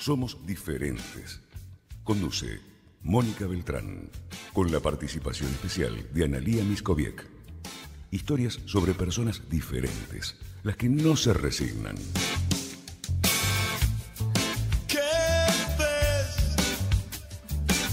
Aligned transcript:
Somos 0.00 0.46
diferentes. 0.46 1.42
Conduce 2.04 2.58
Mónica 3.02 3.46
Beltrán, 3.46 4.08
con 4.54 4.72
la 4.72 4.80
participación 4.80 5.50
especial 5.50 6.10
de 6.14 6.24
Analía 6.24 6.64
Miskoviek. 6.64 7.28
Historias 8.10 8.60
sobre 8.64 8.94
personas 8.94 9.46
diferentes, 9.50 10.40
las 10.62 10.78
que 10.78 10.88
no 10.88 11.16
se 11.16 11.34
resignan. 11.34 11.96
¿Qué 14.88 15.00
ves? 15.78 16.56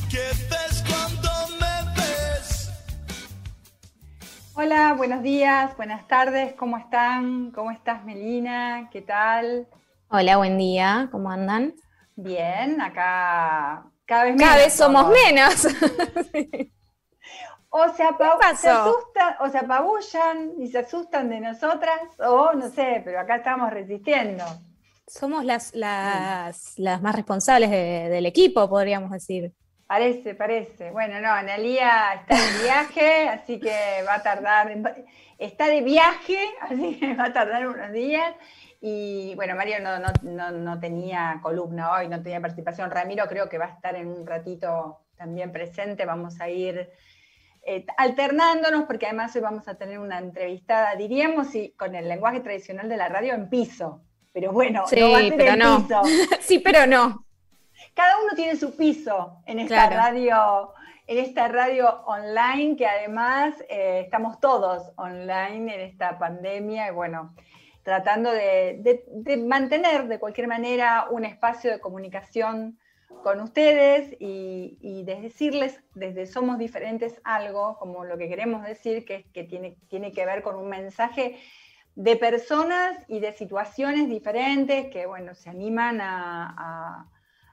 ¿Qué 0.10 0.30
ves 0.50 0.84
cuando 0.88 1.30
me 1.60 1.94
ves? 1.94 2.72
Hola, 4.54 4.94
buenos 4.94 5.22
días, 5.24 5.76
buenas 5.76 6.08
tardes, 6.08 6.54
¿cómo 6.54 6.78
están? 6.78 7.52
¿Cómo 7.52 7.70
estás, 7.70 8.06
Melina? 8.06 8.90
¿Qué 8.94 9.02
tal? 9.02 9.68
Hola, 10.08 10.38
buen 10.38 10.58
día, 10.58 11.10
¿cómo 11.12 11.30
andan? 11.30 11.74
Bien, 12.18 12.82
acá 12.82 13.86
cada 14.06 14.24
vez 14.26 14.36
Cada 14.38 14.52
menos 14.54 14.66
vez 14.66 14.74
somos 14.74 15.10
menos. 15.10 15.68
O 17.70 17.84
se, 17.90 18.04
se 18.56 18.70
asustan, 18.70 19.36
o 19.42 19.50
se 19.50 19.58
apabullan 19.58 20.54
y 20.58 20.68
se 20.68 20.80
asustan 20.80 21.30
de 21.30 21.42
nosotras, 21.42 22.00
o 22.20 22.54
no 22.54 22.70
sé, 22.70 23.02
pero 23.04 23.20
acá 23.20 23.36
estamos 23.36 23.70
resistiendo. 23.72 24.44
Somos 25.06 25.44
las, 25.46 25.76
las, 25.76 26.80
las 26.80 27.02
más 27.02 27.14
responsables 27.16 27.70
de- 27.70 28.08
del 28.10 28.26
equipo, 28.26 28.68
podríamos 28.70 29.12
decir. 29.12 29.54
Parece, 29.86 30.34
parece. 30.34 30.92
Bueno, 30.92 31.20
no, 31.22 31.30
Analía 31.30 32.14
está 32.14 32.36
de 32.36 32.64
viaje, 32.64 33.30
así 33.36 33.60
que 33.60 34.04
va 34.08 34.16
a 34.16 34.24
tardar, 34.24 34.74
está 35.38 35.68
de 35.68 35.82
viaje, 35.82 36.40
así 36.62 36.98
que 37.00 37.16
va 37.16 37.26
a 37.26 37.34
tardar 37.34 37.68
unos 37.68 37.92
días. 37.92 38.34
Y 38.80 39.34
bueno, 39.36 39.56
Mario 39.56 39.80
no, 39.82 39.98
no, 40.00 40.08
no, 40.22 40.52
no 40.52 40.80
tenía 40.80 41.40
columna 41.42 41.92
hoy, 41.94 42.08
no 42.08 42.22
tenía 42.22 42.40
participación. 42.42 42.92
Ramiro 42.92 43.26
creo 43.28 43.50
que 43.50 43.58
va 43.58 43.66
a 43.66 43.70
estar 43.70 43.96
en 43.96 44.08
un 44.08 44.26
ratito 44.28 45.00
también 45.16 45.52
presente. 45.52 46.06
Vamos 46.06 46.40
a 46.40 46.48
ir 46.50 46.90
eh, 47.64 47.86
alternándonos 47.98 48.84
porque 48.86 49.08
además 49.08 49.36
hoy 49.36 49.42
vamos 49.42 49.68
a 49.68 49.76
tener 49.76 49.98
una 50.00 50.20
entrevistada, 50.20 50.96
diríamos, 50.96 51.54
y 51.56 51.72
con 51.72 51.96
el 51.96 52.08
lenguaje 52.08 52.40
tradicional 52.42 52.88
de 52.88 52.98
la 52.98 53.10
radio 53.10 53.34
en 53.34 53.50
piso. 53.50 54.04
Pero 54.32 54.52
bueno, 54.52 54.84
Sí, 54.88 55.00
no 55.00 55.12
va 55.12 55.18
a 55.18 55.22
pero 55.36 55.54
en 55.54 55.60
no. 55.60 55.82
piso. 55.88 56.02
sí, 56.42 56.60
pero 56.60 56.86
no. 56.86 57.26
Cada 57.96 58.20
uno 58.24 58.34
tiene 58.36 58.56
su 58.56 58.76
piso 58.76 59.42
en 59.48 59.60
esta 59.60 59.88
Claro. 59.88 59.96
radio, 59.96 60.74
en 61.08 61.18
esta 61.18 61.48
radio 61.48 62.04
online, 62.06 62.76
que 62.76 62.86
además 62.86 63.56
eh, 63.70 64.02
estamos 64.06 64.40
todos 64.40 64.92
online 64.98 65.74
en 65.74 65.82
esta 65.82 66.20
pandemia, 66.20 66.88
y 66.90 66.92
bueno, 66.92 67.34
tratando 67.88 68.34
de, 68.34 69.06
mantener 69.48 70.10
de 70.10 70.20
cualquier 70.20 70.50
manera 70.50 71.08
un 71.10 71.24
espacio 71.24 71.72
de 71.72 71.80
comunicación 71.80 72.78
con 73.24 73.40
ustedes 73.40 74.14
y, 74.20 75.04
de 75.06 75.22
decirles 75.22 75.80
desde 75.96 76.26
Somos 76.26 76.58
Diferentes 76.58 77.22
algo, 77.24 77.78
como 77.80 78.04
lo 78.04 78.18
que 78.18 78.28
queremos 78.28 78.66
decir, 78.66 79.06
que, 79.06 79.32
que 79.32 79.46
tiene, 79.46 79.78
tiene 79.88 80.12
que 80.12 80.26
ver 80.26 80.44
con 80.44 80.58
un 80.58 80.68
mensaje 80.68 81.38
de 81.96 82.18
personas 82.18 82.98
y 83.08 83.22
de 83.22 83.32
situaciones 83.32 84.10
diferentes 84.10 84.88
que, 84.92 85.06
bueno, 85.06 85.34
se 85.34 85.50
animan 85.50 86.02
a- 86.02 87.10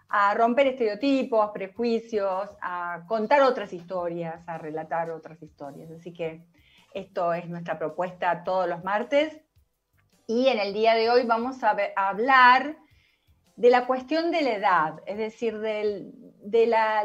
a 0.08 0.34
romper 0.34 0.66
estereotipos, 0.66 1.52
prejuicios, 1.52 2.50
a 2.60 3.04
contar 3.06 3.42
otras 3.42 3.72
historias, 3.72 4.42
a 4.48 4.58
relatar 4.58 5.10
otras 5.10 5.40
historias. 5.40 5.92
Así 5.92 6.12
que 6.12 6.44
esto 6.92 7.32
es 7.32 7.48
nuestra 7.48 7.78
propuesta 7.78 8.42
todos 8.42 8.68
los 8.68 8.82
martes. 8.82 9.43
Y 10.26 10.48
en 10.48 10.58
el 10.58 10.72
día 10.72 10.94
de 10.94 11.10
hoy 11.10 11.24
vamos 11.26 11.62
a, 11.62 11.76
hablar 11.96 12.76
de 13.56 13.70
la 13.70 13.86
cuestión 13.86 14.30
de 14.30 14.40
la 14.40 14.54
edad, 14.54 14.94
es 15.06 15.18
decir, 15.18 15.58
de 15.58 16.66
la, 16.66 17.04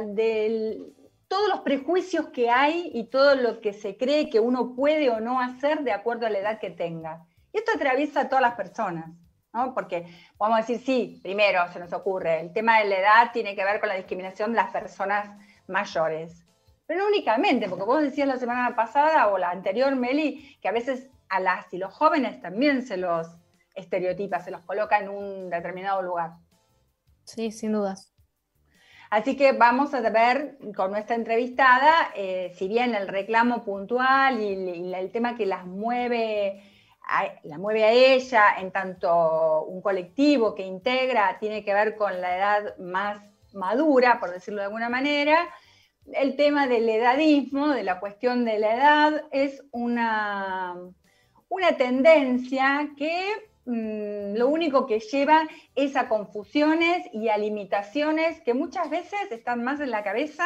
todos 1.28 1.50
los 1.50 1.59
prejuicios 1.59 2.30
que 2.30 2.50
hay 2.50 2.90
y 2.94 3.06
todo 3.06 3.35
lo 3.35 3.59
que 3.59 3.74
se 3.74 3.97
cree 3.97 4.30
que 4.30 4.40
uno 4.40 4.74
puede 4.74 5.09
o 5.09 5.19
no 5.19 5.41
hacer 5.41 5.84
de 5.84 5.91
acuerdo 5.91 6.28
a 6.28 6.30
la 6.30 6.40
edad 6.40 6.59
que 6.59 6.69
tenga. 6.69 7.25
Y 7.52 7.57
esto 7.57 7.72
atraviesa 7.75 8.22
a 8.22 8.30
todas 8.30 8.41
las 8.41 8.56
personas, 8.56 9.12
¿no? 9.53 9.74
Porque 9.74 10.06
vamos 10.38 10.57
a 10.57 10.62
decir, 10.62 10.80
sí, 10.80 11.19
primero 11.22 11.68
se 11.74 11.80
nos 11.80 11.91
ocurre, 11.91 12.40
el 12.40 12.53
tema 12.53 12.80
de 12.80 12.86
la 12.86 13.00
edad 13.00 13.31
tiene 13.34 13.53
que 13.53 13.66
ver 13.66 13.81
con 13.81 13.90
la 13.90 13.96
discriminación 13.96 14.51
de 14.51 14.57
las 14.57 14.72
personas 14.72 15.38
mayores. 15.68 16.46
Pero 16.86 17.01
no 17.01 17.07
únicamente, 17.07 17.68
porque 17.68 17.84
vos 17.84 18.01
decías 18.01 18.28
la 18.28 18.38
semana 18.38 18.75
pasada 18.75 19.28
o 19.28 19.38
la 19.38 19.51
anterior, 19.51 19.94
Meli, 19.96 20.57
que 20.62 20.69
a 20.69 20.72
veces 20.72 21.12
a 21.29 21.40
las 21.40 21.72
y 21.73 21.78
los 21.78 21.94
jóvenes 21.94 22.41
también 22.41 22.81
se 22.84 22.97
los 22.97 23.28
estereotipa, 23.75 24.40
se 24.41 24.51
los 24.51 24.62
coloca 24.62 25.00
en 25.00 25.09
un 25.09 25.50
determinado 25.50 26.01
lugar. 26.01 26.34
Sí, 27.23 27.51
sin 27.51 27.73
dudas. 27.73 28.13
Así 29.09 29.35
que 29.35 29.53
vamos 29.53 29.94
a 29.94 30.01
ver 30.01 30.57
con 30.75 30.91
nuestra 30.91 31.16
entrevistada, 31.16 32.12
eh, 32.16 32.53
si 32.56 32.68
bien 32.68 32.94
el 32.94 33.07
reclamo 33.07 33.63
puntual 33.63 34.39
y, 34.39 34.53
y 34.53 34.94
el 34.94 35.12
tema 35.12 35.35
que 35.35 35.47
las 35.47 35.66
mueve, 35.66 36.62
a, 37.07 37.25
la 37.44 37.57
mueve 37.57 37.85
a 37.85 37.91
ella, 37.91 38.44
en 38.59 38.72
tanto 38.72 39.63
un 39.63 39.81
colectivo 39.81 40.53
que 40.53 40.63
integra, 40.63 41.38
tiene 41.39 41.63
que 41.63 41.73
ver 41.73 41.95
con 41.95 42.22
la 42.22 42.38
edad 42.38 42.78
más 42.78 43.19
madura, 43.53 44.19
por 44.19 44.31
decirlo 44.31 44.59
de 44.59 44.66
alguna 44.66 44.89
manera, 44.89 45.50
el 46.13 46.35
tema 46.35 46.68
del 46.68 46.88
edadismo, 46.88 47.69
de 47.69 47.84
la 47.84 48.00
cuestión 48.00 48.45
de 48.45 48.59
la 48.59 48.75
edad, 48.75 49.23
es 49.31 49.63
una, 49.72 50.75
una 51.50 51.76
tendencia 51.78 52.90
que 52.98 53.26
mm, 53.66 54.38
lo 54.38 54.48
único 54.48 54.86
que 54.86 55.00
lleva 55.00 55.48
es 55.76 55.96
a 55.96 56.08
confusiones 56.08 57.08
y 57.12 57.30
a 57.30 57.38
limitaciones 57.38 58.40
que 58.42 58.54
muchas 58.54 58.90
veces 58.90 59.20
están 59.32 59.64
más 59.64 59.80
en 59.80 59.92
la 59.92 60.04
cabeza 60.04 60.46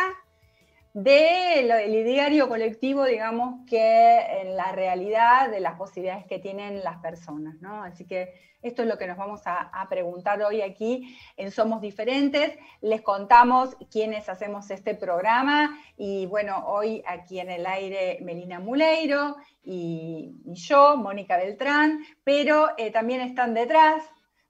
del 0.93 1.95
ideario 1.95 2.47
colectivo, 2.47 3.03
digamos, 3.05 3.65
que 3.67 4.41
en 4.41 4.55
la 4.55 4.71
realidad 4.71 5.49
de 5.49 5.59
las 5.59 5.75
posibilidades 5.75 6.25
que 6.27 6.37
tienen 6.37 6.83
las 6.83 6.97
personas, 6.97 7.55
¿no? 7.61 7.83
Así 7.83 8.05
que 8.05 8.33
esto 8.61 8.83
es 8.83 8.87
lo 8.87 8.97
que 8.97 9.07
nos 9.07 9.17
vamos 9.17 9.41
a, 9.45 9.87
preguntar 9.89 10.41
hoy 10.41 10.61
aquí 10.61 11.17
en 11.35 11.51
Somos 11.51 11.81
Diferentes. 11.81 12.57
Les 12.79 13.01
contamos 13.01 13.75
quiénes 13.91 14.29
hacemos 14.29 14.71
este 14.71 14.95
programa 14.95 15.77
y 15.97 16.27
bueno, 16.27 16.63
hoy 16.67 17.03
aquí 17.05 17.39
en 17.39 17.49
el 17.49 17.65
aire 17.65 18.19
Melina 18.21 18.59
Muleiro 18.59 19.35
y, 19.63 20.31
y 20.45 20.53
yo, 20.53 20.95
Mónica 20.95 21.37
Beltrán, 21.37 22.05
pero 22.23 22.69
eh, 22.77 22.91
también 22.91 23.19
están 23.19 23.53
detrás 23.53 24.03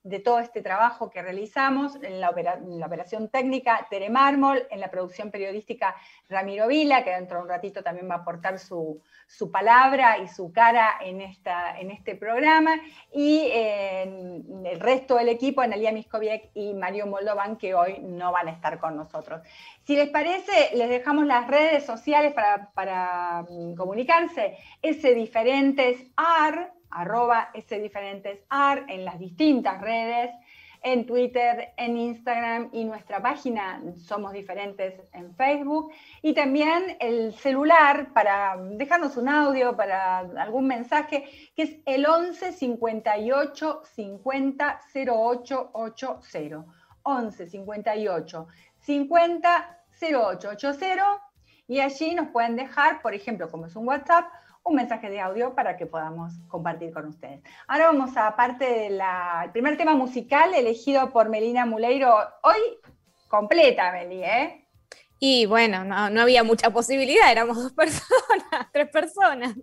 de 0.03 0.19
todo 0.19 0.39
este 0.39 0.61
trabajo 0.61 1.09
que 1.09 1.21
realizamos 1.21 1.95
en 1.95 2.19
la, 2.19 2.29
operación 2.29 3.29
técnica 3.29 3.87
Tere 3.89 4.09
Mármol, 4.09 4.67
en 4.69 4.81
la 4.81 4.91
producción 4.91 5.31
periodística 5.31 5.95
Ramiro 6.27 6.67
Vila, 6.67 7.05
que 7.05 7.11
dentro 7.11 7.37
de 7.37 7.43
un 7.43 7.49
ratito 7.49 7.83
también 7.83 8.09
va 8.09 8.15
a 8.15 8.17
aportar 8.19 8.59
su, 8.59 9.01
su 9.27 9.49
palabra 9.49 10.17
y 10.17 10.27
su 10.27 10.51
cara 10.51 10.97
en, 10.99 11.21
esta, 11.21 11.79
en 11.79 11.89
este 11.89 12.15
programa, 12.15 12.75
y 13.13 13.49
en 13.53 14.65
el 14.65 14.79
resto 14.81 15.15
del 15.15 15.29
equipo, 15.29 15.61
Analia 15.61 15.93
Miskoviec 15.93 16.49
y 16.53 16.73
Mario 16.73 17.07
Moldovan, 17.07 17.55
que 17.55 17.73
hoy 17.73 17.99
no 17.99 18.33
van 18.33 18.49
a 18.49 18.51
estar 18.51 18.79
con 18.79 18.97
nosotros. 18.97 19.41
Si 19.85 19.95
les 19.95 20.09
parece, 20.09 20.71
les 20.75 20.89
dejamos 20.89 21.25
las 21.25 21.47
redes 21.47 21.85
sociales 21.85 22.33
para, 22.33 22.71
para 22.73 23.45
mm, 23.49 23.75
comunicarse, 23.75 24.57
ese 24.81 25.13
diferentes 25.13 26.11
AR, 26.17 26.73
arroba 26.93 27.49
ese 27.53 27.79
diferentes 27.79 28.39
AR 28.49 28.85
en 28.87 29.05
las 29.05 29.19
distintas 29.19 29.81
redes, 29.81 30.31
en 30.83 31.05
Twitter, 31.05 31.73
en 31.77 31.97
Instagram 31.97 32.69
y 32.73 32.83
nuestra 32.83 33.21
página 33.21 33.81
Somos 33.95 34.33
Diferentes 34.33 35.01
en 35.13 35.33
Facebook. 35.35 35.91
Y 36.21 36.33
también 36.33 36.97
el 36.99 37.33
celular 37.35 38.11
para 38.13 38.57
dejarnos 38.57 39.15
un 39.15 39.29
audio, 39.29 39.75
para 39.77 40.19
algún 40.19 40.67
mensaje, 40.67 41.23
que 41.55 41.63
es 41.63 41.75
el 41.85 42.05
11 42.05 42.51
58 42.51 43.81
50 43.95 44.81
08 44.93 45.69
80. 45.73 46.65
11 47.03 47.47
58 47.47 48.47
50 48.79 49.79
08 50.01 50.49
80. 50.49 51.21
Y 51.69 51.79
allí 51.79 52.13
nos 52.13 52.27
pueden 52.27 52.57
dejar, 52.57 53.01
por 53.01 53.13
ejemplo, 53.13 53.49
como 53.49 53.67
es 53.67 53.75
un 53.77 53.87
WhatsApp, 53.87 54.25
un 54.63 54.75
mensaje 54.75 55.09
de 55.09 55.19
audio 55.19 55.53
para 55.53 55.75
que 55.77 55.85
podamos 55.85 56.33
compartir 56.47 56.93
con 56.93 57.07
ustedes. 57.07 57.41
Ahora 57.67 57.87
vamos 57.87 58.15
a 58.15 58.35
parte 58.35 58.65
del 58.65 59.01
primer 59.51 59.77
tema 59.77 59.93
musical 59.93 60.53
elegido 60.53 61.11
por 61.11 61.29
Melina 61.29 61.65
Muleiro. 61.65 62.15
Hoy 62.43 62.79
completa, 63.27 63.91
Meli, 63.91 64.23
¿eh? 64.23 64.67
Y 65.19 65.45
bueno, 65.45 65.83
no, 65.83 66.09
no 66.09 66.21
había 66.21 66.43
mucha 66.43 66.69
posibilidad, 66.69 67.31
éramos 67.31 67.57
dos 67.57 67.71
personas, 67.73 68.71
tres 68.71 68.89
personas. 68.89 69.53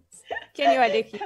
¿Quién 0.55 0.73
iba 0.73 0.83
a 0.83 0.87
elegir? 0.87 1.21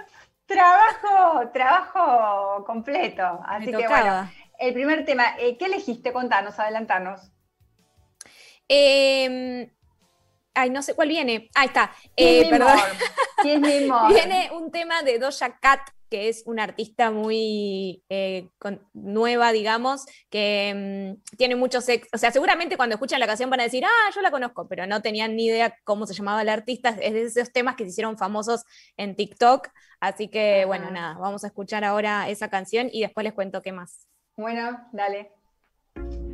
Trabajo, 0.46 1.50
trabajo 1.52 2.64
completo. 2.64 3.40
Así 3.46 3.72
que 3.72 3.88
bueno, 3.88 4.30
el 4.58 4.74
primer 4.74 5.04
tema, 5.04 5.36
eh, 5.38 5.56
¿qué 5.56 5.66
elegiste? 5.66 6.12
Contanos, 6.12 6.58
adelantanos. 6.58 7.32
Eh, 8.68 9.70
Ay, 10.54 10.70
no 10.70 10.82
sé 10.82 10.94
cuál 10.94 11.08
viene. 11.08 11.50
Ahí 11.54 11.66
está. 11.66 11.92
Eh, 12.16 12.48
perdón. 12.48 12.78
viene 13.44 14.50
un 14.52 14.70
tema 14.70 15.02
de 15.02 15.18
Doja 15.18 15.58
Cat, 15.58 15.80
que 16.08 16.28
es 16.28 16.44
una 16.46 16.62
artista 16.62 17.10
muy 17.10 18.04
eh, 18.08 18.48
nueva, 18.92 19.50
digamos, 19.50 20.06
que 20.30 21.16
mm, 21.20 21.36
tiene 21.36 21.56
muchos 21.56 21.88
ex. 21.88 22.08
O 22.12 22.18
sea, 22.18 22.30
seguramente 22.30 22.76
cuando 22.76 22.94
escuchan 22.94 23.18
la 23.18 23.26
canción 23.26 23.50
van 23.50 23.60
a 23.60 23.64
decir, 23.64 23.84
ah, 23.84 24.10
yo 24.14 24.22
la 24.22 24.30
conozco, 24.30 24.68
pero 24.68 24.86
no 24.86 25.02
tenían 25.02 25.34
ni 25.34 25.46
idea 25.46 25.76
cómo 25.82 26.06
se 26.06 26.14
llamaba 26.14 26.44
la 26.44 26.52
artista. 26.52 26.90
Es 26.90 27.12
de 27.14 27.22
esos 27.22 27.52
temas 27.52 27.74
que 27.74 27.84
se 27.84 27.90
hicieron 27.90 28.16
famosos 28.16 28.64
en 28.96 29.16
TikTok. 29.16 29.68
Así 29.98 30.28
que, 30.28 30.64
bueno, 30.66 30.90
nada, 30.90 31.18
vamos 31.18 31.42
a 31.44 31.48
escuchar 31.48 31.82
ahora 31.82 32.28
esa 32.28 32.48
canción 32.48 32.88
y 32.92 33.00
después 33.00 33.24
les 33.24 33.32
cuento 33.32 33.60
qué 33.60 33.72
más. 33.72 34.06
Bueno, 34.36 34.88
dale. 34.92 35.32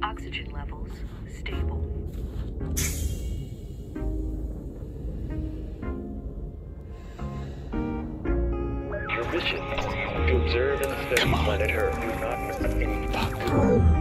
Oxygen 0.02 0.52
levels 0.52 0.93
stable. 1.38 1.89
mission 9.32 9.61
to 10.27 10.37
observe 10.43 10.81
and 10.81 11.06
study 11.06 11.32
planet 11.44 11.71
Earth. 11.73 12.00
Do 12.00 12.06
not. 12.21 13.12
Fuck. 13.12 14.00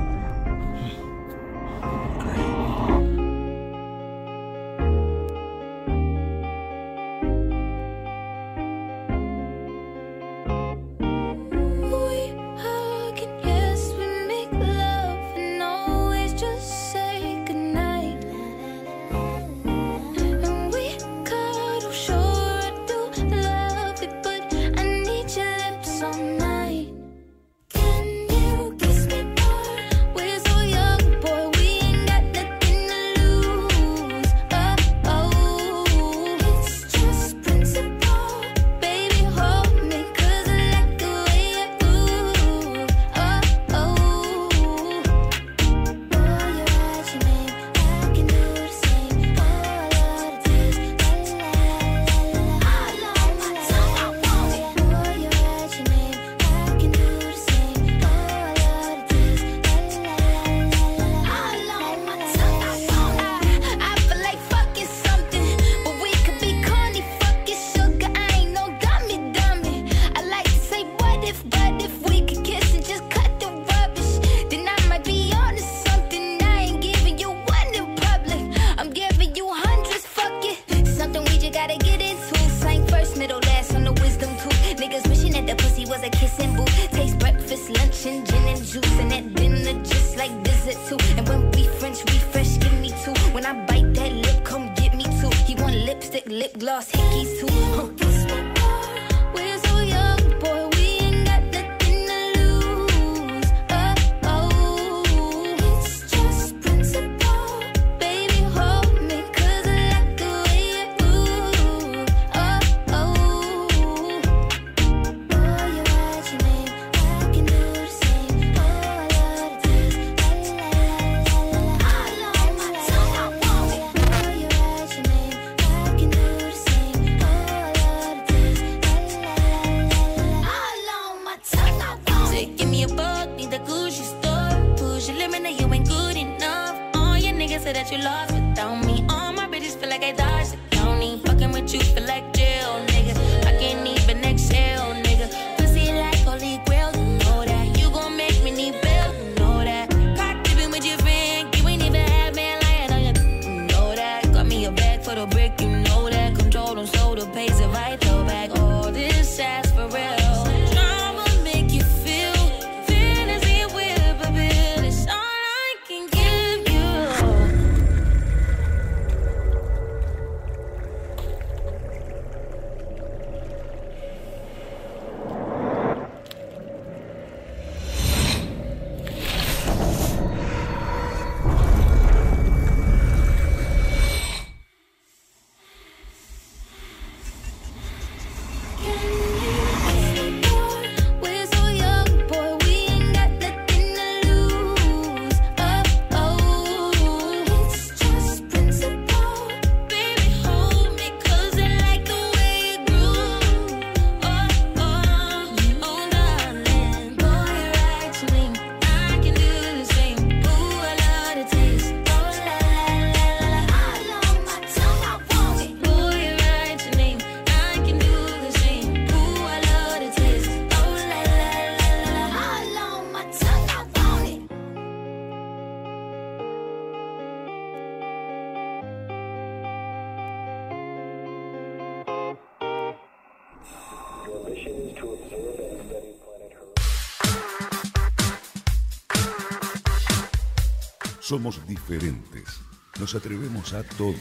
Somos 241.30 241.64
diferentes. 241.68 242.60
Nos 243.00 243.14
atrevemos 243.14 243.74
a 243.74 243.84
todo. 243.84 244.16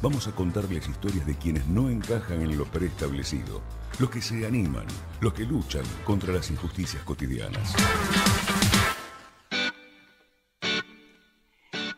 Vamos 0.00 0.26
a 0.26 0.32
contarles 0.32 0.88
historias 0.88 1.26
de 1.26 1.34
quienes 1.34 1.66
no 1.66 1.90
encajan 1.90 2.40
en 2.40 2.56
lo 2.56 2.64
preestablecido, 2.64 3.60
los 3.98 4.08
que 4.08 4.22
se 4.22 4.46
animan, 4.46 4.86
los 5.20 5.34
que 5.34 5.44
luchan 5.44 5.84
contra 6.02 6.32
las 6.32 6.50
injusticias 6.50 7.02
cotidianas. 7.02 7.74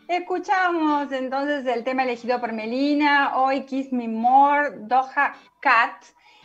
Escuchamos 0.09 1.13
entonces 1.13 1.65
el 1.65 1.85
tema 1.85 2.03
elegido 2.03 2.41
por 2.41 2.53
Melina, 2.53 3.37
hoy 3.37 3.65
Kiss 3.65 3.93
Me 3.93 4.09
More, 4.09 4.73
Doha 4.89 5.37
Cat, 5.63 6.03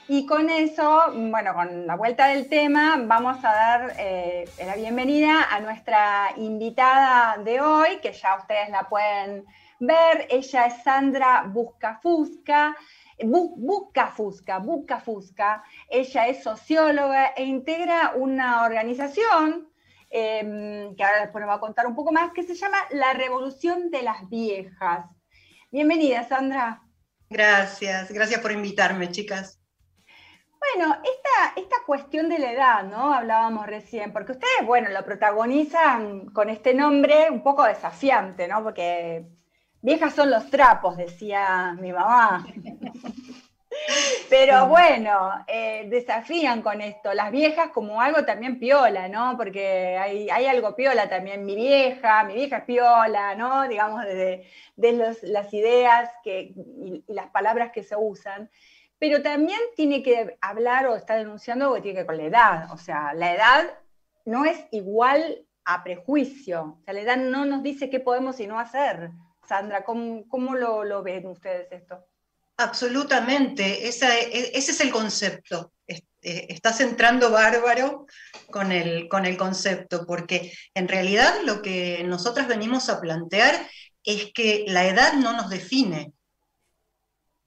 y 0.08 0.26
con 0.26 0.50
eso, 0.50 1.06
bueno, 1.16 1.54
con 1.54 1.88
la 1.88 1.96
vuelta 1.96 2.28
del 2.28 2.50
tema, 2.50 3.02
vamos 3.06 3.38
a 3.44 3.54
dar 3.54 3.96
eh, 3.98 4.46
la 4.66 4.76
bienvenida 4.76 5.48
a 5.50 5.60
nuestra 5.62 6.34
invitada 6.36 7.38
de 7.42 7.62
hoy, 7.62 8.00
que 8.02 8.12
ya 8.12 8.36
ustedes 8.36 8.70
la 8.70 8.90
pueden 8.90 9.46
ver. 9.80 10.28
Ella 10.30 10.66
es 10.66 10.84
Sandra 10.84 11.44
Buscafusca. 11.48 12.76
Bu- 13.20 13.54
Buscafusca, 13.56 14.60
Buscafusca. 14.60 15.64
Ella 15.90 16.28
es 16.28 16.44
socióloga 16.44 17.28
e 17.38 17.46
integra 17.46 18.12
una 18.16 18.66
organización 18.66 19.70
eh, 20.12 20.92
que 20.98 21.04
ahora 21.04 21.22
después 21.22 21.42
nos 21.42 21.50
va 21.50 21.56
a 21.56 21.60
contar 21.62 21.88
un 21.88 21.96
poco 21.96 22.12
más, 22.12 22.34
que 22.34 22.44
se 22.44 22.56
llama 22.56 22.78
La 22.92 23.14
Revolución 23.14 23.90
de 23.90 24.04
las 24.04 24.30
Viejas. 24.30 25.06
Bienvenida, 25.72 26.28
Sandra. 26.28 26.82
Gracias, 27.30 28.12
gracias 28.12 28.42
por 28.42 28.52
invitarme, 28.52 29.10
chicas. 29.10 29.63
Bueno, 30.76 30.96
esta, 31.04 31.60
esta 31.62 31.76
cuestión 31.86 32.30
de 32.30 32.40
la 32.40 32.52
edad, 32.52 32.84
¿no? 32.84 33.14
Hablábamos 33.14 33.68
recién, 33.68 34.12
porque 34.14 34.34
ustedes, 34.34 34.66
bueno, 34.66 34.90
lo 34.90 35.04
protagonizan 35.04 36.28
con 36.28 36.50
este 36.50 36.74
nombre 36.74 37.30
un 37.30 37.44
poco 37.44 37.64
desafiante, 37.66 38.48
¿no? 38.48 38.64
Porque 38.64 39.26
viejas 39.82 40.14
son 40.16 40.32
los 40.32 40.50
trapos, 40.50 40.96
decía 40.98 41.76
mi 41.80 41.92
mamá. 41.92 42.46
Pero 44.30 44.68
bueno, 44.68 45.32
eh, 45.48 45.86
desafían 45.90 46.62
con 46.62 46.82
esto, 46.82 47.14
las 47.14 47.32
viejas 47.32 47.70
como 47.70 48.02
algo 48.02 48.26
también 48.26 48.60
piola, 48.60 49.08
¿no? 49.08 49.36
Porque 49.38 49.98
hay, 49.98 50.30
hay 50.30 50.46
algo 50.48 50.76
piola 50.76 51.10
también, 51.10 51.46
mi 51.46 51.56
vieja, 51.56 52.24
mi 52.24 52.34
vieja 52.36 52.58
es 52.58 52.64
piola, 52.66 53.36
¿no? 53.36 53.68
Digamos, 53.68 54.04
de, 54.06 54.48
de 54.76 54.92
los- 54.94 55.24
las 55.24 55.54
ideas 55.54 56.10
que, 56.24 56.54
y, 56.56 57.04
y 57.08 57.14
las 57.14 57.28
palabras 57.30 57.72
que 57.72 57.84
se 57.84 57.96
usan. 57.98 58.50
Pero 59.04 59.22
también 59.22 59.60
tiene 59.76 60.02
que 60.02 60.38
hablar 60.40 60.88
o 60.88 60.96
está 60.96 61.16
denunciando 61.16 61.74
que 61.74 61.82
tiene 61.82 61.96
que 61.96 62.04
ver 62.04 62.06
con 62.06 62.18
la 62.18 62.24
edad. 62.24 62.72
O 62.72 62.78
sea, 62.78 63.14
la 63.14 63.36
edad 63.36 63.78
no 64.24 64.46
es 64.46 64.58
igual 64.72 65.46
a 65.66 65.84
prejuicio. 65.84 66.78
O 66.80 66.84
sea, 66.86 66.94
la 66.94 67.02
edad 67.02 67.18
no 67.18 67.44
nos 67.44 67.64
dice 67.64 67.90
qué 67.90 68.00
podemos 68.00 68.40
y 68.40 68.48
no 68.48 68.58
hacer. 68.62 69.10
Sandra, 69.46 69.84
¿cómo, 69.84 70.26
cómo 70.30 70.56
lo, 70.56 71.04
ven 71.04 71.28
ustedes 71.28 71.70
esto? 71.74 72.00
Absolutamente, 72.56 73.90
esa 73.90 74.18
e- 74.18 74.58
ese 74.58 74.72
es 74.72 74.80
el 74.80 74.90
concepto. 74.90 75.74
Eh, 75.86 76.00
Estás 76.22 76.80
entrando 76.80 77.30
bárbaro 77.30 78.06
con 78.52 78.72
el, 78.72 79.10
con 79.10 79.26
el 79.26 79.36
concepto, 79.36 80.06
porque 80.06 80.54
en 80.74 80.88
realidad 80.88 81.34
lo 81.44 81.62
que 81.62 82.06
nosotras 82.06 82.48
venimos 82.48 82.88
a 82.88 83.02
plantear 83.02 83.68
es 84.06 84.32
que 84.34 84.64
la 84.66 84.88
edad 84.88 85.12
no 85.16 85.34
nos 85.34 85.50
define. 85.50 86.14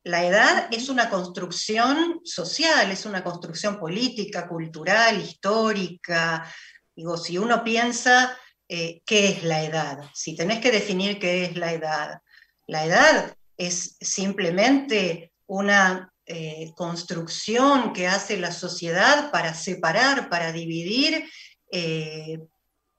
La 0.07 0.25
edad 0.25 0.69
es 0.71 0.89
una 0.89 1.11
construcción 1.11 2.21
social, 2.23 2.93
es 2.93 3.07
una 3.07 3.25
construcción 3.25 3.77
política, 3.77 4.47
cultural, 4.47 5.21
histórica. 5.21 6.49
Digo, 6.95 7.17
si 7.17 7.39
uno 7.39 7.65
piensa 7.65 8.39
eh, 8.69 9.03
qué 9.05 9.31
es 9.31 9.43
la 9.43 9.65
edad, 9.65 9.99
si 10.15 10.37
tenés 10.37 10.61
que 10.61 10.71
definir 10.71 11.19
qué 11.19 11.47
es 11.47 11.57
la 11.57 11.73
edad, 11.73 12.21
la 12.69 12.85
edad 12.85 13.37
es 13.57 13.97
simplemente 14.01 15.33
una 15.47 16.13
eh, 16.25 16.71
construcción 16.77 17.93
que 17.93 18.07
hace 18.07 18.37
la 18.37 18.53
sociedad 18.53 19.33
para 19.33 19.55
separar, 19.55 20.29
para 20.29 20.53
dividir 20.53 21.29
eh, 21.73 22.39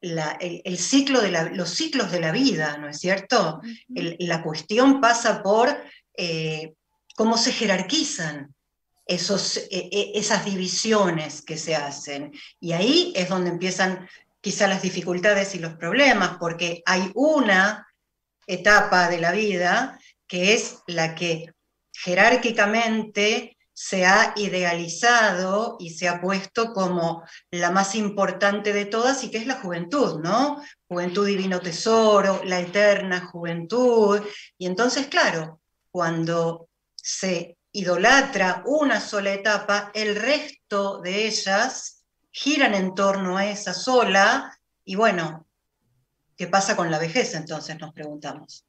la- 0.02 0.38
el, 0.42 0.62
el 0.66 0.78
ciclo 0.78 1.22
de 1.22 1.32
la- 1.32 1.44
los 1.52 1.70
ciclos 1.70 2.12
de 2.12 2.20
la 2.20 2.34
vida, 2.34 2.78
¿no 2.78 2.90
es 2.90 3.00
cierto? 3.00 3.62
El- 3.96 4.18
la 4.20 4.44
cuestión 4.44 5.00
pasa 5.00 5.42
por 5.42 5.70
eh, 6.18 6.74
cómo 7.17 7.36
se 7.36 7.51
jerarquizan 7.51 8.53
esos, 9.07 9.57
eh, 9.57 9.67
eh, 9.71 10.12
esas 10.13 10.45
divisiones 10.45 11.41
que 11.41 11.57
se 11.57 11.75
hacen. 11.75 12.31
Y 12.59 12.74
ahí 12.74 13.12
es 13.15 13.27
donde 13.27 13.50
empiezan 13.50 14.07
quizá 14.39 14.67
las 14.67 14.83
dificultades 14.83 15.55
y 15.55 15.59
los 15.59 15.74
problemas, 15.74 16.38
porque 16.39 16.83
hay 16.86 17.12
una 17.15 17.88
etapa 18.45 19.09
de 19.09 19.19
la 19.19 19.31
vida 19.31 20.00
que 20.27 20.53
es 20.53 20.77
la 20.86 21.15
que 21.15 21.51
jerárquicamente 21.91 23.57
se 23.74 24.05
ha 24.05 24.33
idealizado 24.36 25.77
y 25.79 25.89
se 25.91 26.07
ha 26.07 26.21
puesto 26.21 26.71
como 26.71 27.24
la 27.50 27.71
más 27.71 27.95
importante 27.95 28.74
de 28.74 28.86
todas 28.86 29.24
y 29.24 29.31
que 29.31 29.39
es 29.39 29.47
la 29.47 29.59
juventud, 29.59 30.19
¿no? 30.21 30.62
Juventud 30.88 31.25
divino 31.25 31.59
tesoro, 31.62 32.41
la 32.43 32.59
eterna 32.59 33.25
juventud. 33.25 34.21
Y 34.59 34.67
entonces, 34.67 35.07
claro, 35.07 35.62
cuando 35.89 36.66
se 37.08 37.58
idolatra 37.72 38.64
una 38.66 39.00
sola 39.00 39.32
etapa, 39.34 39.92
el 39.94 40.16
resto 40.18 41.00
de 41.00 41.26
ellas 41.28 42.04
giran 42.32 42.74
en 42.76 42.94
torno 42.96 43.38
a 43.38 43.46
esa 43.46 43.74
sola 43.74 44.54
y 44.84 44.96
bueno, 44.96 45.48
¿qué 46.36 46.48
pasa 46.48 46.76
con 46.76 46.92
la 46.92 47.00
vejez 47.00 47.34
entonces? 47.34 47.80
Nos 47.80 47.94
preguntamos. 47.94 48.66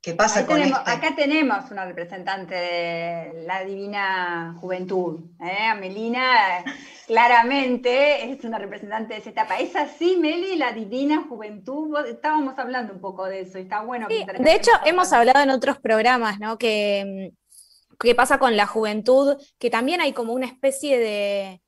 ¿Qué 0.00 0.14
pasa 0.14 0.40
Ahí 0.40 0.46
con 0.46 0.56
tenemos- 0.56 0.78
este? 0.80 0.90
Acá 0.90 1.14
tenemos 1.16 1.70
una 1.70 1.84
representante 1.84 2.54
de 2.54 3.42
la 3.46 3.64
divina 3.64 4.56
juventud. 4.60 5.20
¿eh? 5.40 5.66
Amelina 5.66 6.64
claramente 7.06 8.30
es 8.32 8.44
una 8.44 8.58
representante 8.58 9.14
de 9.14 9.20
esa 9.20 9.30
etapa. 9.30 9.58
¿Es 9.58 9.74
así, 9.76 10.16
Meli, 10.16 10.56
la 10.56 10.72
divina 10.72 11.24
juventud? 11.28 11.96
Estábamos 12.06 12.58
hablando 12.58 12.92
un 12.92 13.00
poco 13.00 13.26
de 13.26 13.40
eso 13.40 13.58
y 13.58 13.62
está 13.62 13.82
bueno. 13.82 14.08
que 14.08 14.18
Sí, 14.18 14.26
de 14.38 14.54
hecho, 14.54 14.70
hemos 14.84 15.12
hablado 15.12 15.40
en 15.42 15.50
otros 15.50 15.78
programas, 15.78 16.38
¿no? 16.40 16.58
Que, 16.58 17.32
qué 17.98 18.14
pasa 18.14 18.38
con 18.38 18.56
la 18.56 18.66
juventud, 18.66 19.36
que 19.58 19.70
también 19.70 20.00
hay 20.00 20.12
como 20.12 20.32
una 20.32 20.46
especie 20.46 20.98
de, 20.98 21.62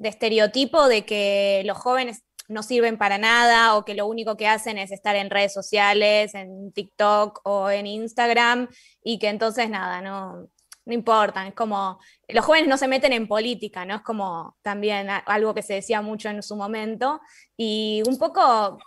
estereotipo 0.00 0.86
de 0.88 1.06
que 1.06 1.62
los 1.64 1.78
jóvenes 1.78 2.24
no 2.48 2.62
sirven 2.62 2.98
para 2.98 3.16
nada 3.16 3.74
o 3.76 3.84
que 3.84 3.94
lo 3.94 4.06
único 4.06 4.36
que 4.36 4.46
hacen 4.46 4.76
es 4.76 4.90
estar 4.90 5.16
en 5.16 5.30
redes 5.30 5.54
sociales, 5.54 6.34
en 6.34 6.72
TikTok 6.72 7.40
o 7.44 7.70
en 7.70 7.86
Instagram 7.86 8.68
y 9.02 9.18
que 9.18 9.28
entonces 9.28 9.70
nada, 9.70 10.02
no, 10.02 10.48
no 10.84 10.92
importan. 10.92 11.46
Es 11.46 11.54
como, 11.54 11.98
los 12.28 12.44
jóvenes 12.44 12.68
no 12.68 12.76
se 12.76 12.88
meten 12.88 13.12
en 13.12 13.28
política, 13.28 13.86
¿no? 13.86 13.96
Es 13.96 14.02
como 14.02 14.56
también 14.62 15.08
algo 15.24 15.54
que 15.54 15.62
se 15.62 15.74
decía 15.74 16.02
mucho 16.02 16.28
en 16.28 16.42
su 16.42 16.56
momento 16.56 17.20
y 17.56 18.02
un 18.06 18.18
poco 18.18 18.78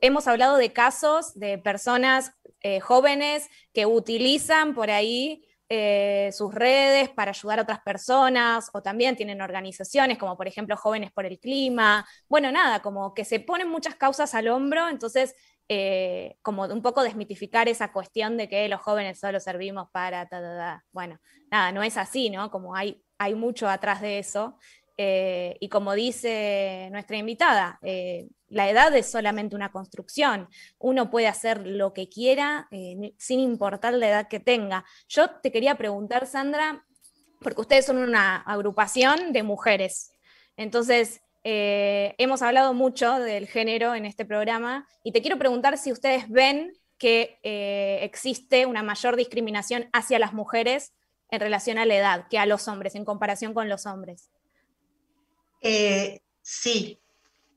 hemos 0.00 0.26
hablado 0.26 0.56
de 0.56 0.72
casos 0.72 1.38
de 1.38 1.58
personas 1.58 2.32
eh, 2.62 2.80
jóvenes 2.80 3.48
que 3.74 3.86
utilizan 3.86 4.74
por 4.74 4.90
ahí 4.90 5.44
eh, 5.74 6.30
sus 6.32 6.54
redes 6.54 7.08
para 7.08 7.30
ayudar 7.30 7.58
a 7.58 7.62
otras 7.62 7.80
personas 7.80 8.68
o 8.74 8.82
también 8.82 9.16
tienen 9.16 9.40
organizaciones 9.40 10.18
como 10.18 10.36
por 10.36 10.46
ejemplo 10.46 10.76
Jóvenes 10.76 11.10
por 11.12 11.24
el 11.24 11.38
Clima. 11.38 12.06
Bueno, 12.28 12.52
nada, 12.52 12.82
como 12.82 13.14
que 13.14 13.24
se 13.24 13.40
ponen 13.40 13.70
muchas 13.70 13.94
causas 13.94 14.34
al 14.34 14.48
hombro, 14.48 14.90
entonces 14.90 15.34
eh, 15.70 16.36
como 16.42 16.64
un 16.64 16.82
poco 16.82 17.02
desmitificar 17.02 17.70
esa 17.70 17.90
cuestión 17.90 18.36
de 18.36 18.50
que 18.50 18.68
los 18.68 18.82
jóvenes 18.82 19.18
solo 19.18 19.40
servimos 19.40 19.88
para... 19.90 20.28
Bueno, 20.90 21.18
nada, 21.50 21.72
no 21.72 21.82
es 21.82 21.96
así, 21.96 22.28
¿no? 22.28 22.50
Como 22.50 22.76
hay, 22.76 23.02
hay 23.16 23.34
mucho 23.34 23.66
atrás 23.66 24.02
de 24.02 24.18
eso. 24.18 24.58
Eh, 24.98 25.56
y 25.58 25.70
como 25.70 25.94
dice 25.94 26.90
nuestra 26.92 27.16
invitada, 27.16 27.80
la 28.52 28.68
edad 28.68 28.94
es 28.94 29.10
solamente 29.10 29.56
una 29.56 29.72
construcción. 29.72 30.46
Uno 30.78 31.10
puede 31.10 31.26
hacer 31.26 31.66
lo 31.66 31.94
que 31.94 32.10
quiera 32.10 32.68
eh, 32.70 33.14
sin 33.16 33.40
importar 33.40 33.94
la 33.94 34.08
edad 34.08 34.28
que 34.28 34.40
tenga. 34.40 34.84
Yo 35.08 35.30
te 35.42 35.50
quería 35.50 35.76
preguntar, 35.76 36.26
Sandra, 36.26 36.84
porque 37.40 37.62
ustedes 37.62 37.86
son 37.86 37.96
una 37.96 38.36
agrupación 38.36 39.32
de 39.32 39.42
mujeres. 39.42 40.12
Entonces, 40.58 41.22
eh, 41.44 42.14
hemos 42.18 42.42
hablado 42.42 42.74
mucho 42.74 43.18
del 43.18 43.48
género 43.48 43.94
en 43.94 44.04
este 44.04 44.26
programa 44.26 44.86
y 45.02 45.12
te 45.12 45.22
quiero 45.22 45.38
preguntar 45.38 45.78
si 45.78 45.90
ustedes 45.90 46.28
ven 46.28 46.74
que 46.98 47.40
eh, 47.42 48.00
existe 48.02 48.66
una 48.66 48.82
mayor 48.82 49.16
discriminación 49.16 49.88
hacia 49.94 50.18
las 50.18 50.34
mujeres 50.34 50.92
en 51.30 51.40
relación 51.40 51.78
a 51.78 51.86
la 51.86 51.96
edad 51.96 52.26
que 52.28 52.38
a 52.38 52.44
los 52.44 52.68
hombres, 52.68 52.96
en 52.96 53.06
comparación 53.06 53.54
con 53.54 53.70
los 53.70 53.86
hombres. 53.86 54.30
Sí, 56.42 57.01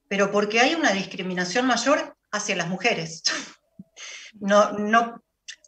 pero 0.08 0.32
porque 0.32 0.60
hay 0.60 0.76
una 0.76 0.92
discriminación 0.92 1.66
mayor 1.66 2.16
hacia 2.32 2.56
las 2.56 2.68
mujeres. 2.68 3.24
No, 4.38 4.74
no, 4.74 5.24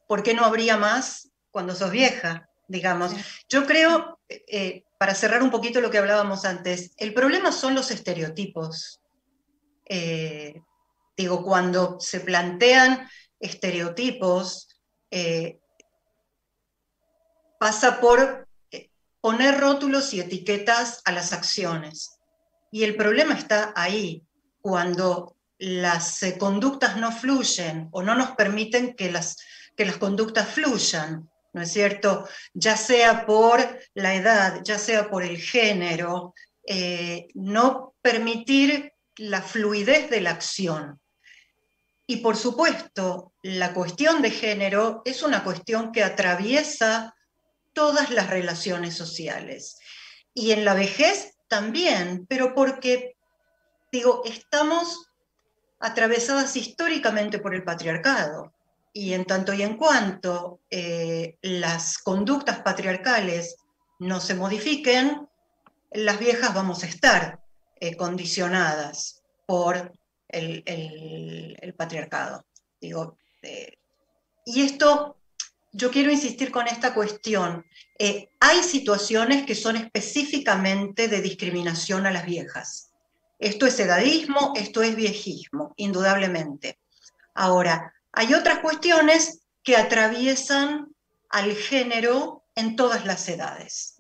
¿por 0.10 0.24
qué 0.24 0.34
no 0.34 0.44
habría 0.44 0.76
más 0.76 1.30
cuando 1.52 1.74
sos 1.74 1.90
vieja? 1.90 2.50
Digamos. 2.68 3.14
Yo 3.48 3.66
creo, 3.66 4.20
eh, 4.28 4.84
para 5.00 5.16
cerrar 5.16 5.42
un 5.42 5.52
poquito 5.52 5.80
lo 5.80 5.90
que 5.90 6.00
hablábamos 6.00 6.44
antes, 6.44 6.92
el 6.98 7.14
problema 7.14 7.54
son 7.54 7.76
los 7.76 7.92
estereotipos. 7.92 9.00
Eh, 9.86 10.62
digo, 11.16 11.44
cuando 11.44 11.98
se 12.02 12.20
plantean 12.20 13.10
estereotipos, 13.40 14.68
eh, 15.12 15.62
pasa 17.58 18.02
por 18.02 18.50
poner 19.22 19.60
rótulos 19.60 20.14
y 20.14 20.20
etiquetas 20.20 21.02
a 21.06 21.14
las 21.14 21.32
acciones. 21.32 22.20
Y 22.72 22.84
el 22.84 22.96
problema 22.96 23.34
está 23.34 23.72
ahí, 23.76 24.27
cuando 24.62 25.36
las 25.60 26.22
eh, 26.24 26.38
conductas 26.38 26.98
no 26.98 27.12
fluyen 27.12 27.90
o 27.92 28.04
no 28.04 28.16
nos 28.16 28.32
permiten 28.32 28.94
que 28.94 29.12
las, 29.12 29.38
que 29.76 29.86
las 29.86 29.98
conductas 29.98 30.48
fluyan, 30.50 31.30
¿no 31.54 31.62
es 31.62 31.72
cierto? 31.72 32.28
Ya 32.54 32.78
sea 32.78 33.26
por 33.26 33.80
la 33.94 34.16
edad, 34.16 34.62
ya 34.64 34.78
sea 34.78 35.10
por 35.10 35.24
el 35.24 35.38
género, 35.38 36.34
eh, 36.66 37.28
no 37.34 37.96
permitir 38.02 38.94
la 39.18 39.42
fluidez 39.42 40.10
de 40.10 40.22
la 40.22 40.32
acción. 40.32 41.00
Y 42.06 42.18
por 42.18 42.38
supuesto, 42.38 43.34
la 43.42 43.74
cuestión 43.74 44.22
de 44.22 44.32
género 44.32 45.02
es 45.04 45.24
una 45.24 45.44
cuestión 45.44 45.92
que 45.92 46.04
atraviesa 46.04 47.14
todas 47.74 48.12
las 48.12 48.30
relaciones 48.30 48.96
sociales. 48.96 49.78
Y 50.34 50.52
en 50.52 50.64
la 50.64 50.74
vejez 50.74 51.36
también, 51.50 52.26
pero 52.28 52.56
porque, 52.56 53.17
digo, 53.92 54.22
estamos 54.26 55.08
atravesadas 55.80 56.56
históricamente 56.56 57.40
por 57.40 57.54
el 57.54 57.64
patriarcado. 57.64 58.54
Y 58.94 59.14
en 59.14 59.26
tanto 59.26 59.54
y 59.54 59.62
en 59.62 59.78
cuanto 59.78 60.62
eh, 60.72 61.38
las 61.42 62.00
conductas 62.00 62.60
patriarcales 62.60 63.58
no 64.00 64.20
se 64.20 64.34
modifiquen, 64.34 65.28
las 65.92 66.20
viejas 66.20 66.54
vamos 66.54 66.84
a 66.84 66.88
estar 66.88 67.40
eh, 67.80 67.96
condicionadas 67.96 69.24
por 69.46 69.92
el, 70.30 71.74
patriarcado. 71.78 72.46
Digo, 72.82 73.18
eh, 73.44 73.78
y 74.46 74.62
esto, 74.64 75.18
yo 75.72 75.92
quiero 75.92 76.12
insistir 76.12 76.50
con 76.50 76.68
esta 76.68 76.94
cuestión. 76.96 77.66
Hay 78.40 78.64
situaciones 78.64 79.46
que 79.46 79.56
son 79.56 79.76
específicamente 79.76 81.08
de 81.08 81.22
discriminación 81.22 82.08
a 82.08 82.12
las 82.12 82.26
viejas. 82.26 82.87
Esto 83.40 83.66
es 83.68 83.80
edadismo, 83.80 84.54
esto 84.56 84.82
es 84.82 84.96
viejismo, 84.96 85.74
indudablemente. 85.78 86.80
Ahora, 87.34 87.94
hay 88.12 88.34
otras 88.34 88.60
cuestiones 88.60 89.42
que 89.64 89.76
atraviesan 89.78 90.88
al 91.30 91.54
género 91.54 92.44
en 92.56 92.76
todas 92.76 93.06
las 93.06 93.28
edades. 93.30 93.96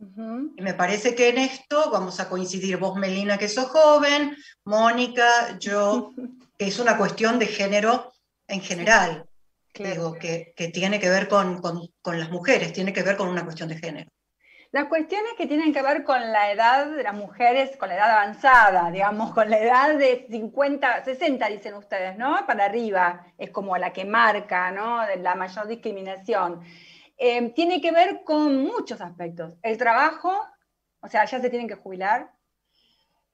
Y 0.55 0.61
me 0.61 0.73
parece 0.73 1.13
que 1.13 1.29
en 1.29 1.37
esto 1.37 1.91
vamos 1.91 2.19
a 2.19 2.27
coincidir 2.29 2.77
vos, 2.77 2.95
Melina, 2.97 3.37
que 3.37 3.47
sos 3.49 3.65
joven, 3.67 4.35
Mónica, 4.63 5.57
yo, 5.59 6.11
que 6.57 6.67
es 6.67 6.79
una 6.79 6.97
cuestión 6.97 7.37
de 7.37 7.45
género 7.47 8.11
en 8.47 8.61
general, 8.61 9.25
Claro. 9.73 9.91
digo, 9.93 10.13
que, 10.13 10.53
que 10.55 10.69
tiene 10.69 10.99
que 10.99 11.09
ver 11.09 11.27
con, 11.27 11.61
con- 11.61 11.87
con 12.01 12.19
las 12.19 12.31
mujeres, 12.31 12.73
tiene 12.73 12.91
que 12.93 13.03
ver 13.03 13.15
con 13.15 13.27
una 13.29 13.43
cuestión 13.43 13.69
de 13.69 13.77
género. 13.77 14.09
Las 14.71 14.85
cuestiones 14.85 15.33
que 15.37 15.47
tienen 15.47 15.73
que 15.73 15.81
ver 15.81 16.03
con 16.03 16.19
la 16.19 16.51
edad 16.51 16.87
de 16.87 17.03
las 17.03 17.13
mujeres, 17.13 17.77
con 17.77 17.87
la 17.87 17.95
edad 17.95 18.11
avanzada, 18.11 18.91
digamos, 18.91 19.33
con 19.33 19.49
la 19.49 19.59
edad 19.59 19.97
de 19.97 20.27
50, 20.29 21.05
60, 21.05 21.47
dicen 21.47 21.73
ustedes, 21.75 22.17
¿no? 22.17 22.45
Para 22.45 22.65
arriba, 22.65 23.25
es 23.37 23.49
como 23.51 23.77
la 23.77 23.93
que 23.93 24.03
marca, 24.03 24.71
¿no? 24.71 25.01
La 25.17 25.35
mayor 25.35 25.67
discriminación. 25.67 26.61
Eh, 27.17 27.49
tiene 27.51 27.79
que 27.79 27.91
ver 27.91 28.23
con 28.25 28.57
muchos 28.57 28.99
aspectos. 28.99 29.53
El 29.61 29.77
trabajo, 29.77 30.33
o 30.99 31.07
sea, 31.07 31.23
ya 31.25 31.39
se 31.39 31.49
tienen 31.49 31.69
que 31.69 31.75
jubilar. 31.75 32.33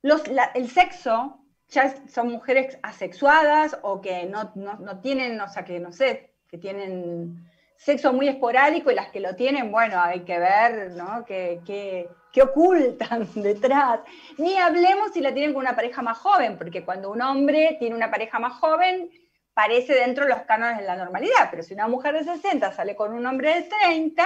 Los, 0.04 0.24
el 0.54 0.70
sexo, 0.70 1.40
ya 1.70 2.08
son 2.08 2.30
mujeres 2.32 2.78
asexuadas 2.84 3.78
o 3.82 4.02
que 4.02 4.26
no, 4.26 4.52
no, 4.56 4.76
no 4.76 5.00
tienen, 5.02 5.42
o 5.42 5.50
sea, 5.50 5.66
que 5.66 5.80
no 5.80 5.92
sé, 5.92 6.36
que 6.48 6.60
tienen 6.60 7.50
sexo 7.78 8.14
muy 8.14 8.28
esporádico 8.28 8.92
y 8.92 8.96
las 8.96 9.10
que 9.10 9.20
lo 9.20 9.36
tienen, 9.36 9.72
bueno, 9.72 10.00
hay 10.02 10.22
que 10.22 10.40
ver, 10.40 10.92
¿no? 10.92 11.26
¿Qué, 11.26 11.62
qué- 11.66 12.10
qué 12.32 12.42
ocultan 12.42 13.28
detrás? 13.36 14.00
Ni 14.38 14.58
hablemos 14.58 15.12
si 15.14 15.22
la 15.22 15.34
tienen 15.34 15.54
con 15.54 15.62
una 15.64 15.76
pareja 15.76 16.02
más 16.02 16.18
joven, 16.18 16.58
porque 16.58 16.84
cuando 16.86 17.12
un 17.12 17.22
hombre 17.22 17.76
tiene 17.80 17.96
una 17.96 18.10
pareja 18.10 18.40
más 18.40 18.54
joven, 18.54 19.10
parece 19.54 19.94
dentro 19.94 20.24
de 20.26 20.32
los 20.32 20.42
cánones 20.44 20.78
de 20.80 20.86
la 20.86 20.96
normalidad, 20.96 21.50
pero 21.52 21.62
si 21.62 21.74
una 21.74 21.88
mujer 21.88 22.16
de 22.16 22.24
60 22.24 22.72
sale 22.72 22.96
con 22.96 23.14
un 23.14 23.26
hombre 23.26 23.54
de 23.56 23.62
30, 23.64 24.24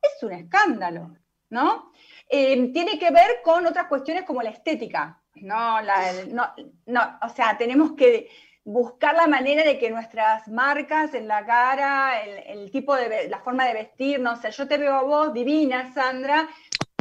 es 0.00 0.22
un 0.22 0.32
escándalo, 0.32 1.10
¿no? 1.50 1.92
Eh, 2.28 2.70
tiene 2.72 2.98
que 2.98 3.10
ver 3.10 3.40
con 3.42 3.66
otras 3.66 3.86
cuestiones 3.86 4.24
como 4.24 4.42
la 4.42 4.50
estética, 4.50 5.20
¿no? 5.34 5.80
La- 5.82 6.24
no, 6.28 6.52
no, 6.86 7.18
o 7.22 7.28
sea, 7.28 7.56
tenemos 7.58 7.92
que 7.92 8.28
buscar 8.64 9.14
la 9.14 9.26
manera 9.26 9.62
de 9.62 9.78
que 9.78 9.90
nuestras 9.90 10.48
marcas 10.48 11.12
en 11.14 11.28
la 11.28 11.44
cara, 11.44 12.22
el, 12.22 12.60
el 12.60 12.70
tipo 12.70 12.94
de, 12.96 13.28
la 13.28 13.40
forma 13.40 13.66
de 13.66 13.74
vestir, 13.74 14.20
no 14.20 14.36
sé, 14.36 14.50
yo 14.50 14.66
te 14.66 14.78
veo 14.78 14.94
a 14.94 15.02
vos 15.02 15.34
divina, 15.34 15.92
Sandra, 15.92 16.48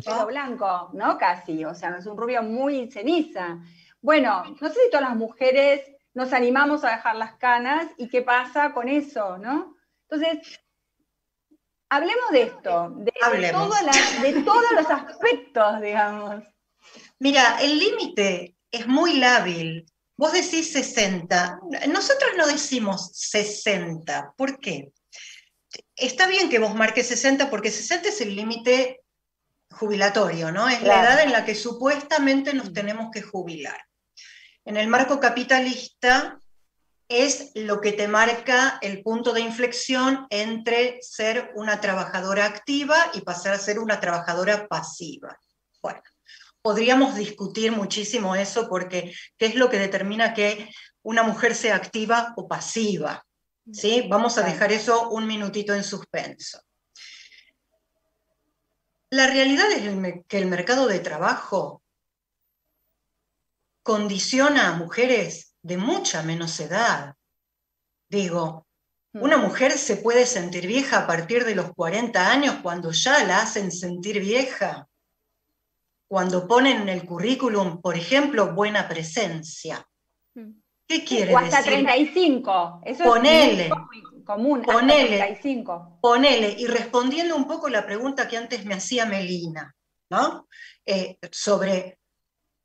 pelo 0.04 0.18
Ah. 0.22 0.26
blanco, 0.26 0.90
¿no? 0.94 1.18
Casi, 1.18 1.64
o 1.64 1.74
sea, 1.74 1.96
es 1.98 2.06
un 2.06 2.18
rubio 2.18 2.44
muy 2.44 2.92
ceniza. 2.92 3.60
Bueno, 4.02 4.44
no 4.60 4.68
sé 4.68 4.74
si 4.74 4.90
todas 4.92 5.08
las 5.08 5.16
mujeres 5.16 5.82
nos 6.14 6.34
animamos 6.34 6.84
a 6.84 6.92
dejar 6.92 7.16
las 7.16 7.36
canas 7.36 7.88
y 7.98 8.10
qué 8.10 8.22
pasa 8.22 8.74
con 8.74 8.90
eso, 8.90 9.38
¿no? 9.38 9.78
Entonces, 10.10 10.60
hablemos 11.90 12.30
de 12.32 12.42
esto, 12.44 12.90
de, 12.98 13.06
de 13.06 13.14
Hablemos. 13.22 13.68
todas 13.70 13.84
las- 13.86 14.22
de 14.22 14.42
todos 14.44 14.72
los 14.76 14.90
aspectos, 14.90 15.80
digamos. 15.82 16.44
Mira, 17.20 17.58
el 17.62 17.80
límite 17.80 18.58
es 18.70 18.86
muy 18.88 19.18
lábil. 19.20 19.86
Vos 20.16 20.34
decís 20.34 20.72
60. 20.72 21.60
Nosotros 21.90 22.32
no 22.38 22.48
decimos 22.48 23.12
60. 23.14 24.34
¿Por 24.38 24.60
qué? 24.60 24.92
Está 25.96 26.28
bien 26.28 26.50
que 26.50 26.60
vos 26.60 26.76
marques 26.76 27.08
60 27.08 27.50
porque 27.50 27.72
60 27.72 28.10
es 28.10 28.22
el 28.22 28.36
límite 28.36 29.02
jubilatorio, 29.72 30.52
¿no? 30.52 30.70
Es 30.70 30.82
la 30.84 31.02
edad 31.02 31.24
en 31.24 31.32
la 31.32 31.46
que 31.46 31.56
supuestamente 31.56 32.54
nos 32.54 32.74
tenemos 32.74 33.10
que 33.12 33.22
jubilar. 33.22 33.80
En 34.66 34.78
el 34.78 34.88
marco 34.88 35.20
capitalista 35.20 36.40
es 37.10 37.52
lo 37.56 37.82
que 37.82 37.92
te 37.92 38.08
marca 38.08 38.80
el 38.82 39.04
punto 39.04 39.34
de 39.34 39.42
inflexión 39.42 40.26
entre 40.30 41.00
ser 41.02 41.52
una 41.56 41.82
trabajadora 41.82 42.46
activa 42.46 43.12
y 43.14 43.22
pasar 43.22 43.54
a 43.54 43.60
ser 43.60 43.80
una 43.80 44.00
trabajadora 44.00 44.68
pasiva. 44.68 45.38
Bueno, 45.82 46.02
podríamos 46.64 47.16
discutir 47.16 47.72
muchísimo 47.72 48.36
eso 48.36 48.68
porque 48.70 49.14
¿qué 49.38 49.46
es 49.48 49.56
lo 49.56 49.70
que 49.70 49.78
determina 49.78 50.34
que 50.34 50.74
una 51.04 51.22
mujer 51.22 51.54
sea 51.54 51.76
activa 51.76 52.34
o 52.38 52.48
pasiva? 52.48 53.24
¿Sí? 53.72 54.08
Vamos 54.10 54.38
a 54.38 54.44
dejar 54.44 54.72
eso 54.72 55.10
un 55.10 55.28
minutito 55.28 55.74
en 55.74 55.84
suspenso. 55.84 56.62
La 59.10 59.28
realidad 59.28 59.72
es 59.72 59.84
que 60.28 60.38
el 60.38 60.48
mercado 60.48 60.88
de 60.88 61.00
trabajo 61.00 61.84
condiciona 63.84 64.70
a 64.70 64.78
mujeres 64.78 65.56
de 65.62 65.78
mucha 65.78 66.24
menos 66.24 66.60
edad. 66.60 67.14
Digo, 68.10 68.66
una 69.14 69.38
mujer 69.38 69.78
se 69.78 69.98
puede 69.98 70.26
sentir 70.26 70.66
vieja 70.66 71.00
a 71.00 71.08
partir 71.08 71.44
de 71.44 71.56
los 71.56 71.74
40 71.74 72.32
años 72.32 72.56
cuando 72.64 72.92
ya 72.92 73.24
la 73.26 73.42
hacen 73.42 73.72
sentir 73.72 74.20
vieja. 74.20 74.88
Cuando 76.14 76.48
ponen 76.48 76.84
en 76.84 76.90
el 76.90 77.06
currículum, 77.08 77.82
por 77.82 77.98
ejemplo, 77.98 78.54
buena 78.54 78.88
presencia. 78.88 79.84
Mm. 80.36 80.52
¿Qué 80.88 81.04
quiere 81.04 81.34
o 81.34 81.40
hasta 81.40 81.58
decir? 81.64 81.74
35. 81.74 82.82
Eso 82.86 83.04
Ponele. 83.04 83.66
es 83.66 83.72
muy 83.72 84.24
común. 84.24 84.60
hasta 84.60 84.74
Ponele. 84.74 85.18
35. 85.18 85.98
Ponele, 86.00 86.56
y 86.56 86.68
respondiendo 86.68 87.36
un 87.36 87.48
poco 87.48 87.68
la 87.68 87.84
pregunta 87.84 88.28
que 88.28 88.38
antes 88.38 88.64
me 88.64 88.76
hacía 88.76 89.08
Melina, 89.08 89.76
¿no? 90.12 90.48
Eh, 90.86 91.18
sobre 91.32 91.98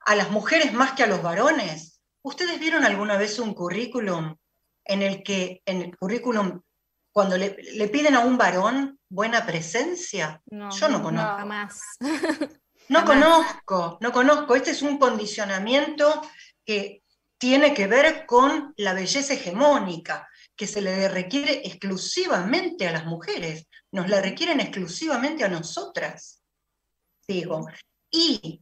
a 0.01 0.15
las 0.15 0.31
mujeres 0.31 0.75
más 0.75 0.93
que 0.93 1.05
a 1.05 1.07
los 1.07 1.23
varones. 1.23 2.03
¿Ustedes 2.21 2.61
vieron 2.61 2.85
alguna 2.85 3.17
vez 3.17 3.39
un 3.39 3.55
currículum 3.55 4.37
en 4.85 5.01
el 5.01 5.23
que, 5.23 5.63
en 5.65 5.81
el 5.81 5.97
currículum, 5.97 6.61
cuando 7.13 7.39
le, 7.39 7.57
le 7.57 7.89
piden 7.89 8.15
a 8.15 8.21
un 8.21 8.37
varón 8.37 9.01
buena 9.09 9.47
presencia? 9.47 10.43
No, 10.51 10.69
Yo 10.71 10.91
no 10.91 11.03
conozco. 11.03 11.39
Jamás. 11.39 11.81
No 12.89 13.05
conozco, 13.05 13.99
no 14.01 14.13
conozco. 14.13 14.57
Este 14.57 14.71
es 14.71 14.83
un 14.83 14.99
condicionamiento 14.99 16.23
que 16.65 17.03
tiene 17.39 17.73
que 17.75 17.87
ver 17.87 18.27
con 18.27 18.75
la 18.77 18.95
belleza 18.95 19.35
hegemónica, 19.35 20.29
que 20.57 20.67
se 20.67 20.83
le 20.83 21.09
requiere 21.09 21.63
exclusivamente 21.65 22.89
a 22.89 22.93
las 22.93 23.07
mujeres, 23.07 23.69
nos 23.93 24.09
la 24.09 24.21
requieren 24.21 24.61
exclusivamente 24.61 25.45
a 25.45 25.49
nosotras, 25.49 26.43
digo. 27.27 27.67
Y 28.11 28.61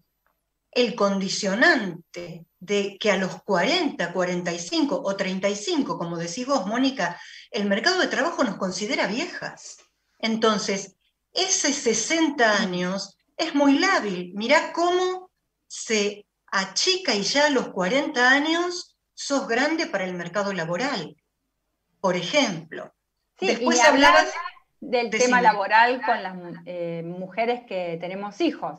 el 0.70 0.94
condicionante 0.94 2.44
de 2.60 2.98
que 3.00 3.10
a 3.10 3.16
los 3.16 3.42
40, 3.44 4.12
45 4.12 5.02
o 5.02 5.16
35, 5.16 5.96
como 5.96 6.18
decís 6.18 6.46
vos, 6.46 6.66
Mónica, 6.66 7.18
el 7.50 7.66
mercado 7.66 8.00
de 8.00 8.08
trabajo 8.08 8.44
nos 8.44 8.56
considera 8.56 9.06
viejas. 9.06 9.78
Entonces, 10.18 10.96
ese 11.32 11.72
60 11.72 12.60
años 12.60 13.15
es 13.36 13.54
muy 13.54 13.78
lábil. 13.78 14.32
Mirá 14.34 14.72
cómo 14.72 15.30
se 15.66 16.26
achica 16.46 17.14
y 17.14 17.22
ya 17.22 17.46
a 17.46 17.50
los 17.50 17.68
40 17.68 18.30
años 18.30 18.96
sos 19.14 19.48
grande 19.48 19.86
para 19.86 20.04
el 20.04 20.14
mercado 20.14 20.52
laboral. 20.52 21.16
Por 22.00 22.16
ejemplo. 22.16 22.92
Sí, 23.38 23.46
Después 23.46 23.82
hablabas 23.84 24.32
del 24.80 25.10
tema 25.10 25.42
laboral 25.42 26.02
con 26.04 26.22
las 26.22 26.36
eh, 26.64 27.02
mujeres 27.04 27.62
que 27.66 27.98
tenemos 28.00 28.40
hijos, 28.40 28.78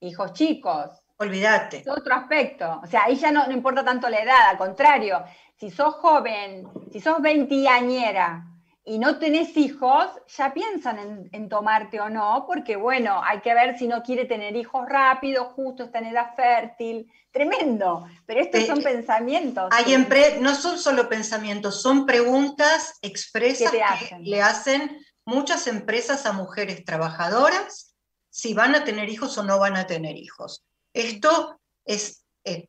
hijos 0.00 0.32
chicos, 0.32 0.90
olvídate. 1.18 1.78
Es 1.78 1.88
otro 1.88 2.14
aspecto. 2.14 2.80
O 2.82 2.86
sea, 2.86 3.04
ahí 3.04 3.16
ya 3.16 3.30
no, 3.30 3.46
no 3.46 3.52
importa 3.52 3.84
tanto 3.84 4.08
la 4.08 4.20
edad, 4.20 4.50
al 4.50 4.58
contrario. 4.58 5.24
Si 5.56 5.70
sos 5.70 5.94
joven, 5.94 6.68
si 6.92 7.00
sos 7.00 7.20
veintiañera 7.20 8.44
y 8.88 8.98
no 9.00 9.18
tenés 9.18 9.56
hijos, 9.56 10.06
ya 10.38 10.54
piensan 10.54 10.98
en, 11.00 11.28
en 11.32 11.48
tomarte 11.48 12.00
o 12.00 12.08
no, 12.08 12.44
porque 12.46 12.76
bueno, 12.76 13.20
hay 13.22 13.40
que 13.40 13.52
ver 13.52 13.76
si 13.76 13.88
no 13.88 14.02
quiere 14.04 14.26
tener 14.26 14.54
hijos 14.54 14.88
rápido, 14.88 15.46
justo 15.46 15.82
está 15.84 15.98
en 15.98 16.06
edad 16.06 16.34
fértil. 16.36 17.10
Tremendo. 17.32 18.06
Pero 18.26 18.40
estos 18.40 18.62
Eh, 18.62 18.66
son 18.66 18.80
pensamientos. 18.82 19.68
Hay 19.72 19.92
empre- 19.92 20.38
no 20.38 20.54
son 20.54 20.78
solo 20.78 21.08
pensamientos, 21.08 21.82
son 21.82 22.06
preguntas 22.06 22.96
expresas 23.02 23.70
¿Qué 23.72 23.78
te 23.78 23.84
que 23.84 24.04
hacen? 24.04 24.24
le 24.24 24.40
hacen 24.40 25.04
muchas 25.26 25.66
empresas 25.66 26.24
a 26.24 26.32
mujeres 26.32 26.84
trabajadoras 26.84 27.94
si 28.30 28.54
van 28.54 28.74
a 28.76 28.84
tener 28.84 29.08
hijos 29.08 29.36
o 29.36 29.42
no 29.42 29.58
van 29.58 29.76
a 29.76 29.86
tener 29.88 30.16
hijos. 30.16 30.64
Esto 30.94 31.58
es 31.84 32.24
eh, 32.44 32.68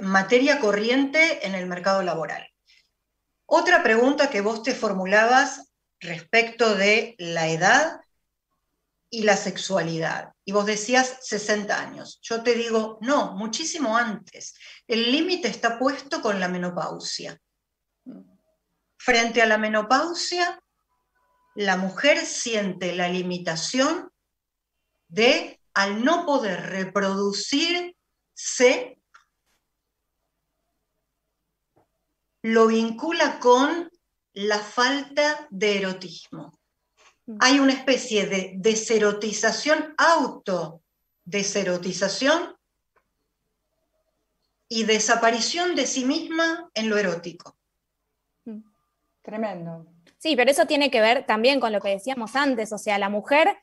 materia 0.00 0.58
corriente 0.58 1.46
en 1.46 1.54
el 1.54 1.66
mercado 1.66 2.02
laboral. 2.02 2.49
Otra 3.52 3.82
pregunta 3.82 4.30
que 4.30 4.42
vos 4.42 4.62
te 4.62 4.76
formulabas 4.76 5.72
respecto 5.98 6.76
de 6.76 7.16
la 7.18 7.48
edad 7.48 8.00
y 9.10 9.24
la 9.24 9.36
sexualidad. 9.36 10.34
Y 10.44 10.52
vos 10.52 10.66
decías 10.66 11.18
60 11.22 11.76
años. 11.76 12.20
Yo 12.22 12.44
te 12.44 12.54
digo, 12.54 12.98
no, 13.00 13.34
muchísimo 13.34 13.96
antes. 13.96 14.54
El 14.86 15.10
límite 15.10 15.48
está 15.48 15.80
puesto 15.80 16.22
con 16.22 16.38
la 16.38 16.46
menopausia. 16.46 17.40
Frente 18.96 19.42
a 19.42 19.46
la 19.46 19.58
menopausia, 19.58 20.62
la 21.56 21.76
mujer 21.76 22.24
siente 22.24 22.94
la 22.94 23.08
limitación 23.08 24.12
de, 25.08 25.60
al 25.74 26.04
no 26.04 26.24
poder 26.24 26.70
reproducirse, 26.70 28.99
lo 32.42 32.66
vincula 32.66 33.38
con 33.38 33.88
la 34.32 34.58
falta 34.58 35.46
de 35.50 35.78
erotismo. 35.78 36.58
Hay 37.38 37.60
una 37.60 37.72
especie 37.72 38.26
de 38.26 38.54
deserotización, 38.56 39.94
autodeserotización 39.96 42.56
y 44.68 44.82
desaparición 44.84 45.76
de 45.76 45.86
sí 45.86 46.04
misma 46.04 46.68
en 46.74 46.88
lo 46.88 46.98
erótico. 46.98 47.56
Tremendo. 49.22 49.86
Sí, 50.18 50.34
pero 50.34 50.50
eso 50.50 50.66
tiene 50.66 50.90
que 50.90 51.00
ver 51.00 51.24
también 51.26 51.60
con 51.60 51.70
lo 51.72 51.80
que 51.80 51.90
decíamos 51.90 52.34
antes, 52.34 52.72
o 52.72 52.78
sea, 52.78 52.98
la 52.98 53.08
mujer 53.08 53.56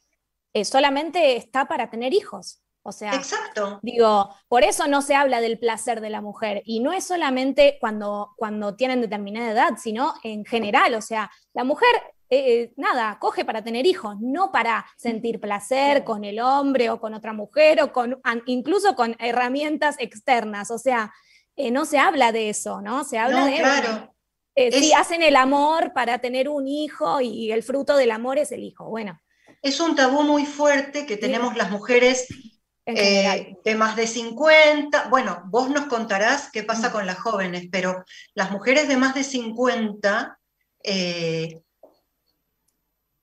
eh, 0.54 0.64
solamente 0.64 1.36
está 1.36 1.68
para 1.68 1.90
tener 1.90 2.14
hijos. 2.14 2.62
O 2.88 2.92
sea, 2.94 3.14
Exacto. 3.16 3.80
digo, 3.82 4.34
por 4.48 4.64
eso 4.64 4.88
no 4.88 5.02
se 5.02 5.14
habla 5.14 5.42
del 5.42 5.60
placer 5.60 6.00
de 6.00 6.10
la 6.10 6.22
mujer. 6.22 6.62
Y 6.66 6.80
no 6.80 6.94
es 6.94 7.04
solamente 7.04 7.78
cuando, 7.82 8.34
cuando 8.38 8.76
tienen 8.76 9.02
determinada 9.02 9.52
edad, 9.52 9.74
sino 9.78 10.14
en 10.24 10.46
general. 10.46 10.94
O 10.96 11.02
sea, 11.02 11.30
la 11.54 11.66
mujer, 11.66 11.90
eh, 12.30 12.72
nada, 12.78 13.18
coge 13.20 13.44
para 13.44 13.62
tener 13.64 13.86
hijos, 13.86 14.16
no 14.22 14.52
para 14.54 14.86
sentir 14.98 15.40
placer 15.42 16.04
con 16.06 16.24
el 16.24 16.40
hombre 16.40 16.90
o 16.90 17.00
con 17.00 17.14
otra 17.14 17.34
mujer 17.34 17.82
o 17.84 17.92
con, 17.92 18.22
incluso 18.46 18.96
con 18.96 19.16
herramientas 19.20 19.98
externas. 20.00 20.72
O 20.72 20.78
sea, 20.78 21.14
eh, 21.58 21.72
no 21.72 21.84
se 21.86 22.00
habla 22.00 22.32
de 22.32 22.50
eso, 22.50 22.82
¿no? 22.82 23.04
Se 23.04 23.18
habla 23.20 23.42
No, 23.42 23.46
de, 23.48 23.58
claro. 23.58 24.14
eh, 24.56 24.72
sí, 24.72 24.92
Es- 24.92 24.96
hacen 24.98 25.24
el 25.24 25.36
amor 25.36 25.92
para 25.94 26.20
tener 26.20 26.48
un 26.48 26.68
hijo 26.68 27.20
y 27.20 27.52
el 27.52 27.64
fruto 27.64 27.98
del 27.98 28.12
amor 28.12 28.38
es 28.38 28.52
el 28.54 28.64
hijo. 28.64 28.86
Bueno, 28.90 29.20
Es 29.64 29.80
un 29.80 29.96
tabú 29.96 30.22
muy 30.24 30.46
fuerte 30.46 31.06
que 31.08 31.18
tenemos 31.18 31.56
las 31.58 31.72
mujeres 31.72 32.28
eh, 32.90 33.58
de 33.66 33.76
más 33.76 33.98
de 33.98 34.08
50. 34.08 35.10
Bueno, 35.10 35.42
vos 35.48 35.70
nos 35.70 35.88
contarás 35.88 36.50
qué 36.54 36.64
pasa 36.64 36.90
con 36.90 37.06
las 37.06 37.20
jóvenes, 37.20 37.68
pero 37.70 38.06
las 38.34 38.50
mujeres 38.50 38.88
de 38.88 38.96
más 38.96 39.14
de 39.14 39.26
50 39.26 40.40
eh, 40.84 41.60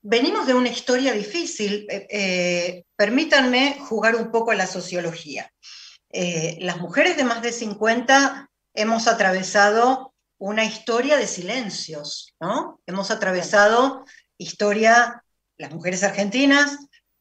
venimos 0.03 0.45
de 0.45 0.53
una 0.53 0.69
historia 0.69 1.13
difícil. 1.13 1.87
Eh, 1.89 2.83
permítanme 2.95 3.79
jugar 3.79 4.15
un 4.15 4.29
poco 4.31 4.51
a 4.51 4.55
la 4.55 4.67
sociología. 4.67 5.51
Las 6.59 6.77
mujeres 6.77 7.17
de 7.17 7.25
más 7.25 7.41
de 7.41 7.51
50 7.51 8.49
hemos 8.73 9.07
atravesado 9.07 10.13
una 10.37 10.63
historia 10.63 11.17
de 11.17 11.27
silencios, 11.27 12.33
¿no? 12.39 12.79
Hemos 12.85 13.11
atravesado 13.11 14.05
historia, 14.37 15.23
las 15.57 15.71
mujeres 15.73 16.03
argentinas, 16.03 16.77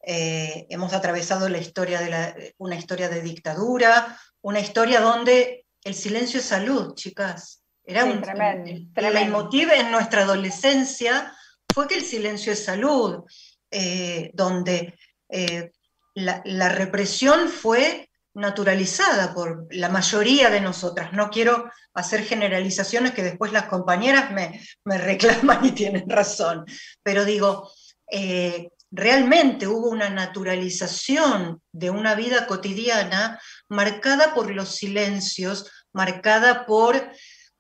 eh, 0.06 0.66
hemos 0.70 0.92
atravesado 0.92 1.48
la 1.48 1.58
historia 1.58 2.00
de 2.00 2.10
la- 2.10 2.34
una 2.58 2.76
historia 2.76 3.08
de 3.08 3.22
dictadura, 3.22 4.18
una 4.42 4.60
historia 4.60 5.00
donde 5.00 5.64
el 5.82 5.94
silencio 5.94 6.40
es 6.40 6.46
salud, 6.46 6.94
chicas. 6.94 7.62
Era 7.86 8.02
Sí, 8.04 8.10
un 8.10 8.22
tremendo, 8.22 8.70
el- 8.70 8.92
tremendo. 8.92 9.08
el 9.08 9.14
leitmotiv 9.14 9.70
en 9.72 9.90
nuestra 9.90 10.22
adolescencia 10.22 11.32
fue 11.72 11.86
que 11.88 11.96
el 11.96 12.04
silencio 12.04 12.52
es 12.52 12.64
salud, 12.64 13.24
eh, 13.70 14.30
donde 14.34 14.94
eh, 15.28 15.70
la, 16.14 16.40
la 16.44 16.68
represión 16.68 17.48
fue 17.48 18.08
naturalizada 18.34 19.32
por 19.34 19.66
la 19.70 19.88
mayoría 19.88 20.50
de 20.50 20.60
nosotras. 20.60 21.12
No 21.12 21.30
quiero 21.30 21.70
hacer 21.94 22.24
generalizaciones 22.24 23.12
que 23.12 23.22
después 23.22 23.52
las 23.52 23.64
compañeras 23.66 24.30
me, 24.32 24.60
me 24.84 24.98
reclaman 24.98 25.64
y 25.64 25.72
tienen 25.72 26.08
razón, 26.08 26.64
pero 27.02 27.24
digo, 27.24 27.70
eh, 28.10 28.68
realmente 28.94 29.66
hubo 29.66 29.88
una 29.88 30.08
naturalización 30.08 31.60
de 31.72 31.90
una 31.90 32.14
vida 32.14 32.46
cotidiana 32.46 33.40
marcada 33.68 34.34
por 34.34 34.54
los 34.54 34.76
silencios, 34.76 35.68
marcada 35.92 36.64
por 36.64 37.10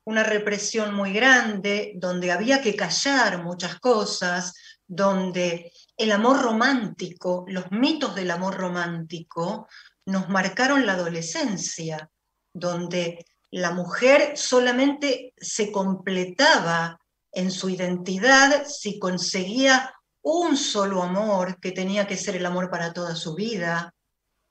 una 0.04 0.22
represión 0.22 0.94
muy 0.94 1.12
grande, 1.12 1.92
donde 1.96 2.30
había 2.30 2.62
que 2.62 2.76
callar 2.76 3.42
muchas 3.42 3.80
cosas, 3.80 4.54
donde 4.86 5.72
el 5.96 6.12
amor 6.12 6.40
romántico, 6.40 7.44
los 7.48 7.68
mitos 7.72 8.14
del 8.14 8.30
amor 8.30 8.54
romántico, 8.54 9.66
nos 10.06 10.28
marcaron 10.28 10.86
la 10.86 10.92
adolescencia, 10.92 12.10
donde 12.52 13.26
la 13.50 13.72
mujer 13.72 14.36
solamente 14.36 15.34
se 15.36 15.72
completaba 15.72 17.00
en 17.32 17.50
su 17.50 17.70
identidad 17.70 18.66
si 18.66 19.00
conseguía 19.00 19.92
un 20.24 20.56
solo 20.56 21.02
amor, 21.02 21.60
que 21.60 21.70
tenía 21.70 22.06
que 22.06 22.16
ser 22.16 22.36
el 22.36 22.46
amor 22.46 22.70
para 22.70 22.92
toda 22.92 23.14
su 23.14 23.34
vida, 23.34 23.94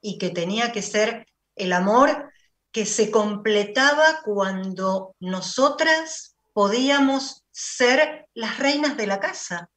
y 0.02 0.18
que 0.18 0.30
tenía 0.30 0.72
que 0.72 0.82
ser 0.82 1.26
el 1.56 1.74
amor 1.74 2.32
que 2.72 2.86
se 2.86 3.10
completaba 3.10 4.22
cuando 4.24 5.16
nosotras 5.20 6.36
podíamos 6.54 7.44
ser 7.52 8.28
las 8.34 8.60
reinas 8.60 8.96
de 8.98 9.08
la 9.08 9.20
casa. 9.20 9.70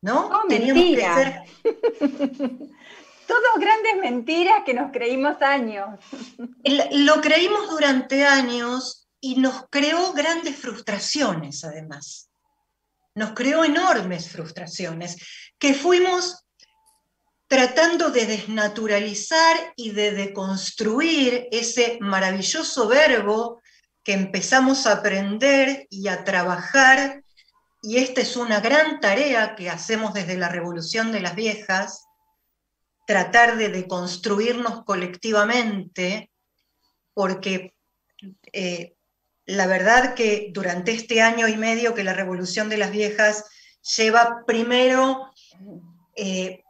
¿No? 0.00 0.28
Todo 0.28 0.42
Teníamos 0.48 0.82
que 0.82 1.00
ser 1.00 1.42
Todos 3.26 3.60
grandes 3.60 3.96
mentiras 4.00 4.62
que 4.66 4.74
nos 4.74 4.90
creímos 4.90 5.40
años. 5.42 6.00
Lo 6.90 7.20
creímos 7.20 7.70
durante 7.70 8.26
años 8.26 9.08
y 9.20 9.36
nos 9.36 9.66
creó 9.70 10.12
grandes 10.12 10.56
frustraciones, 10.56 11.62
además. 11.62 12.31
Nos 13.14 13.32
creó 13.32 13.64
enormes 13.64 14.30
frustraciones 14.30 15.16
que 15.58 15.74
fuimos 15.74 16.44
tratando 17.52 18.10
de 18.10 18.24
desnaturalizar 18.24 19.74
y 19.76 19.90
de 19.90 20.12
deconstruir 20.12 21.48
ese 21.52 21.98
maravilloso 22.00 22.88
verbo 22.88 23.60
que 24.02 24.14
empezamos 24.14 24.86
a 24.86 24.94
aprender 24.94 25.86
y 25.90 26.08
a 26.08 26.24
trabajar. 26.24 27.22
Y 27.82 27.98
esta 27.98 28.22
es 28.22 28.36
una 28.36 28.60
gran 28.60 29.00
tarea 29.00 29.54
que 29.54 29.68
hacemos 29.68 30.14
desde 30.14 30.38
la 30.38 30.48
Revolución 30.48 31.12
de 31.12 31.20
las 31.20 31.34
Viejas, 31.34 32.06
tratar 33.06 33.58
de 33.58 33.68
deconstruirnos 33.68 34.84
colectivamente, 34.84 36.30
porque 37.12 37.74
eh, 38.52 38.91
la 39.46 39.66
verdad 39.66 40.14
que 40.14 40.50
durante 40.52 40.92
este 40.92 41.20
año 41.20 41.48
y 41.48 41.56
medio 41.56 41.94
que 41.94 42.04
la 42.04 42.12
Revolución 42.14 42.68
de 42.68 42.76
las 42.76 42.90
Viejas 42.92 43.44
lleva 43.96 44.44
primero, 44.46 45.30
eh, 46.16 46.62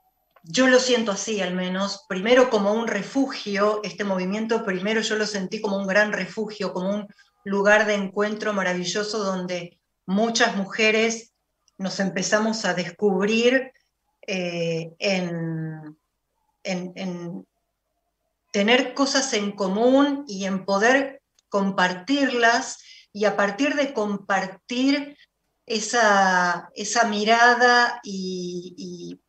yo 0.45 0.67
lo 0.67 0.81
siento 0.81 1.13
así 1.13 1.41
al 1.41 1.55
menos, 1.55 2.05
primero 2.09 2.51
como 2.51 2.73
un 2.73 2.89
refugio, 2.89 3.81
este 3.85 4.05
movimiento 4.05 4.65
primero 4.65 5.01
yo 5.03 5.17
lo 5.17 5.27
sentí 5.27 5.61
como 5.61 5.77
un 5.77 5.87
gran 5.87 6.13
refugio, 6.13 6.73
como 6.73 6.91
un 6.95 7.07
lugar 7.45 7.87
de 7.87 7.95
encuentro 7.95 8.53
maravilloso 8.53 9.19
donde 9.23 9.79
muchas 10.07 10.57
mujeres 10.57 11.33
nos 11.79 12.01
empezamos 12.01 12.65
a 12.65 12.75
descubrir 12.75 13.73
eh, 14.27 14.93
en, 14.99 15.97
en- 16.65 16.93
en 16.97 17.47
tener 18.53 18.95
cosas 18.95 19.33
en 19.33 19.53
común 19.53 20.25
y 20.29 20.45
en 20.45 20.65
poder 20.65 21.22
compartirlas 21.53 22.79
y 23.13 23.27
a 23.27 23.37
partir 23.37 23.75
de 23.75 23.93
compartir 23.93 25.17
esa, 25.67 26.71
esa 26.75 27.05
mirada 27.05 28.01
y, 28.03 28.75
y- 28.77 29.21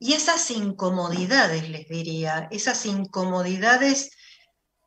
y 0.00 0.12
esas 0.14 0.50
incomodidades, 0.50 1.68
les 1.70 1.86
diría, 1.88 2.48
esas 2.50 2.84
incomodidades 2.84 4.10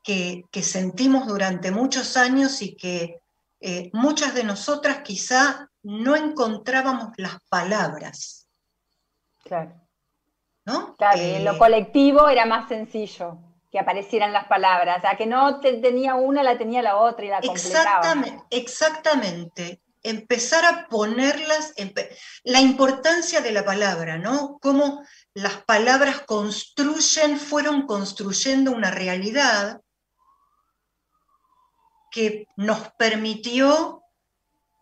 que, 0.03 0.43
que 0.51 0.61
sentimos 0.63 1.25
durante 1.27 1.71
muchos 1.71 2.17
años 2.17 2.61
y 2.61 2.75
que 2.75 3.19
eh, 3.61 3.89
muchas 3.93 4.33
de 4.35 4.43
nosotras 4.43 4.99
quizá 5.03 5.69
no 5.83 6.15
encontrábamos 6.15 7.13
las 7.17 7.37
palabras, 7.49 8.47
Claro. 9.43 9.73
¿no? 10.65 10.95
Claro, 10.97 11.19
Eh, 11.19 11.37
en 11.37 11.45
lo 11.45 11.57
colectivo 11.57 12.27
era 12.27 12.45
más 12.45 12.67
sencillo 12.67 13.39
que 13.71 13.79
aparecieran 13.79 14.33
las 14.33 14.47
palabras. 14.47 15.01
Sea, 15.01 15.17
que 15.17 15.25
no 15.25 15.59
te- 15.59 15.77
tenía 15.77 16.15
una, 16.15 16.43
la 16.43 16.57
tenía 16.57 16.81
la 16.81 16.97
otra 16.97 17.25
y 17.25 17.29
la 17.29 17.41
completaba. 17.41 17.97
Exactamente, 17.97 18.43
exactamente. 18.49 19.81
Empezar 20.03 20.63
a 20.63 20.87
ponerlas, 20.87 21.73
la 22.43 22.61
importancia 22.61 23.41
de 23.41 23.51
la 23.51 23.65
palabra, 23.65 24.17
¿no? 24.17 24.57
Cómo 24.61 25.03
las 25.33 25.63
palabras 25.63 26.21
construyen, 26.21 27.37
fueron 27.39 27.85
construyendo 27.85 28.71
una 28.71 28.89
realidad 28.91 29.81
que 32.11 32.47
nos 32.55 32.91
permitió 32.93 34.01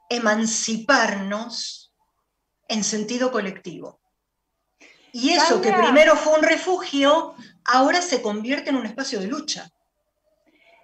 emanciparnos 0.10 1.92
en 2.68 2.84
sentido 2.84 3.32
colectivo. 3.32 4.00
Y 5.18 5.32
eso 5.32 5.62
que 5.62 5.72
primero 5.72 6.18
fue 6.18 6.38
un 6.38 6.44
refugio, 6.44 7.36
ahora 7.64 8.02
se 8.02 8.22
convierte 8.22 8.70
en 8.70 8.76
un 8.76 8.86
espacio 8.86 9.22
de 9.22 9.28
lucha. 9.28 9.72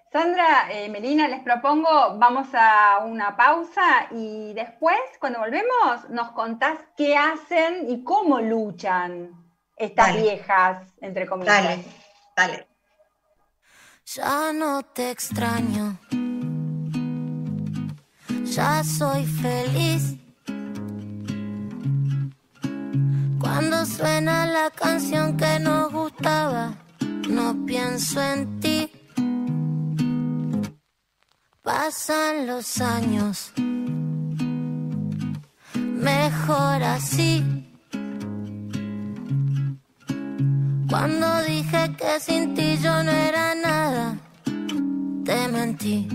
Sandra, 0.10 0.72
eh, 0.72 0.88
Melina, 0.88 1.28
les 1.28 1.42
propongo, 1.42 2.18
vamos 2.18 2.48
a 2.54 3.00
una 3.04 3.36
pausa 3.36 4.08
y 4.12 4.54
después, 4.54 4.98
cuando 5.20 5.40
volvemos, 5.40 6.10
nos 6.12 6.32
contás 6.32 6.80
qué 6.96 7.18
hacen 7.18 7.90
y 7.90 8.06
cómo 8.06 8.40
luchan 8.40 9.32
estas 9.76 10.08
Dale. 10.08 10.22
viejas, 10.22 10.78
entre 11.02 11.26
comillas. 11.26 11.64
Dale, 11.64 11.84
dale. 12.34 12.68
Ya 14.06 14.54
no 14.54 14.82
te 14.84 15.12
extraño. 15.12 15.98
Ya 18.46 18.82
soy 18.86 19.26
feliz. 19.26 20.16
Cuando 23.54 23.86
suena 23.86 24.46
la 24.46 24.70
canción 24.70 25.36
que 25.36 25.60
nos 25.60 25.92
gustaba, 25.92 26.74
no 27.28 27.66
pienso 27.66 28.22
en 28.22 28.62
ti. 28.62 28.90
Pasan 31.62 32.48
los 32.48 32.80
años. 32.80 33.52
Mejor 35.76 36.82
así. 36.82 37.44
Cuando 40.90 41.42
dije 41.42 41.94
que 41.98 42.20
sin 42.22 42.56
ti 42.56 42.78
yo 42.82 43.04
no 43.04 43.12
era 43.12 43.54
nada, 43.54 44.18
te 45.26 45.48
mentí. 45.50 46.08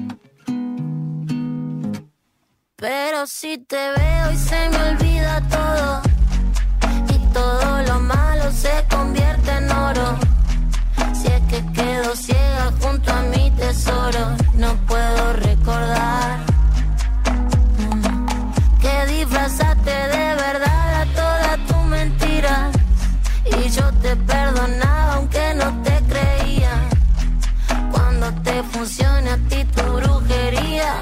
Pero 2.76 3.26
si 3.26 3.58
te 3.58 3.90
veo 3.98 4.32
y 4.32 4.36
se 4.36 4.70
me 4.70 4.90
olvida 4.90 5.42
todo, 5.50 6.15
todo 7.36 7.82
lo 7.88 8.00
malo 8.00 8.50
se 8.50 8.74
convierte 8.88 9.50
en 9.50 9.70
oro. 9.70 10.08
Si 11.18 11.26
es 11.36 11.42
que 11.50 11.60
quedo 11.78 12.16
ciega 12.16 12.72
junto 12.80 13.12
a 13.12 13.20
mi 13.32 13.50
tesoro, 13.50 14.22
no 14.54 14.70
puedo 14.90 15.22
recordar 15.48 16.38
mm, 17.78 18.78
que 18.82 18.94
disfrazaste 19.14 19.94
de 20.16 20.26
verdad 20.46 20.88
a 21.02 21.04
toda 21.20 21.50
tu 21.68 21.76
mentira. 21.96 22.70
Y 23.44 23.68
yo 23.68 23.86
te 24.04 24.16
perdonaba 24.16 25.14
aunque 25.16 25.44
no 25.60 25.68
te 25.82 25.94
creía. 26.12 26.74
Cuando 27.92 28.26
te 28.46 28.62
funcione 28.72 29.30
a 29.30 29.38
ti 29.48 29.60
tu 29.76 29.82
brujería. 29.98 30.92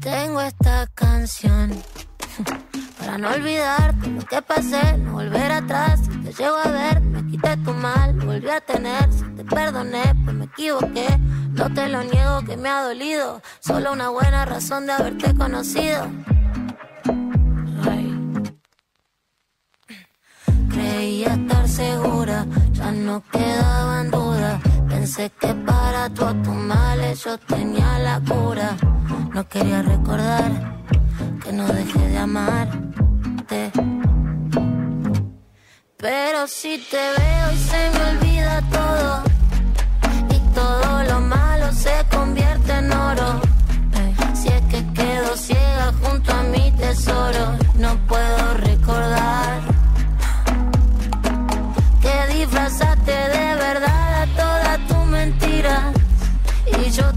Tengo 0.00 0.40
esta 0.40 0.86
canción 0.94 1.82
para 3.14 3.28
no 3.28 3.34
olvidar 3.36 3.94
todo 4.00 4.10
lo 4.10 4.26
que 4.26 4.42
pasé, 4.42 4.98
no 4.98 5.12
volver 5.12 5.52
atrás. 5.52 6.00
Si 6.00 6.18
te 6.18 6.32
llego 6.32 6.56
a 6.56 6.68
ver, 6.68 7.00
me 7.00 7.24
quité 7.30 7.56
tu 7.58 7.72
mal, 7.72 8.12
volví 8.14 8.48
a 8.48 8.60
tener. 8.60 9.12
Si 9.12 9.22
te 9.36 9.44
perdoné, 9.44 10.02
pues 10.24 10.36
me 10.36 10.44
equivoqué. 10.46 11.06
No 11.52 11.72
te 11.72 11.88
lo 11.88 12.02
niego 12.02 12.40
que 12.44 12.56
me 12.56 12.68
ha 12.68 12.82
dolido, 12.82 13.40
solo 13.60 13.92
una 13.92 14.08
buena 14.08 14.44
razón 14.44 14.86
de 14.86 14.92
haberte 14.92 15.32
conocido. 15.32 16.08
Ay. 17.88 18.13
Creía 21.04 21.34
estar 21.34 21.68
segura, 21.68 22.46
ya 22.72 22.90
no 22.90 23.22
quedaba 23.30 24.00
en 24.00 24.10
duda. 24.10 24.58
Pensé 24.88 25.30
que 25.38 25.48
para 25.52 26.08
todos 26.08 26.42
tus 26.42 26.54
males 26.54 27.22
yo 27.22 27.36
tenía 27.36 27.98
la 27.98 28.18
cura. 28.20 28.74
No 29.34 29.46
quería 29.46 29.82
recordar 29.82 30.50
que 31.42 31.52
no 31.52 31.66
dejé 31.66 32.08
de 32.08 32.16
amarte. 32.16 33.70
Pero 35.98 36.46
si 36.46 36.78
te 36.90 37.04
veo 37.18 37.52
y 37.52 37.58
se 37.58 37.80
me 37.94 38.02
olvida 38.12 38.62
todo, 38.78 39.22
y 40.34 40.38
todo 40.54 41.02
lo 41.10 41.20
malo 41.20 41.70
se 41.72 41.96
convierte 42.16 42.72
en 42.78 42.90
oro. 42.90 43.42
Si 44.32 44.48
es 44.48 44.62
que 44.70 44.82
quedo 44.94 45.36
ciega 45.36 45.92
junto 46.00 46.32
a 46.32 46.42
mi 46.44 46.70
tesoro, 46.78 47.58
no 47.76 47.94
puedo 48.06 48.54
recordar 48.54 49.73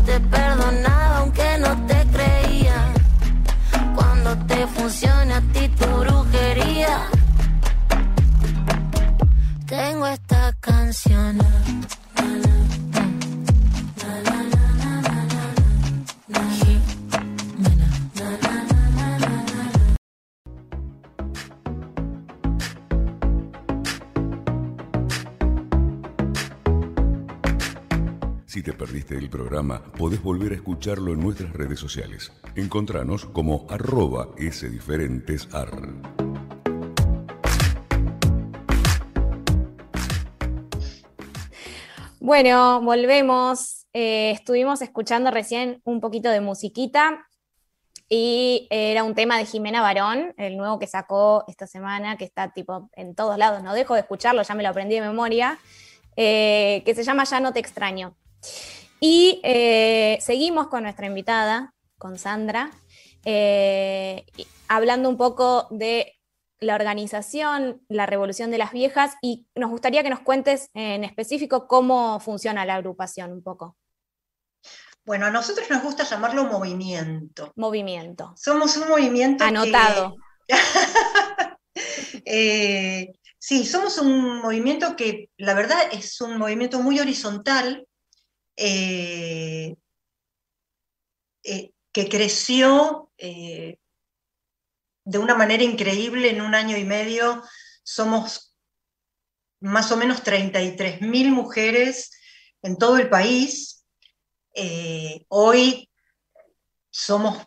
te 0.08 0.20
perdonaba 0.22 1.18
aunque 1.18 1.58
no 1.60 1.72
te 1.86 2.00
creía. 2.16 2.94
Cuando 3.94 4.38
te 4.46 4.66
funcione 4.68 5.34
a 5.34 5.42
ti 5.54 5.68
tu 5.80 5.86
brujería. 5.86 6.96
Tengo 9.66 10.08
esta 10.08 10.54
canción. 10.62 11.38
Si 28.58 28.64
te 28.64 28.74
perdiste 28.74 29.16
el 29.16 29.30
programa, 29.30 29.84
podés 30.00 30.24
volver 30.24 30.52
a 30.52 30.56
escucharlo 30.56 31.14
en 31.14 31.20
nuestras 31.20 31.54
redes 31.54 31.80
sociales. 31.80 32.32
Encontranos 32.56 33.26
como 33.26 33.68
arroba 33.70 34.30
sdiferentesar. 34.40 35.70
Bueno, 42.20 42.82
volvemos. 42.82 43.86
Eh, 43.94 44.32
estuvimos 44.32 44.82
escuchando 44.82 45.30
recién 45.30 45.80
un 45.84 46.02
poquito 46.02 46.32
de 46.32 46.42
musiquita 46.42 47.28
y 48.10 48.66
era 48.72 49.04
un 49.04 49.14
tema 49.14 49.38
de 49.38 49.46
Jimena 49.46 49.84
Barón, 49.84 50.34
el 50.38 50.58
nuevo 50.58 50.80
que 50.80 50.88
sacó 50.88 51.44
esta 51.48 51.68
semana, 51.68 52.18
que 52.18 52.26
está 52.26 52.54
tipo 52.54 52.90
en 52.94 53.14
todos 53.14 53.38
lados, 53.38 53.62
no 53.62 53.76
dejo 53.76 53.94
de 53.94 54.00
escucharlo, 54.00 54.42
ya 54.42 54.56
me 54.56 54.64
lo 54.64 54.70
aprendí 54.70 54.96
de 54.96 55.02
memoria, 55.02 55.60
eh, 56.16 56.82
que 56.88 56.96
se 56.96 57.04
llama 57.04 57.24
Ya 57.26 57.40
no 57.40 57.54
te 57.54 57.60
extraño. 57.60 58.16
Y 59.00 59.40
eh, 59.44 60.18
seguimos 60.22 60.68
con 60.68 60.84
nuestra 60.84 61.06
invitada, 61.06 61.74
con 61.98 62.18
Sandra, 62.18 62.72
eh, 63.26 64.26
hablando 64.68 65.10
un 65.10 65.18
poco 65.18 65.68
de 65.70 66.14
la 66.60 66.76
organización, 66.76 67.82
la 67.88 68.08
revolución 68.08 68.50
de 68.50 68.58
las 68.58 68.72
viejas, 68.72 69.14
y 69.22 69.46
nos 69.56 69.70
gustaría 69.70 70.02
que 70.02 70.10
nos 70.10 70.22
cuentes 70.22 70.70
en 70.74 71.04
específico 71.04 71.68
cómo 71.68 72.20
funciona 72.20 72.66
la 72.66 72.76
agrupación 72.76 73.32
un 73.32 73.44
poco. 73.44 73.78
Bueno, 75.06 75.28
a 75.28 75.30
nosotros 75.32 75.70
nos 75.70 75.84
gusta 75.84 76.04
llamarlo 76.04 76.46
movimiento. 76.46 77.54
Movimiento. 77.56 78.34
Somos 78.36 78.76
un 78.78 78.90
movimiento 78.90 79.44
que- 79.44 79.50
Anotado. 79.50 80.16
Eh, 82.30 83.14
sí, 83.38 83.64
somos 83.66 83.98
un 84.00 84.42
movimiento 84.42 84.96
que 84.96 85.30
la 85.38 85.54
verdad 85.54 85.78
es 85.92 86.20
un 86.20 86.38
movimiento 86.38 86.80
muy 86.82 87.00
horizontal, 87.00 87.88
eh, 88.58 89.76
eh, 91.44 91.72
que 91.92 92.10
creció 92.10 93.12
eh, 93.20 93.78
de 95.06 95.18
una 95.20 95.36
manera 95.36 95.64
increíble 95.64 96.32
en 96.32 96.42
un 96.42 96.56
año 96.56 96.76
y 96.76 96.84
medio. 96.84 97.44
Somos 97.84 98.56
más 99.60 99.92
o 99.92 99.98
menos 99.98 100.24
33.000 100.24 101.30
mujeres 101.30 102.12
en 102.64 102.78
todo 102.78 102.98
el 102.98 103.10
país. 103.10 103.86
Hoy 105.30 105.88
somos 106.90 107.46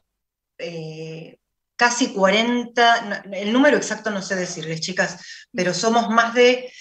casi 1.75 2.13
40, 2.13 3.01
no, 3.03 3.35
el 3.35 3.53
número 3.53 3.77
exacto 3.77 4.11
no 4.11 4.23
sé 4.23 4.37
decirles, 4.37 4.81
chicas, 4.81 5.47
pero 5.53 5.75
somos 5.75 6.09
más 6.09 6.35
de 6.35 6.73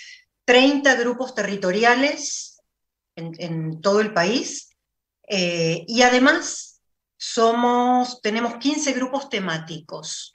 30 0.46 0.96
grupos 0.96 1.34
territoriales 1.34 2.49
en, 3.20 3.32
en 3.40 3.82
todo 3.82 4.00
el 4.02 4.14
país. 4.14 4.70
eh, 5.28 5.86
y 5.88 6.02
además 6.02 6.82
somos, 7.18 8.22
tenemos 8.22 8.56
15 8.58 8.94
grupos 8.94 9.30
temáticos, 9.30 10.32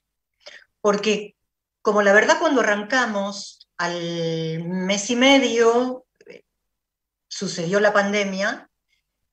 porque 0.81 1.35
como 1.83 2.03
la 2.03 2.13
verdad 2.13 2.39
cuando 2.39 2.61
arrancamos 2.61 3.69
al 3.79 4.65
mes 4.65 5.11
y 5.11 5.17
medio 5.17 6.07
eh, 6.27 6.43
sucedió 7.29 7.81
la 7.81 7.93
pandemia, 7.93 8.69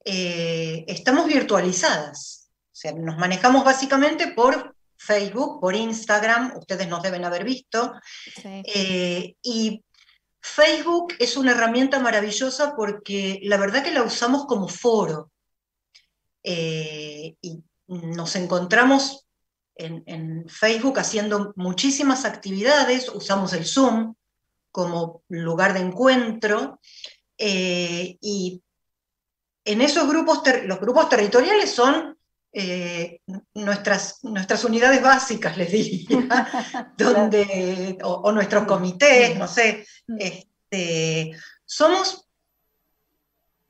eh, 0.06 0.84
estamos 0.88 1.28
virtualizadas. 1.28 2.50
O 2.74 2.76
sea, 2.82 2.94
nos 2.94 3.18
manejamos 3.18 3.64
básicamente 3.64 4.28
por 4.30 4.76
Facebook, 4.98 5.60
por 5.60 5.76
Instagram, 5.76 6.54
ustedes 6.58 6.88
nos 6.88 7.02
deben 7.02 7.26
haber 7.26 7.44
visto. 7.44 7.94
Sí. 8.42 8.64
Eh, 8.66 9.36
y 9.44 9.84
Facebook 10.42 11.14
es 11.20 11.38
una 11.38 11.52
herramienta 11.52 12.00
maravillosa 12.00 12.76
porque 12.76 13.40
la 13.44 13.58
verdad 13.58 13.84
que 13.84 13.92
la 13.92 14.04
usamos 14.04 14.46
como 14.46 14.68
foro. 14.68 15.32
Eh, 16.44 17.36
y 17.42 17.64
nos 17.88 18.36
encontramos 18.36 19.28
en, 19.76 20.48
Facebook 20.50 21.00
haciendo 21.00 21.54
muchísimas 21.56 22.26
actividades, 22.26 23.10
usamos 23.10 23.54
el 23.54 23.66
Zoom 23.66 24.16
como 24.72 25.24
lugar 25.30 25.74
de 25.74 25.82
encuentro. 25.82 26.80
eh, 27.38 28.18
y 28.22 28.64
en 29.64 29.82
esos 29.82 30.08
grupos, 30.08 30.42
los 30.66 30.80
grupos 30.80 31.10
territoriales 31.10 31.72
son 31.72 32.18
eh, 32.54 33.22
nuestras, 33.54 34.24
nuestras 34.24 34.64
unidades 34.66 35.02
básicas, 35.02 35.58
les 35.58 35.72
diría, 35.72 36.94
donde, 36.98 37.98
o, 38.04 38.14
o 38.14 38.32
nuestros 38.32 38.66
comités, 38.66 39.38
no 39.38 39.48
sé, 39.48 39.86
este, 40.18 41.32
somos 41.66 42.28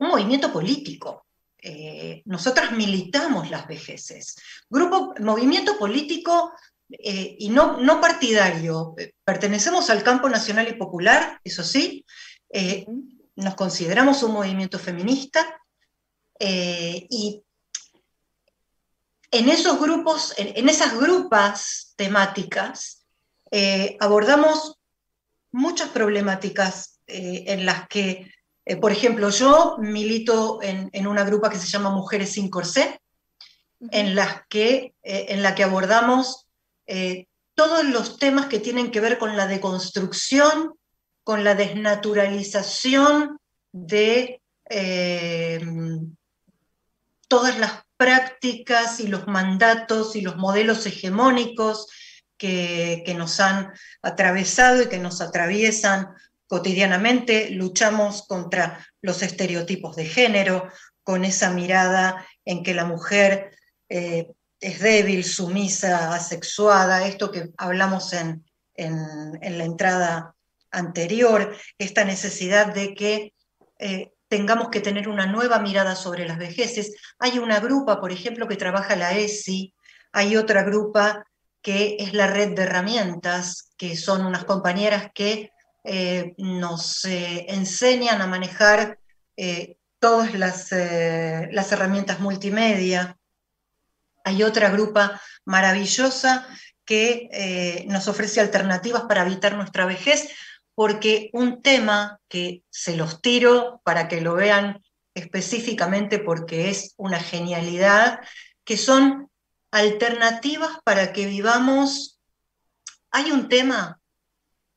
un 0.02 0.08
movimiento 0.08 0.52
político. 0.52 1.26
Eh, 1.64 2.22
nosotras 2.24 2.72
militamos 2.72 3.48
las 3.50 3.68
vejeces. 3.68 4.34
Grupo, 4.68 5.14
movimiento 5.20 5.78
político 5.78 6.52
eh, 6.90 7.36
y 7.38 7.48
no, 7.50 7.80
no 7.80 8.00
partidario. 8.00 8.94
Eh, 8.98 9.14
Pertenecemos 9.24 9.88
al 9.90 10.02
campo 10.02 10.28
nacional 10.28 10.66
y 10.68 10.74
popular, 10.74 11.40
eso 11.44 11.62
sí. 11.62 12.04
Nos 13.36 13.54
consideramos 13.54 14.22
un 14.24 14.32
movimiento 14.32 14.78
feminista. 14.78 15.56
y 16.38 17.42
en 19.32 19.48
esos 19.48 19.80
grupos, 19.80 20.34
en, 20.36 20.52
en 20.54 20.68
esas 20.68 20.96
grupas 20.96 21.94
temáticas, 21.96 23.06
eh, 23.50 23.96
abordamos 23.98 24.78
muchas 25.50 25.88
problemáticas 25.88 27.00
eh, 27.06 27.44
en 27.48 27.66
las 27.66 27.88
que, 27.88 28.30
eh, 28.66 28.76
por 28.76 28.92
ejemplo, 28.92 29.30
yo 29.30 29.78
milito 29.78 30.60
en, 30.62 30.90
en 30.92 31.06
una 31.06 31.24
grupa 31.24 31.48
que 31.48 31.58
se 31.58 31.66
llama 31.66 31.90
Mujeres 31.90 32.32
sin 32.32 32.50
Corsé, 32.50 33.00
en, 33.90 34.14
las 34.14 34.42
que, 34.48 34.94
en 35.02 35.42
la 35.42 35.56
que 35.56 35.64
abordamos 35.64 36.46
todos 37.54 37.84
los 37.84 38.16
temas 38.18 38.46
que 38.46 38.60
tienen 38.60 38.92
que 38.92 39.00
ver 39.00 39.18
con 39.18 39.36
la 39.36 39.48
deconstrucción, 39.48 40.74
con 41.24 41.42
la 41.42 41.56
desnaturalización 41.56 43.40
de 43.72 44.40
todas 47.26 47.58
las 47.58 47.82
prácticas 48.02 48.98
y 48.98 49.06
los 49.06 49.28
mandatos 49.28 50.16
y 50.16 50.22
los 50.22 50.36
modelos 50.36 50.84
hegemónicos 50.86 51.86
que, 52.36 53.04
que 53.06 53.14
nos 53.14 53.38
han 53.38 53.72
atravesado 54.02 54.82
y 54.82 54.88
que 54.88 54.98
nos 54.98 55.20
atraviesan 55.20 56.08
cotidianamente. 56.48 57.50
Luchamos 57.50 58.26
contra 58.26 58.84
los 59.02 59.22
estereotipos 59.22 59.94
de 59.94 60.06
género, 60.06 60.68
con 61.04 61.24
esa 61.24 61.50
mirada 61.50 62.26
en 62.44 62.64
que 62.64 62.74
la 62.74 62.86
mujer 62.86 63.56
eh, 63.88 64.26
es 64.58 64.80
débil, 64.80 65.22
sumisa, 65.22 66.12
asexuada, 66.12 67.06
esto 67.06 67.30
que 67.30 67.50
hablamos 67.56 68.12
en, 68.14 68.44
en, 68.74 69.58
la 69.58 69.64
entrada 69.64 70.34
anterior, 70.72 71.56
esta 71.78 72.04
necesidad 72.04 72.74
de 72.74 72.94
que 72.94 73.32
eh, 73.78 74.10
tengamos 74.32 74.70
que 74.70 74.80
tener 74.80 75.10
una 75.10 75.26
nueva 75.26 75.58
mirada 75.58 75.94
sobre 75.94 76.24
las 76.24 76.38
vejeces. 76.38 76.94
Hay 77.18 77.38
una 77.38 77.60
grupa, 77.60 78.00
por 78.00 78.12
ejemplo, 78.12 78.48
que 78.48 78.56
trabaja 78.56 78.96
la 78.96 79.12
ESI, 79.12 79.74
hay 80.10 80.38
otra 80.38 80.62
grupa 80.62 81.26
que 81.60 81.96
es 81.98 82.14
la 82.14 82.28
red 82.28 82.54
de 82.54 82.62
herramientas, 82.62 83.74
que 83.76 83.94
son 83.94 84.24
unas 84.24 84.44
compañeras 84.44 85.10
que 85.14 85.50
eh, 85.84 86.32
nos 86.38 87.04
eh, 87.04 87.44
enseñan 87.50 88.22
a 88.22 88.26
manejar 88.26 88.98
eh, 89.36 89.76
todas 89.98 90.32
las, 90.32 90.72
las 90.72 91.70
herramientas 91.70 92.20
multimedia. 92.20 93.18
Hay 94.24 94.42
otra 94.44 94.70
grupa 94.70 95.20
maravillosa 95.44 96.46
que 96.86 97.84
nos 97.86 98.08
ofrece 98.08 98.40
alternativas 98.40 99.02
para 99.02 99.26
evitar 99.26 99.56
nuestra 99.56 99.84
vejez, 99.84 100.30
porque 100.74 101.30
un 101.32 101.62
tema 101.62 102.20
que 102.28 102.62
se 102.70 102.96
los 102.96 103.20
tiro 103.20 103.80
para 103.84 104.08
que 104.08 104.20
lo 104.20 104.34
vean 104.34 104.82
específicamente 105.14 106.18
porque 106.18 106.70
es 106.70 106.94
una 106.96 107.20
genialidad, 107.20 108.20
que 108.64 108.76
son 108.76 109.30
alternativas 109.70 110.78
para 110.84 111.12
que 111.12 111.26
vivamos. 111.26 112.20
Hay 113.10 113.30
un 113.30 113.48
tema 113.48 114.00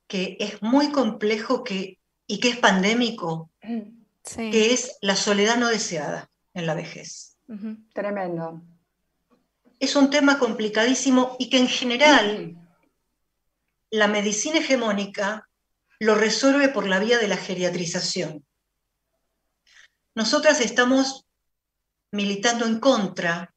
que 0.07 0.37
es 0.39 0.61
muy 0.61 0.91
complejo 0.91 1.63
que, 1.63 1.99
y 2.27 2.39
que 2.39 2.49
es 2.49 2.57
pandémico, 2.57 3.49
Sí. 4.23 4.49
que 4.49 4.73
es 4.73 4.97
la 5.01 5.15
soledad 5.15 5.57
no 5.57 5.67
deseada 5.67 6.31
en 6.55 6.65
la 6.65 6.73
vejez. 6.73 7.37
Tremendo. 7.93 8.61
Es 9.79 9.95
un 9.95 10.09
tema 10.09 10.39
complicadísimo 10.39 11.35
y 11.37 11.49
que 11.49 11.59
en 11.59 11.67
general 11.67 12.57
la 13.91 14.07
medicina 14.07 14.57
hegemónica 14.57 15.47
lo 15.99 16.15
resuelve 16.15 16.69
por 16.69 16.87
la 16.87 16.99
vía 16.99 17.17
de 17.17 17.27
la 17.27 17.37
geriatrización. 17.37 18.45
Nosotras 20.13 20.61
estamos 20.61 21.25
militando 22.11 22.65
en 22.65 22.79
contra 22.79 23.53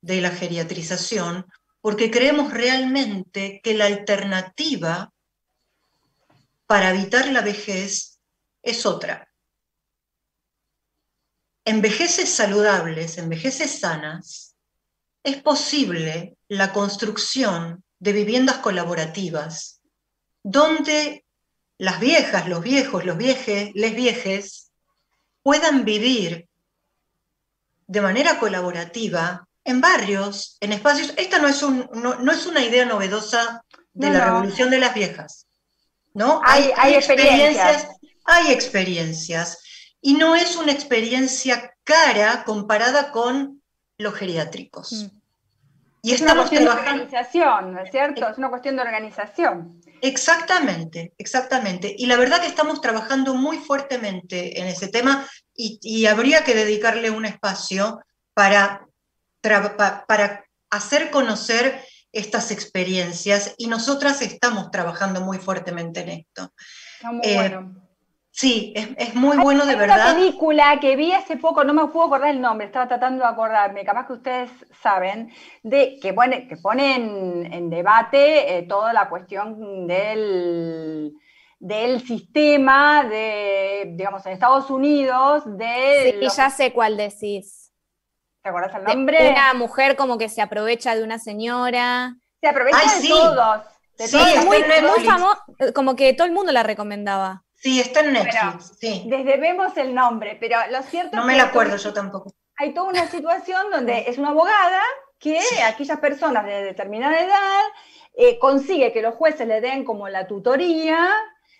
de 0.00 0.20
la 0.20 0.30
geriatrización 0.30 1.46
porque 1.80 2.10
creemos 2.10 2.52
realmente 2.52 3.60
que 3.62 3.74
la 3.74 3.86
alternativa 3.86 5.12
para 6.66 6.90
evitar 6.90 7.28
la 7.28 7.40
vejez 7.40 8.20
es 8.62 8.86
otra. 8.86 9.28
En 11.64 11.80
vejeces 11.80 12.28
saludables, 12.28 13.18
en 13.18 13.28
vejeces 13.28 13.78
sanas, 13.80 14.56
es 15.22 15.40
posible 15.42 16.36
la 16.48 16.72
construcción 16.72 17.84
de 17.98 18.12
viviendas 18.12 18.58
colaborativas 18.58 19.82
donde 20.42 21.21
las 21.82 21.98
viejas, 21.98 22.46
los 22.48 22.62
viejos, 22.62 23.04
los 23.04 23.16
viejes, 23.16 23.72
les 23.74 23.92
viejes 23.96 24.70
puedan 25.42 25.84
vivir 25.84 26.46
de 27.88 28.00
manera 28.00 28.38
colaborativa 28.38 29.48
en 29.64 29.80
barrios, 29.80 30.56
en 30.60 30.72
espacios. 30.72 31.12
Esta 31.16 31.40
no 31.40 31.48
es, 31.48 31.60
un, 31.62 31.88
no, 31.94 32.14
no 32.20 32.30
es 32.30 32.46
una 32.46 32.60
idea 32.60 32.84
novedosa 32.84 33.64
de 33.94 34.06
No, 34.10 34.12
la 34.14 34.24
revolución 34.26 34.70
de 34.70 34.78
las 34.78 34.94
viejas. 34.94 35.46
¿no? 36.14 36.40
Hay- 36.44 36.70
hay 36.76 36.94
experiencias. 36.94 37.88
Hay 38.26 38.52
experiencias. 38.52 39.58
Y 40.00 40.14
no 40.14 40.36
es 40.36 40.54
una 40.54 40.70
experiencia 40.70 41.74
cara 41.82 42.44
comparada 42.44 43.10
con 43.10 43.60
los 43.98 44.14
geriátricos. 44.14 44.92
Mm. 44.92 45.21
Y 46.04 46.12
Es 46.12 46.20
una 46.20 46.34
cuestión 46.34 46.64
de 46.64 46.70
organización, 46.70 47.74
¿no 47.74 47.80
es 47.80 47.90
cierto? 47.90 48.28
Es 48.28 48.36
una 48.36 48.50
cuestión 48.50 48.74
de 48.74 48.82
organización. 48.82 49.80
Exactamente, 50.00 51.12
exactamente. 51.16 51.94
Y 51.96 52.06
la 52.06 52.16
verdad 52.16 52.40
que 52.40 52.48
estamos 52.48 52.80
trabajando 52.80 53.34
muy 53.34 53.58
fuertemente 53.58 54.60
en 54.60 54.66
ese 54.66 54.88
tema 54.88 55.24
y, 55.54 55.78
y 55.80 56.06
habría 56.06 56.42
que 56.42 56.56
dedicarle 56.56 57.10
un 57.10 57.24
espacio 57.24 58.00
para, 58.34 58.84
para 59.40 60.44
hacer 60.70 61.10
conocer 61.10 61.84
estas 62.10 62.50
experiencias 62.50 63.54
y 63.56 63.68
nosotras 63.68 64.22
estamos 64.22 64.70
trabajando 64.72 65.20
muy 65.20 65.38
fuertemente 65.38 66.00
en 66.00 66.08
esto. 66.08 66.52
Está 66.96 67.12
muy 67.12 67.20
Eh, 67.24 67.34
bueno. 67.36 67.74
Sí, 68.34 68.72
es, 68.74 68.88
es 68.96 69.14
muy 69.14 69.36
Hay- 69.36 69.42
bueno 69.44 69.64
de 69.66 69.72
hay 69.72 69.78
verdad. 69.78 69.96
Una 70.12 70.14
película 70.14 70.80
que 70.80 70.96
vi 70.96 71.12
hace 71.12 71.36
poco, 71.36 71.64
no 71.64 71.74
me 71.74 71.86
puedo 71.88 72.06
acordar 72.06 72.30
el 72.30 72.40
nombre, 72.40 72.66
estaba 72.66 72.88
tratando 72.88 73.24
de 73.24 73.30
acordarme, 73.30 73.84
capaz 73.84 74.06
que 74.06 74.14
ustedes 74.14 74.50
saben, 74.82 75.30
de 75.62 75.98
que 76.00 76.14
pone, 76.14 76.48
que 76.48 76.56
pone 76.56 76.96
en, 76.96 77.52
en 77.52 77.68
debate 77.70 78.56
eh, 78.58 78.62
toda 78.62 78.92
la 78.94 79.08
cuestión 79.10 79.86
del, 79.86 81.12
del 81.58 82.00
sistema 82.00 83.04
de, 83.04 83.92
digamos, 83.96 84.24
en 84.26 84.32
Estados 84.32 84.70
Unidos, 84.70 85.44
de... 85.58 86.12
Sí, 86.18 86.24
los- 86.24 86.34
ya 86.36 86.48
sé 86.50 86.72
cuál 86.72 86.96
decís. 86.96 87.70
¿Te 88.42 88.48
acordás 88.48 88.74
el 88.74 88.84
De 88.84 88.94
nombre? 88.94 89.30
Una 89.30 89.54
mujer 89.54 89.94
como 89.94 90.16
que 90.18 90.28
se 90.28 90.40
aprovecha 90.42 90.94
de 90.96 91.04
una 91.04 91.18
señora 91.18 92.16
Se 92.40 92.48
aprovecha 92.48 92.78
Ay, 92.80 92.88
de 92.96 93.00
sí. 93.02 93.08
todos. 93.10 93.60
De 93.98 94.08
Sí, 94.08 94.16
todos. 94.16 94.28
está 94.28 94.44
muy, 94.46 94.58
muy 94.58 95.04
famoso, 95.04 95.42
como 95.74 95.94
que 95.96 96.12
todo 96.14 96.26
el 96.26 96.32
mundo 96.32 96.50
la 96.50 96.62
recomendaba. 96.62 97.44
Sí, 97.62 97.80
está 97.80 98.00
en 98.00 98.12
Pero- 98.12 98.24
Netflix, 98.24 98.72
sí. 98.80 99.04
Desde 99.06 99.36
vemos 99.36 99.76
el 99.76 99.94
nombre, 99.94 100.36
pero 100.40 100.58
lo 100.70 100.82
cierto 100.82 101.16
No 101.16 101.22
es 101.22 101.26
me 101.28 101.34
hay 101.34 101.40
acuerdo 101.40 101.76
yo 101.76 101.92
tampoco. 101.94 102.32
Hay 102.56 102.74
toda 102.74 102.88
una 102.90 103.06
situación 103.06 103.70
donde 103.70 104.04
es 104.08 104.18
una 104.18 104.30
abogada 104.30 104.82
que 105.18 105.38
aquellas 105.64 106.00
personas 106.00 106.44
de 106.44 106.64
determinada 106.64 107.18
edad 107.20 107.60
eh, 108.14 108.38
consigue 108.40 108.92
que 108.92 109.00
los 109.00 109.14
jueces 109.14 109.46
le 109.46 109.60
den 109.60 109.84
como 109.84 110.08
la 110.08 110.26
tutoría 110.26 111.08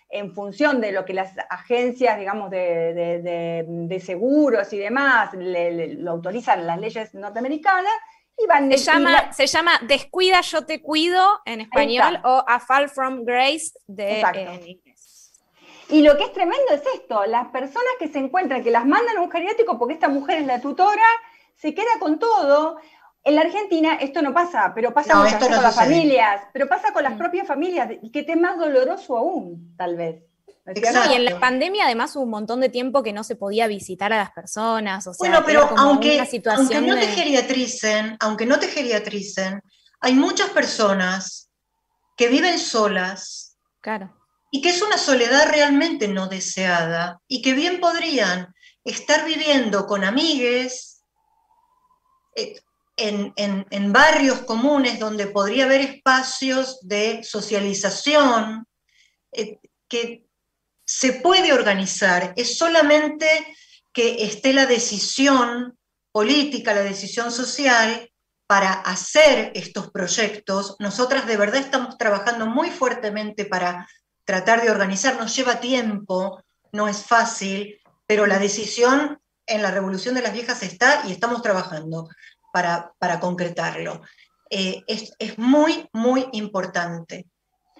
en 0.09 0.35
función 0.35 0.79
de 0.81 0.91
lo 0.91 1.05
que 1.05 1.13
las 1.13 1.31
agencias, 1.49 2.19
digamos, 2.19 2.51
de, 2.51 2.93
de- 2.93 3.21
de- 3.21 3.65
de 3.67 3.99
seguros 3.99 4.71
y 4.73 4.77
demás 4.77 5.33
le, 5.33 5.71
le- 5.71 5.93
lo 5.95 6.11
autorizan 6.11 6.67
las 6.67 6.77
leyes 6.79 7.15
norteamericanas 7.15 7.91
y 8.37 8.45
van 8.45 8.69
Se 8.69 8.75
y 8.75 8.77
llama, 8.79 9.11
la- 9.11 9.33
se 9.33 9.47
llama 9.47 9.79
Descuida, 9.87 10.41
yo 10.41 10.65
te 10.65 10.81
cuido 10.81 11.39
en 11.45 11.61
español 11.61 12.19
o 12.23 12.43
A 12.47 12.59
Fall 12.59 12.89
from 12.89 13.23
Grace 13.23 13.71
de, 13.87 14.17
Exacto. 14.17 14.39
eh, 14.39 14.55
en 14.61 14.67
inglés. 14.67 14.92
Y 15.93 16.01
lo 16.01 16.17
que 16.17 16.23
es 16.23 16.33
tremendo 16.33 16.71
es 16.73 16.81
esto, 16.95 17.23
las 17.25 17.49
personas 17.49 17.93
que 17.99 18.07
se 18.07 18.17
encuentran, 18.17 18.63
que 18.63 18.71
las 18.71 18.85
mandan 18.85 19.17
a 19.17 19.21
un 19.21 19.29
geriátrico 19.29 19.77
porque 19.77 19.93
esta 19.93 20.09
mujer 20.09 20.39
es 20.39 20.47
la 20.47 20.59
tutora, 20.59 21.03
se 21.55 21.73
queda 21.75 21.91
con 21.99 22.17
todo. 22.17 22.77
En 23.23 23.35
la 23.35 23.41
Argentina 23.41 23.93
esto 24.01 24.21
no 24.23 24.33
pasa, 24.33 24.71
pero 24.73 24.93
pasa 24.93 25.13
No, 25.13 25.19
muchas 25.19 25.33
esto 25.33 25.45
veces 25.45 25.51
no 25.51 25.55
con 25.57 25.63
las 25.63 25.75
familias, 25.75 26.41
pero 26.51 26.67
pasa 26.67 26.91
con 26.93 27.03
las 27.03 27.13
Mm. 27.13 27.17
propias 27.19 27.47
familias, 27.47 27.89
y 28.01 28.11
que 28.11 28.23
te 28.23 28.31
es 28.33 28.39
más 28.39 28.57
doloroso 28.57 29.15
aún, 29.17 29.75
tal 29.77 29.95
vez. 29.95 30.23
Exacto. 30.65 31.11
Y 31.11 31.15
en 31.15 31.25
la 31.25 31.39
pandemia 31.39 31.85
además 31.85 32.15
hubo 32.15 32.23
un 32.23 32.29
montón 32.31 32.59
de 32.61 32.69
tiempo 32.69 33.03
que 33.03 33.13
no 33.13 33.23
se 33.23 33.35
podía 33.35 33.67
visitar 33.67 34.11
a 34.13 34.17
las 34.17 34.31
personas. 34.31 35.05
O 35.05 35.13
sea, 35.13 35.29
Bueno, 35.29 35.43
pero 35.45 35.67
como 35.69 35.79
aunque, 35.79 36.15
una 36.15 36.25
situación 36.25 36.67
aunque 36.75 36.81
no 36.89 36.95
te 36.95 37.01
de- 37.05 37.13
geriatricen, 37.13 38.17
aunque 38.19 38.45
no 38.45 38.57
te 38.59 38.67
geriatricen, 38.67 39.61
hay 39.99 40.13
muchas 40.15 40.49
personas 40.49 41.51
que 42.17 42.29
viven 42.29 42.57
solas 42.57 43.57
Claro. 43.81 44.11
Y 44.55 44.61
que 44.61 44.69
es 44.69 44.83
una 44.83 44.99
soledad 44.99 45.49
realmente 45.49 46.07
no 46.07 46.27
deseada 46.27 47.19
y 47.27 47.41
que 47.41 47.53
bien 47.55 47.79
podrían 47.79 48.53
estar 48.85 49.25
viviendo 49.25 49.87
con 49.87 50.03
amigues 50.03 51.01
eh, 52.35 52.61
en, 52.95 53.33
en- 53.35 53.91
barrios 53.91 54.41
comunes 54.43 54.99
donde 54.99 55.25
podría 55.25 55.65
haber 55.65 55.81
espacios 55.81 56.77
de 56.81 57.23
socialización 57.23 58.67
eh, 59.31 59.57
que 59.89 60.27
se 60.85 61.13
puede 61.13 61.51
organizar. 61.51 62.33
Es 62.35 62.55
solamente 62.55 63.25
que 63.91 64.23
esté 64.23 64.53
la 64.53 64.67
decisión 64.67 65.79
política, 66.11 66.75
la 66.75 66.83
decisión 66.83 67.31
social 67.31 68.07
para 68.45 68.71
hacer 68.71 69.51
estos 69.55 69.89
proyectos. 69.89 70.75
Nosotras 70.77 71.25
de 71.25 71.37
verdad 71.37 71.61
estamos 71.61 71.97
trabajando 71.97 72.45
muy 72.45 72.69
fuertemente 72.69 73.45
para 73.45 73.87
tratar 74.25 74.61
de 74.61 74.71
organizar. 74.71 75.17
Nos 75.17 75.35
lleva 75.35 75.59
tiempo, 75.59 76.41
no 76.71 76.87
es 76.87 77.05
fácil, 77.05 77.79
pero 78.05 78.25
la 78.25 78.39
decisión 78.39 79.19
en 79.45 79.61
la 79.61 79.71
Revolución 79.71 80.15
de 80.15 80.21
las 80.21 80.33
Viejas 80.33 80.63
está 80.63 81.03
y 81.05 81.11
estamos 81.11 81.41
trabajando 81.41 82.09
para, 82.51 82.93
para 82.99 83.19
concretarlo. 83.19 84.01
Eh, 84.49 84.83
es, 84.87 85.13
es 85.19 85.37
muy, 85.37 85.89
muy 85.93 86.27
importante. 86.33 87.25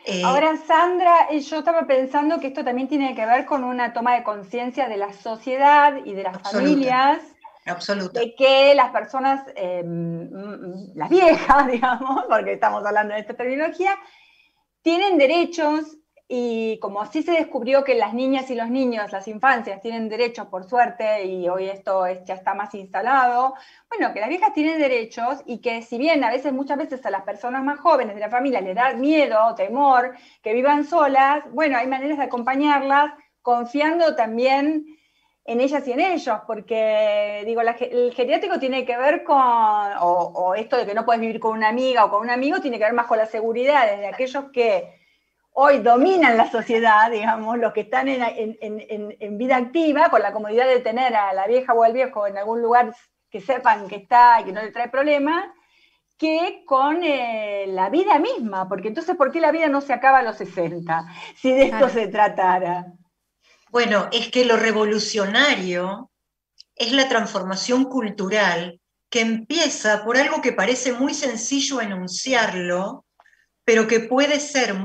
Eh, 0.06 0.22
Ahora, 0.24 0.58
Sandra, 0.58 1.28
eh, 1.30 1.40
yo 1.40 1.60
estaba 1.60 1.88
pensando 1.88 2.40
que 2.40 2.48
esto 2.48 2.64
también 2.64 2.90
tiene 2.90 3.16
que 3.16 3.26
ver 3.26 3.46
con 3.46 3.64
una 3.64 3.94
toma 3.94 4.16
de 4.16 4.24
conciencia 4.24 4.90
de 4.90 4.98
la 4.98 5.14
sociedad 5.14 5.96
y 6.04 6.14
de 6.14 6.24
las 6.24 6.36
Absoluta. 6.36 6.60
familias, 6.60 7.20
absoluta. 7.66 8.20
de 8.20 8.36
que 8.36 8.76
las 8.76 8.92
personas, 8.92 9.46
eh, 9.56 9.82
mm, 9.82 10.98
las 10.98 11.10
viejas, 11.10 11.68
digamos, 11.72 12.26
porque 12.28 12.54
estamos 12.54 12.86
hablando 12.86 13.14
de 13.14 13.22
esta 13.22 13.34
terminología, 13.34 13.98
tienen 14.82 15.18
derechos 15.18 15.98
y 16.28 16.80
como 16.80 17.02
así 17.02 17.22
se 17.24 17.34
descubrió 17.34 17.84
que 17.84 17.96
las 17.96 18.14
niñas 18.14 18.50
y 18.50 18.56
los 18.56 18.70
niños, 18.70 19.12
las 19.12 19.28
infancias, 19.28 19.82
tienen 19.82 20.10
derechos 20.10 20.48
por 20.48 20.64
suerte 20.64 21.26
y 21.26 21.48
hoy 21.50 21.66
esto 21.70 22.06
es- 22.06 22.24
ya 22.26 22.34
está 22.36 22.54
más 22.54 22.74
instalado, 22.76 23.54
bueno, 23.90 24.14
que 24.14 24.20
las 24.20 24.30
viejas 24.30 24.54
tienen 24.54 24.80
derechos 24.80 25.42
y 25.46 25.60
que 25.62 25.82
si 25.82 25.98
bien 25.98 26.24
a 26.24 26.32
veces, 26.32 26.54
muchas 26.54 26.78
veces 26.78 27.06
a 27.06 27.12
las 27.12 27.24
personas 27.24 27.64
más 27.64 27.80
jóvenes 27.80 28.16
de 28.16 28.22
la 28.22 28.30
familia 28.30 28.62
les 28.62 28.76
da 28.76 28.94
miedo, 28.94 29.54
temor, 29.56 30.16
que 30.42 30.54
vivan 30.54 30.86
solas, 30.86 31.44
bueno, 31.52 31.78
hay 31.78 31.88
maneras 31.88 32.18
de 32.18 32.24
acompañarlas 32.24 33.14
confiando 33.42 34.16
también 34.16 34.86
en 35.46 35.60
ellas 35.60 35.86
y 35.88 35.92
en 35.92 36.00
ellos, 36.00 36.40
porque 36.48 37.44
digo, 37.46 37.62
el 37.62 38.14
geriátrico 38.14 38.60
tiene 38.60 38.86
que 38.86 38.96
ver 38.98 39.24
con, 39.24 39.38
o, 39.38 40.32
o 40.36 40.56
esto 40.56 40.78
de 40.78 40.86
que 40.86 40.94
no 40.94 41.04
puedes 41.06 41.20
vivir 41.22 41.40
con 41.40 41.58
una 41.58 41.68
amiga 41.70 42.06
o 42.06 42.10
con 42.10 42.22
un 42.22 42.30
amigo, 42.30 42.62
tiene 42.62 42.78
que 42.78 42.86
ver 42.86 42.94
más 42.94 43.08
con 43.08 43.18
la 43.18 43.26
seguridad 43.26 43.86
de 43.98 44.08
aquellos 44.08 44.46
que 44.52 45.03
hoy 45.54 45.80
dominan 45.80 46.38
la 46.38 46.50
sociedad, 46.52 47.12
digamos, 47.12 47.58
los 47.58 47.74
que 47.74 47.82
están 47.82 48.08
en, 48.08 48.22
en- 48.24 48.58
en- 48.62 48.86
en- 48.90 49.18
en 49.20 49.38
vida 49.38 49.58
activa, 49.58 50.10
con 50.10 50.22
la 50.22 50.34
comodidad 50.34 50.68
de 50.68 50.80
tener 50.80 51.16
a 51.16 51.34
la 51.34 51.48
vieja 51.48 51.74
o 51.74 51.84
al 51.84 51.94
viejo 51.94 52.28
en 52.28 52.38
algún 52.38 52.62
lugar 52.62 52.96
que 53.30 53.42
sepan 53.42 53.88
que 53.88 53.96
está 53.98 54.42
y 54.42 54.46
que 54.46 54.52
no 54.52 54.62
le 54.62 54.72
trae 54.72 54.90
problemas, 54.90 55.46
que 56.18 56.64
con 56.66 57.04
eh, 57.04 57.66
la 57.68 57.90
vida 57.90 58.20
misma, 58.20 58.70
porque 58.70 58.88
entonces, 58.90 59.16
¿por 59.16 59.32
qué 59.32 59.42
la 59.42 59.52
vida 59.52 59.68
no 59.68 59.82
se 59.82 59.94
acaba 59.94 60.20
a 60.20 60.24
los 60.24 60.38
60? 60.38 61.06
Si 61.36 61.52
de 61.52 61.64
esto 61.64 61.78
Claro. 61.78 61.94
se 61.94 62.08
tratara. 62.08 62.86
Bueno, 63.70 64.08
es 64.12 64.30
que 64.30 64.46
lo 64.46 64.56
revolucionario 64.58 66.12
es 66.76 66.92
la 66.92 67.10
transformación 67.10 67.86
cultural 67.86 68.80
que 69.10 69.22
empieza 69.22 70.04
por 70.04 70.18
algo 70.18 70.42
que 70.42 70.54
parece 70.54 70.94
muy 70.94 71.14
sencillo 71.14 71.82
enunciarlo, 71.82 73.06
pero 73.64 73.88
que 73.88 74.00
puede 74.00 74.40
ser 74.40 74.76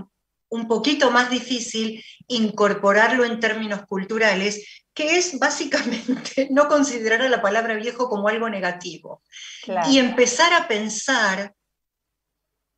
un 0.50 0.66
poquito 0.68 1.10
más 1.10 1.30
difícil 1.30 2.02
incorporarlo 2.26 3.24
en 3.24 3.40
términos 3.40 3.86
culturales, 3.86 4.82
que 4.94 5.16
es 5.16 5.38
básicamente 5.38 6.48
no 6.50 6.68
considerar 6.68 7.22
a 7.22 7.28
la 7.28 7.42
palabra 7.42 7.74
viejo 7.74 8.08
como 8.08 8.28
algo 8.28 8.48
negativo 8.48 9.22
Claro. 9.62 9.90
y 9.90 9.98
empezar 9.98 10.52
a 10.54 10.66
pensar 10.68 11.54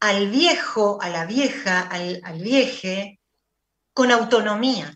al 0.00 0.30
viejo, 0.30 0.98
a 1.02 1.08
la 1.10 1.26
vieja, 1.26 1.80
al, 1.82 2.20
al 2.24 2.40
vieje, 2.40 3.20
con 3.92 4.10
autonomía, 4.10 4.94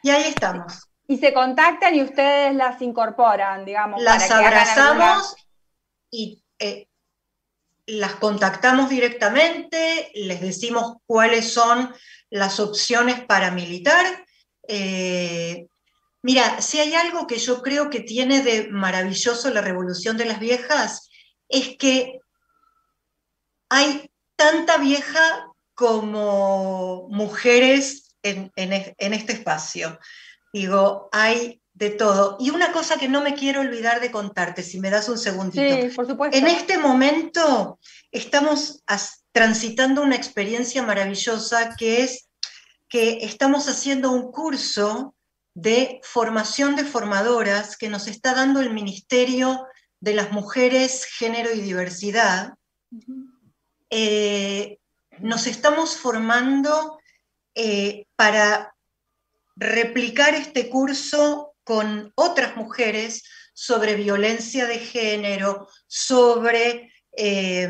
Y 0.00 0.10
ahí 0.10 0.28
estamos. 0.28 0.87
Y 1.10 1.16
se 1.18 1.32
contactan 1.32 1.94
y 1.94 2.02
ustedes 2.02 2.54
las 2.54 2.80
incorporan, 2.82 3.64
digamos. 3.64 4.00
Las 4.02 4.28
para 4.28 4.40
que 4.40 4.46
abrazamos 4.46 5.36
y 6.10 6.42
eh, 6.58 6.86
las 7.86 8.16
contactamos 8.16 8.90
directamente, 8.90 10.10
les 10.14 10.40
decimos 10.42 10.96
cuáles 11.06 11.50
son 11.52 11.94
las 12.28 12.60
opciones 12.60 13.24
para 13.24 13.50
militar. 13.50 14.26
Eh, 14.68 15.66
mira, 16.22 16.60
si 16.60 16.78
hay 16.78 16.94
algo 16.94 17.26
que 17.26 17.38
yo 17.38 17.62
creo 17.62 17.88
que 17.88 18.00
tiene 18.00 18.42
de 18.42 18.68
maravilloso 18.68 19.48
la 19.50 19.62
revolución 19.62 20.18
de 20.18 20.26
las 20.26 20.40
viejas, 20.40 21.08
es 21.48 21.78
que 21.78 22.20
hay 23.70 24.10
tanta 24.36 24.76
vieja 24.76 25.46
como 25.72 27.08
mujeres 27.08 28.14
en, 28.22 28.52
en 28.56 28.72
es- 28.74 28.92
en 28.98 29.14
este 29.14 29.32
espacio. 29.32 29.98
Digo, 30.52 31.08
hay 31.12 31.60
de 31.74 31.90
todo. 31.90 32.36
Y 32.40 32.50
una 32.50 32.72
cosa 32.72 32.98
que 32.98 33.08
no 33.08 33.22
me 33.22 33.34
quiero 33.34 33.60
olvidar 33.60 34.00
de 34.00 34.10
contarte, 34.10 34.62
si 34.62 34.80
me 34.80 34.90
das 34.90 35.08
un 35.08 35.18
segundito. 35.18 35.62
Sí, 35.62 35.94
por 35.94 36.06
supuesto. 36.06 36.36
En 36.36 36.46
este 36.48 36.76
momento 36.76 37.78
estamos 38.10 38.82
transitando 39.32 40.02
una 40.02 40.16
experiencia 40.16 40.82
maravillosa 40.82 41.76
que 41.76 42.02
es 42.02 42.28
que 42.88 43.18
estamos 43.22 43.68
haciendo 43.68 44.10
un 44.10 44.32
curso 44.32 45.14
de 45.54 46.00
formación 46.02 46.74
de 46.74 46.84
formadoras 46.84 47.76
que 47.76 47.88
nos 47.88 48.08
está 48.08 48.34
dando 48.34 48.60
el 48.60 48.72
Ministerio 48.72 49.66
de 50.00 50.14
las 50.14 50.32
Mujeres, 50.32 51.04
Género 51.04 51.52
y 51.52 51.60
Diversidad. 51.60 52.54
Eh, 53.90 54.78
nos 55.20 55.46
estamos 55.46 55.96
formando 55.96 56.98
eh, 57.54 58.06
para 58.16 58.74
replicar 59.58 60.34
este 60.34 60.70
curso 60.70 61.54
con 61.64 62.12
otras 62.14 62.56
mujeres 62.56 63.24
sobre 63.52 63.96
violencia 63.96 64.66
de 64.66 64.78
género, 64.78 65.68
sobre... 65.86 66.92
eh, 67.12 67.68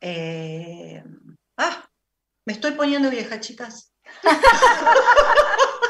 eh, 0.00 1.02
ah, 1.56 1.88
me 2.44 2.52
estoy 2.52 2.72
poniendo 2.72 3.08
vieja, 3.10 3.40
chicas. 3.40 3.94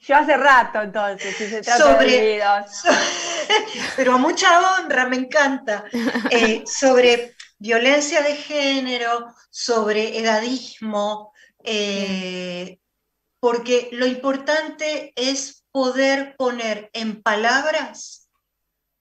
Yo 0.00 0.16
hace 0.16 0.36
rato, 0.36 0.80
entonces, 0.80 1.36
si 1.36 1.48
se 1.48 1.60
trata 1.60 1.84
Sobre- 1.84 2.10
de 2.10 2.42
pero 3.96 4.14
a 4.14 4.16
mucha 4.16 4.78
honra, 4.80 5.06
me 5.06 5.16
encanta, 5.16 5.84
eh, 6.30 6.62
sobre 6.64 7.34
violencia 7.58 8.22
de 8.22 8.36
género, 8.36 9.34
sobre 9.50 10.18
edadismo, 10.18 11.34
eh, 11.62 12.78
porque 13.40 13.88
lo 13.92 14.06
importante 14.06 15.12
es 15.16 15.64
poder 15.70 16.34
poner 16.36 16.90
en 16.92 17.22
palabras 17.22 18.28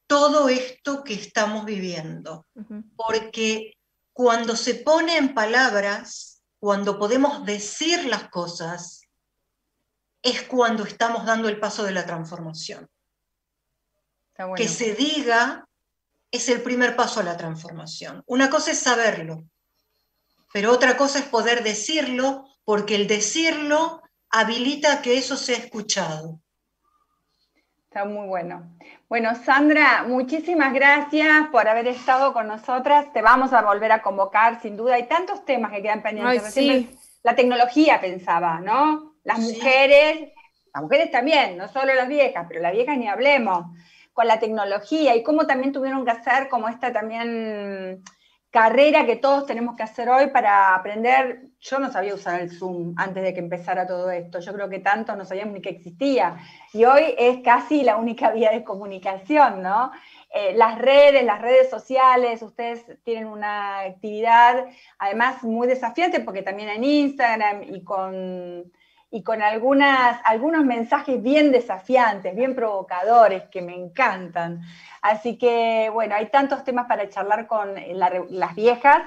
todo 0.06 0.48
esto 0.48 1.04
que 1.04 1.14
estamos 1.14 1.66
viviendo, 1.66 2.46
porque 2.96 3.78
cuando 4.14 4.56
se 4.56 4.76
pone 4.76 5.18
en 5.18 5.34
palabras, 5.34 6.42
cuando 6.60 6.98
podemos 6.98 7.46
decir 7.46 8.06
las 8.06 8.30
cosas, 8.30 9.02
es 10.22 10.44
cuando 10.44 10.84
estamos 10.84 11.26
dando 11.26 11.50
el 11.50 11.60
paso 11.60 11.84
de 11.84 11.92
la 11.92 12.06
transformación 12.06 12.88
Está 14.30 14.46
bueno. 14.46 14.56
que 14.56 14.68
se 14.68 14.94
diga 14.94 15.68
es 16.32 16.50
el 16.50 16.62
primer 16.62 16.96
paso 16.96 17.20
a 17.20 17.24
la 17.24 17.38
transformación. 17.38 18.24
Una 18.26 18.50
cosa 18.50 18.72
es 18.72 18.80
saberlo, 18.80 19.44
pero 20.52 20.72
otra 20.72 20.98
cosa 20.98 21.20
es 21.20 21.26
poder 21.26 21.64
decirlo, 21.64 22.46
porque 22.66 22.96
el 22.96 23.08
decirlo 23.08 24.02
habilita 24.30 24.94
a 24.94 25.02
que 25.02 25.18
eso 25.18 25.36
sea 25.36 25.58
escuchado. 25.58 26.40
Está 27.86 28.06
muy 28.06 28.28
bueno. 28.28 28.78
Bueno, 29.10 29.34
Sandra, 29.36 30.04
muchísimas 30.04 30.74
gracias 30.74 31.48
por 31.52 31.68
haber 31.68 31.88
estado 31.88 32.34
con 32.34 32.48
nosotras. 32.48 33.12
Te 33.14 33.22
vamos 33.22 33.54
a 33.54 33.62
volver 33.62 33.92
a 33.92 34.02
convocar, 34.02 34.62
sin 34.62 34.76
duda. 34.76 34.96
Hay 34.96 35.08
tantos 35.08 35.46
temas 35.46 35.72
que 35.72 35.82
quedan 35.82 36.04
pendientes. 36.04 36.58
Ay, 36.58 36.86
sí. 36.90 36.90
La 37.24 37.36
tecnología 37.36 38.00
pensaba, 38.02 38.60
¿no? 38.60 39.16
Las 39.24 39.46
Sí. 39.46 39.54
mujeres, 39.54 40.30
las 40.74 40.84
mujeres 40.84 41.12
también, 41.12 41.58
no 41.58 41.68
solo 41.70 41.94
las 41.94 42.08
viejas, 42.08 42.46
pero 42.48 42.62
las 42.62 42.74
viejas 42.74 42.98
ni 42.98 43.08
hablemos, 43.08 43.66
con 44.14 44.28
la 44.28 44.40
tecnología 44.40 45.16
y 45.16 45.24
cómo 45.24 45.48
también 45.48 45.72
tuvieron 45.72 46.04
que 46.04 46.12
hacer 46.12 46.50
como 46.50 46.68
esta 46.68 46.92
también 46.92 48.04
carrera 48.52 49.06
que 49.06 49.16
todos 49.16 49.46
tenemos 49.46 49.76
que 49.76 49.84
hacer 49.84 50.10
hoy 50.10 50.28
para 50.28 50.76
aprender. 50.76 51.47
Yo 51.60 51.80
no 51.80 51.92
sabía 51.92 52.14
usar 52.14 52.42
el 52.42 52.52
Zoom 52.52 52.94
antes 52.98 53.24
de 53.24 53.34
que 53.34 53.40
empezara 53.40 53.88
todo 53.88 54.12
esto. 54.12 54.40
Yo 54.40 54.54
creo 54.54 54.70
que 54.70 54.80
tanto 54.80 55.16
no 55.16 55.26
sabíamos 55.26 55.56
ni 55.56 55.62
que 55.62 55.70
existía. 55.70 56.38
Y 56.72 56.86
hoy 56.86 57.16
es 57.18 57.40
casi 57.44 57.84
la 57.84 57.98
única 57.98 58.32
vía 58.34 58.52
de 58.52 58.64
comunicación, 58.64 59.64
¿no? 59.64 59.92
Eh, 60.30 60.54
las 60.56 60.78
redes, 60.78 61.24
las 61.24 61.42
redes 61.42 61.70
sociales, 61.70 62.42
ustedes 62.42 62.86
tienen 63.04 63.28
una 63.28 63.80
actividad 63.80 64.66
además 65.00 65.42
muy 65.44 65.68
desafiante 65.68 66.20
porque 66.20 66.42
también 66.42 66.70
en 66.70 66.84
Instagram 66.84 67.64
y 67.64 67.84
con, 67.84 68.72
y 69.10 69.24
con 69.24 69.42
algunas, 69.42 70.20
algunos 70.26 70.66
mensajes 70.66 71.24
bien 71.24 71.52
desafiantes, 71.52 72.36
bien 72.36 72.56
provocadores 72.56 73.44
que 73.50 73.62
me 73.62 73.74
encantan. 73.74 74.62
Así 75.02 75.38
que 75.38 75.90
bueno, 75.94 76.16
hay 76.16 76.30
tantos 76.30 76.64
temas 76.66 76.88
para 76.88 77.10
charlar 77.10 77.48
con 77.48 77.74
las 78.30 78.56
viejas, 78.56 79.02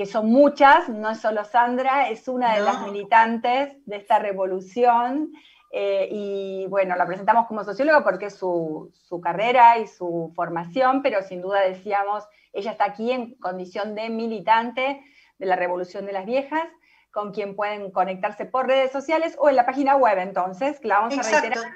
que 0.00 0.06
son 0.06 0.32
muchas, 0.32 0.88
no 0.88 1.10
es 1.10 1.20
solo 1.20 1.44
Sandra, 1.44 2.08
es 2.08 2.26
una 2.26 2.54
de 2.54 2.60
No. 2.60 2.64
las 2.64 2.80
militantes 2.86 3.76
de 3.84 3.96
esta 3.96 4.18
revolución. 4.18 5.30
eh, 5.72 6.08
y 6.10 6.66
bueno, 6.68 6.96
la 6.96 7.04
presentamos 7.06 7.46
como 7.46 7.62
socióloga 7.64 8.02
porque 8.02 8.24
es 8.26 8.34
su, 8.34 8.90
su 8.94 9.20
carrera 9.20 9.76
y 9.78 9.86
su 9.86 10.32
formación, 10.34 11.02
pero 11.02 11.22
sin 11.22 11.42
duda 11.42 11.60
decíamos, 11.60 12.24
ella 12.54 12.70
está 12.72 12.84
aquí 12.86 13.12
en 13.12 13.34
condición 13.34 13.94
de 13.94 14.08
militante 14.08 15.04
de 15.38 15.46
la 15.46 15.54
Revolución 15.56 16.06
de 16.06 16.12
las 16.12 16.24
Viejas, 16.24 16.64
con 17.12 17.30
quien 17.32 17.54
pueden 17.56 17.90
conectarse 17.92 18.46
por 18.46 18.66
redes 18.68 18.90
sociales 18.90 19.36
o 19.38 19.48
en 19.50 19.56
la 19.56 19.66
página 19.66 19.96
web, 19.96 20.16
entonces, 20.18 20.80
que 20.80 20.88
la 20.88 21.00
vamos 21.00 21.12
a 21.18 21.20
Exacto. 21.20 21.40
reiterar, 21.40 21.70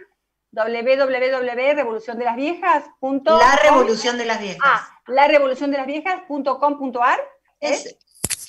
www.revoluciondelasviejas.com. 0.51 3.39
La 3.39 3.57
revolución 3.63 4.17
de 4.19 4.25
las 4.25 4.41
viejas. 4.41 4.61
Ah, 4.65 4.89
la 5.09 5.29
revolución 5.29 5.71
de 5.71 5.77
las 5.77 5.87
viejas.com.ar. 5.87 7.19
Es 7.61 7.97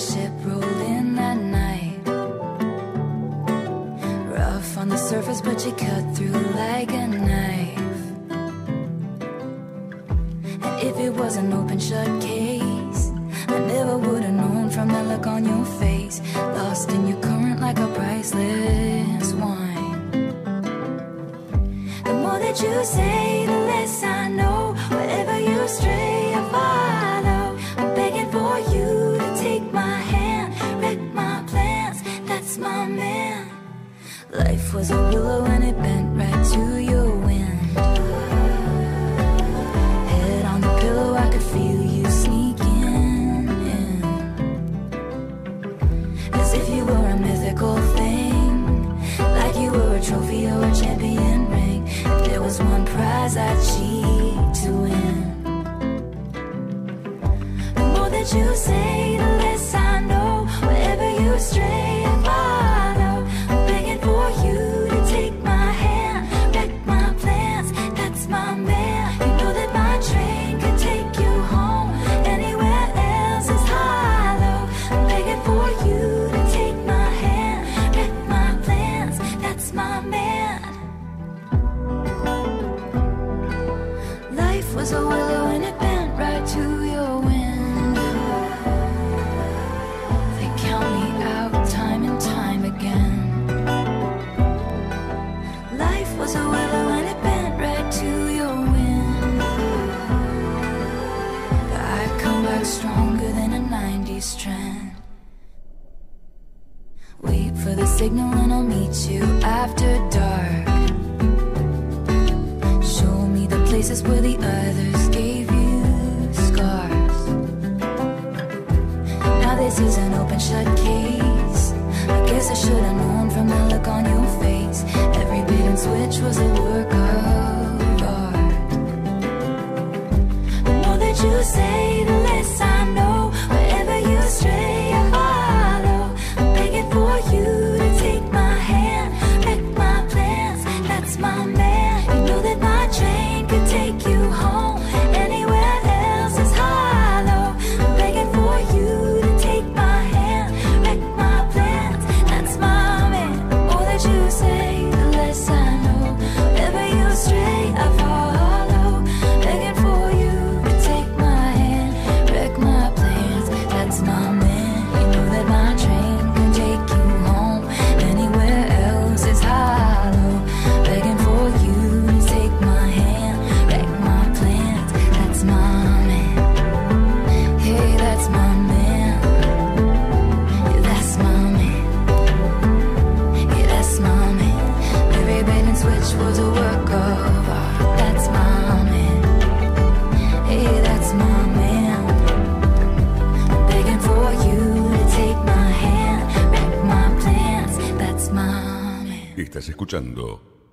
Ship 0.00 0.32
rolled 0.44 0.64
in 0.64 1.14
that 1.14 1.36
night. 1.36 2.00
Rough 4.34 4.78
on 4.78 4.88
the 4.88 4.96
surface, 4.96 5.42
but 5.42 5.64
you 5.66 5.72
cut 5.72 6.16
through 6.16 6.40
like 6.56 6.90
a 6.90 7.06
knife. 7.06 7.78
And 10.64 10.80
if 10.88 10.96
it 10.98 11.12
was 11.12 11.36
an 11.36 11.52
open 11.52 11.78
shut 11.78 12.08
case, 12.22 13.10
I 13.48 13.58
never 13.58 13.98
would 13.98 14.22
have 14.22 14.32
known 14.32 14.70
from 14.70 14.88
the 14.88 15.02
look 15.02 15.26
on 15.26 15.44
your 15.44 15.66
face. 15.66 16.22
Lost 16.34 16.90
in 16.90 17.06
your 17.06 17.20
current 17.20 17.60
like 17.60 17.78
a 17.78 17.88
priceless 17.88 19.34
wine. 19.34 20.10
The 22.04 22.14
more 22.14 22.38
that 22.38 22.58
you 22.62 22.84
say, 22.84 23.44
the 23.44 23.58
less 23.70 24.02
I 24.02 24.28
know. 24.28 24.74
Wherever 24.88 25.38
you 25.38 25.68
stray, 25.68 26.19
Was 34.72 34.90
a 34.92 34.94
willow 34.94 35.44
and 35.46 35.64
it 35.64 35.76
bent 35.82 36.16
right 36.16 36.44
to 36.52 36.78
your 36.78 37.16
wind. 37.16 37.60
Head 40.08 40.44
on 40.44 40.60
the 40.60 40.78
pillow, 40.80 41.14
I 41.14 41.28
could 41.28 41.42
feel 41.42 41.82
you 41.82 42.06
sneaking 42.08 43.48
in. 43.76 44.02
As 46.32 46.54
if 46.54 46.68
you 46.70 46.84
were 46.84 47.08
a 47.08 47.16
mythical 47.18 47.76
thing, 47.96 48.96
like 49.18 49.56
you 49.56 49.72
were 49.72 49.96
a 49.96 50.00
trophy 50.00 50.46
or 50.46 50.64
a 50.64 50.72
champion 50.74 51.50
ring. 51.50 51.88
If 51.88 52.24
there 52.26 52.40
was 52.40 52.60
one 52.60 52.86
prize 52.86 53.36
I'd 53.36 53.58
cheat 53.70 54.54
to 54.62 54.70
win. 54.84 55.42
The 57.74 57.84
more 57.92 58.08
that 58.08 58.32
you 58.32 58.54
say, 58.54 59.09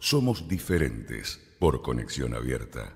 Somos 0.09 0.47
Diferentes 0.47 1.37
por 1.59 1.81
Conexión 1.81 2.33
Abierta. 2.33 2.93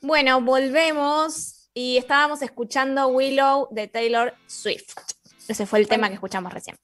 Bueno, 0.00 0.40
volvemos 0.40 1.68
y 1.74 1.96
estábamos 1.96 2.42
escuchando 2.42 3.08
Willow 3.08 3.66
de 3.72 3.88
Taylor 3.88 4.34
Swift. 4.46 4.94
Ese 5.48 5.66
fue 5.66 5.80
el 5.80 5.88
tema 5.88 6.06
que 6.06 6.14
escuchamos 6.14 6.54
recién. 6.54 6.76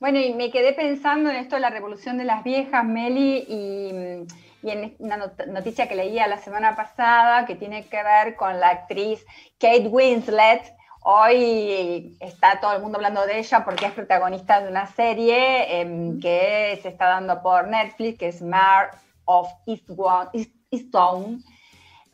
Bueno, 0.00 0.18
y 0.18 0.32
me 0.32 0.50
quedé 0.50 0.72
pensando 0.72 1.28
en 1.28 1.36
esto 1.36 1.56
de 1.56 1.60
la 1.60 1.68
revolución 1.68 2.16
de 2.16 2.24
las 2.24 2.42
viejas, 2.42 2.82
Meli, 2.82 3.44
y, 3.46 4.66
y 4.66 4.70
en 4.70 4.96
una 5.00 5.18
not- 5.18 5.46
noticia 5.48 5.86
que 5.86 5.96
leía 5.96 6.28
la 6.28 6.38
semana 6.38 6.74
pasada 6.74 7.44
que 7.44 7.56
tiene 7.56 7.86
que 7.90 8.02
ver 8.02 8.36
con 8.36 8.58
la 8.58 8.70
actriz 8.70 9.26
Kate 9.58 9.86
Winslet. 9.86 10.79
Hoy 11.02 12.16
está 12.20 12.60
todo 12.60 12.74
el 12.74 12.82
mundo 12.82 12.98
hablando 12.98 13.24
de 13.26 13.38
ella 13.38 13.64
porque 13.64 13.86
es 13.86 13.92
protagonista 13.92 14.60
de 14.60 14.68
una 14.70 14.86
serie 14.86 15.80
em, 15.80 16.20
que 16.20 16.78
se 16.82 16.88
está 16.88 17.06
dando 17.08 17.40
por 17.42 17.68
Netflix, 17.68 18.18
que 18.18 18.28
es 18.28 18.42
Mare 18.42 18.90
of 19.24 19.48
Easttown, 20.70 21.42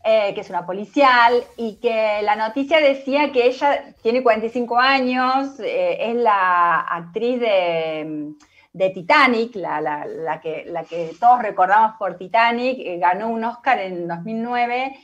eh, 0.05 0.33
que 0.35 0.41
es 0.41 0.51
una 0.51 0.65
policial, 0.65 1.43
y 1.57 1.77
que 1.81 2.21
la 2.23 2.37
noticia 2.37 2.79
decía 2.81 3.33
que 3.33 3.47
ella 3.49 3.93
tiene 4.03 4.23
45 4.23 4.79
años, 4.79 5.59
eh, 5.59 5.99
es 6.11 6.15
la 6.15 6.81
actriz 6.83 7.41
de, 7.41 8.35
de 8.73 8.91
Titanic, 8.91 9.57
la, 9.57 9.81
la- 9.81 10.07
la 10.07 10.41
que, 10.41 10.65
la 10.67 10.85
que 10.85 11.11
todos 11.19 11.43
recordamos 11.43 11.97
por 11.99 12.17
Titanic, 12.17 12.79
eh, 12.79 12.99
ganó 12.99 13.29
un 13.31 13.43
Oscar 13.45 13.81
en 13.81 14.07
2009 14.07 14.97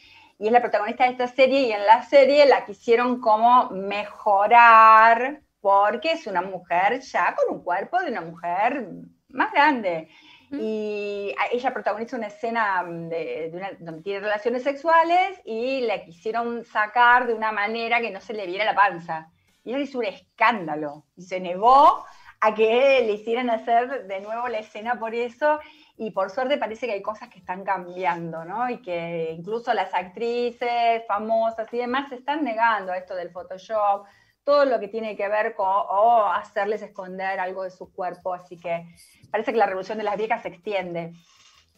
y 0.43 0.47
es 0.49 0.53
la 0.53 0.61
protagonista 0.61 1.05
de 1.05 1.11
esta 1.13 1.29
serie, 1.29 1.61
y 1.61 1.73
en 1.73 1.87
la 1.87 2.03
serie 2.03 2.47
la 2.47 2.65
quisieron 2.65 3.21
como 3.21 3.71
mejorar 3.71 5.41
porque 5.61 6.11
es 6.13 6.27
una 6.27 6.43
mujer 6.43 7.01
ya 7.01 7.37
con 7.37 7.57
un 7.57 7.63
cuerpo 7.63 8.01
de 8.01 8.11
una 8.11 8.23
mujer 8.23 8.89
más 9.29 9.53
grande. 9.53 10.09
Y 10.51 11.33
ella 11.53 11.73
protagoniza 11.73 12.17
una 12.17 12.27
escena 12.27 12.85
de, 12.85 13.51
de 13.51 13.57
una- 13.57 13.71
donde 13.79 14.03
tiene 14.03 14.19
relaciones 14.19 14.65
sexuales 14.65 15.41
y 15.45 15.83
la 15.83 16.03
quisieron 16.05 16.65
sacar 16.65 17.29
de 17.29 17.35
una 17.35 17.53
manera 17.53 18.01
que 18.01 18.11
no 18.11 18.21
se 18.21 18.35
le 18.35 18.45
viera 18.47 18.65
la 18.65 18.75
panza. 18.75 19.31
Y 19.63 19.71
ella 19.71 19.79
hizo 19.85 19.99
un 20.01 20.07
escándalo 20.07 21.07
y 21.17 21.23
se 21.23 21.39
negó 21.39 22.05
a 22.41 22.53
que 22.53 23.05
le 23.07 23.13
hicieran 23.13 23.49
hacer 23.49 24.09
de 24.09 24.21
nuevo 24.21 24.49
la 24.49 24.59
escena 24.59 24.99
por 24.99 25.15
eso. 25.15 25.61
Y 25.97 26.11
por 26.11 26.31
suerte 26.31 26.57
parece 26.57 26.87
que 26.87 26.93
hay 26.93 27.03
cosas 27.03 27.29
que 27.29 27.39
están 27.39 27.65
cambiando, 27.65 28.45
¿no? 28.45 28.69
Y 28.71 28.81
que 28.81 29.35
incluso 29.37 29.75
las 29.75 29.93
actrices 29.93 31.03
famosas 31.07 31.73
y 31.73 31.79
demás 31.79 32.09
se 32.09 32.17
están 32.17 32.45
negando 32.45 32.93
a 32.93 32.97
esto 32.97 33.15
del 33.15 33.31
Photoshop, 33.31 34.07
todo 34.45 34.65
lo 34.65 34.81
que 34.81 34.89
tiene 34.89 35.17
que 35.17 35.29
ver 35.29 35.55
con 35.55 35.69
o 35.69 36.27
hacerles 36.27 36.83
esconder 36.83 37.39
algo 37.39 37.63
de 37.63 37.71
su 37.71 37.93
cuerpo. 37.93 38.35
Así 38.35 38.57
que 38.57 38.87
parece 39.31 39.53
que 39.53 39.59
la 39.59 39.67
revolución 39.67 39.99
de 39.99 40.05
las 40.05 40.17
viejas 40.17 40.43
se 40.43 40.49
extiende. 40.49 41.13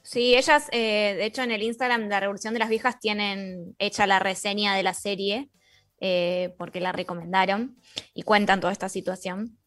Sí, 0.04 0.36
ellas, 0.36 0.68
eh, 0.70 1.14
de 1.16 1.24
hecho, 1.24 1.42
en 1.42 1.50
el 1.50 1.62
Instagram 1.62 2.02
de 2.02 2.08
la 2.08 2.20
Revolución 2.20 2.52
de 2.52 2.60
las 2.60 2.68
Viejas 2.68 3.00
tienen 3.00 3.74
hecha 3.78 4.06
la 4.06 4.18
reseña 4.18 4.74
de 4.74 4.82
la 4.82 4.92
serie, 4.92 5.48
eh, 5.98 6.54
porque 6.58 6.78
la 6.78 6.92
recomendaron 6.92 7.80
y 8.12 8.22
cuentan 8.22 8.60
toda 8.60 8.74
esta 8.74 8.90
situación. 8.90 9.58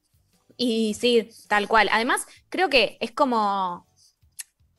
Y 0.55 0.93
sí, 0.93 1.31
tal 1.49 1.67
cual. 1.67 1.89
Además, 1.91 2.27
creo 2.49 2.69
que 2.69 2.99
es 3.01 3.11
como 3.11 3.86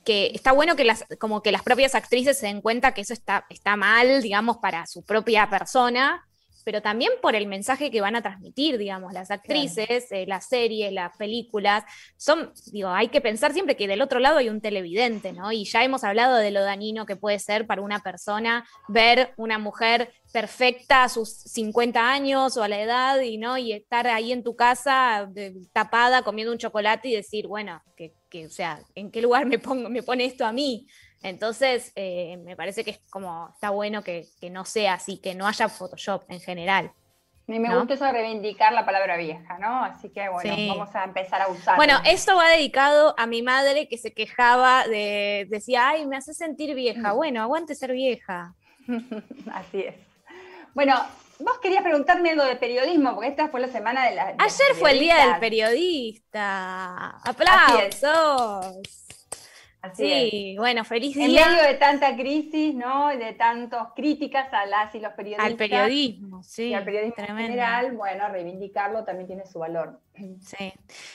que 0.05 0.31
está 0.35 0.53
bueno 0.53 0.77
que 0.77 0.85
las, 0.85 1.05
como 1.19 1.43
que 1.43 1.53
las 1.53 1.63
propias 1.63 1.95
actrices 1.95 2.39
se 2.39 2.47
den 2.47 2.61
cuenta 2.63 2.95
que 2.95 3.03
eso 3.03 3.13
está, 3.13 3.45
está 3.51 3.77
mal, 3.77 4.23
digamos, 4.23 4.59
para 4.59 4.87
su 4.87 5.05
propia 5.05 5.49
persona, 5.51 6.25
pero 6.65 6.83
también 6.83 7.13
por 7.23 7.35
el 7.35 7.47
mensaje 7.47 7.91
que 7.91 8.03
van 8.03 8.15
a 8.15 8.21
transmitir, 8.21 8.77
digamos, 8.77 9.15
las 9.15 9.31
actrices, 9.31 10.11
eh, 10.13 10.27
las 10.27 10.49
series, 10.49 10.93
las 10.93 11.17
películas, 11.17 11.83
son, 12.19 12.53
digo, 12.73 12.91
hay 12.91 13.09
que 13.09 13.23
pensar 13.23 13.55
siempre 13.55 13.75
que 13.75 13.89
del 13.89 14.03
otro 14.03 14.19
lado 14.21 14.37
hay 14.37 14.51
un 14.51 14.61
televidente, 14.61 15.33
¿no? 15.33 15.51
Y 15.51 15.65
ya 15.65 15.83
hemos 15.83 16.05
hablado 16.05 16.37
de 16.37 16.51
lo 16.51 16.63
dañino 16.63 17.07
que 17.07 17.17
puede 17.17 17.39
ser 17.39 17.67
para 17.67 17.81
una 17.81 18.01
persona 18.01 18.67
ver 18.87 19.33
una 19.39 19.59
mujer 19.59 20.13
perfecta 20.31 21.05
a 21.05 21.09
sus 21.09 21.31
50 21.31 22.11
años 22.11 22.57
o 22.59 22.63
a 22.63 22.69
la 22.69 22.81
edad 22.83 23.21
y 23.23 23.39
no 23.39 23.57
y 23.57 23.73
estar 23.73 24.07
ahí 24.07 24.31
en 24.33 24.43
tu 24.45 24.55
casa 24.55 25.27
de- 25.31 25.55
tapada 25.73 26.21
comiendo 26.23 26.53
un 26.53 26.59
chocolate 26.59 27.09
y 27.09 27.15
decir, 27.15 27.47
bueno, 27.47 27.81
que, 27.97 28.13
que, 28.29 28.47
o 28.47 28.51
sea, 28.51 28.81
¿en 28.95 29.11
qué 29.11 29.21
lugar 29.23 29.47
me 29.47 29.59
pongo, 29.59 29.89
me 29.89 30.03
pone 30.03 30.25
esto 30.25 30.45
a 30.47 30.53
mí? 30.53 30.87
Entonces, 31.23 31.93
eh, 31.97 32.37
me 32.45 32.55
parece 32.57 32.85
que 32.85 32.93
es 32.93 33.01
como, 33.11 33.51
está 33.53 33.71
bueno 33.71 34.03
que, 34.05 34.27
que 34.41 34.51
no 34.51 34.65
sea 34.65 34.95
así, 34.95 35.19
que 35.19 35.35
no 35.35 35.47
haya 35.47 35.69
Photoshop 35.69 36.25
en 36.31 36.41
general. 36.41 36.93
Y 37.49 37.59
me 37.59 37.69
¿No? 37.71 37.79
gusta 37.79 37.95
eso 37.95 38.05
de 38.05 38.13
reivindicar 38.13 38.75
la 38.75 38.85
palabra 38.85 39.17
vieja, 39.17 39.59
¿no? 39.59 39.83
Así 39.83 40.11
que 40.11 40.29
bueno, 40.29 40.55
Sí. 40.55 40.69
vamos 40.69 40.95
a 40.95 41.05
empezar 41.05 41.41
a 41.41 41.49
usarla. 41.49 41.77
Bueno, 41.77 41.99
esto 42.05 42.37
va 42.37 42.51
dedicado 42.51 43.15
a 43.17 43.27
mi 43.27 43.41
madre 43.43 43.89
que 43.89 43.97
se 43.97 44.13
quejaba 44.13 44.87
de, 44.87 45.47
decía, 45.49 45.89
ay, 45.89 46.07
me 46.07 46.17
hace 46.19 46.35
sentir 46.35 46.75
vieja. 46.75 47.15
Bueno, 47.15 47.41
aguante 47.41 47.75
ser 47.75 47.93
vieja. 47.93 48.55
Así 49.53 49.81
es. 49.81 49.95
Bueno, 50.75 50.95
vos 51.41 51.59
querías 51.61 51.83
preguntarme 51.83 52.31
algo 52.31 52.45
de 52.45 52.57
periodismo, 52.57 53.15
porque 53.15 53.29
esta 53.29 53.49
fue 53.49 53.61
la 53.61 53.69
semana 53.69 54.09
de 54.09 54.15
la. 54.15 54.27
de 54.27 54.35
Ayer 54.39 54.75
fue 54.79 54.93
el 54.93 55.01
día 55.01 55.27
del 55.27 55.41
periodista. 55.41 57.19
¡Aplausos! 57.25 58.85
Así 59.81 60.13
es. 60.13 60.31
Sí, 60.31 60.57
bueno, 60.59 60.85
feliz 60.85 61.17
En 61.17 61.29
día 61.29 61.49
medio 61.49 61.63
de 61.63 61.75
tanta 61.75 62.17
crisis, 62.17 62.75
¿no? 62.75 63.13
Y 63.13 63.17
de 63.17 63.33
tantas 63.35 63.89
críticas 63.95 64.53
a 64.53 64.67
las 64.67 64.93
y 64.95 64.99
los 64.99 65.13
periodistas. 65.13 65.47
al 65.47 65.57
periodismo, 65.57 66.43
sí. 66.43 66.69
Y 66.69 66.75
al 66.75 66.85
periodismo 66.85 67.25
en 67.25 67.37
general, 67.37 67.97
bueno, 67.97 68.29
reivindicarlo 68.29 69.05
también 69.05 69.29
tiene 69.29 69.47
su 69.47 69.61
valor. 69.61 70.01
Sí. 70.15 70.73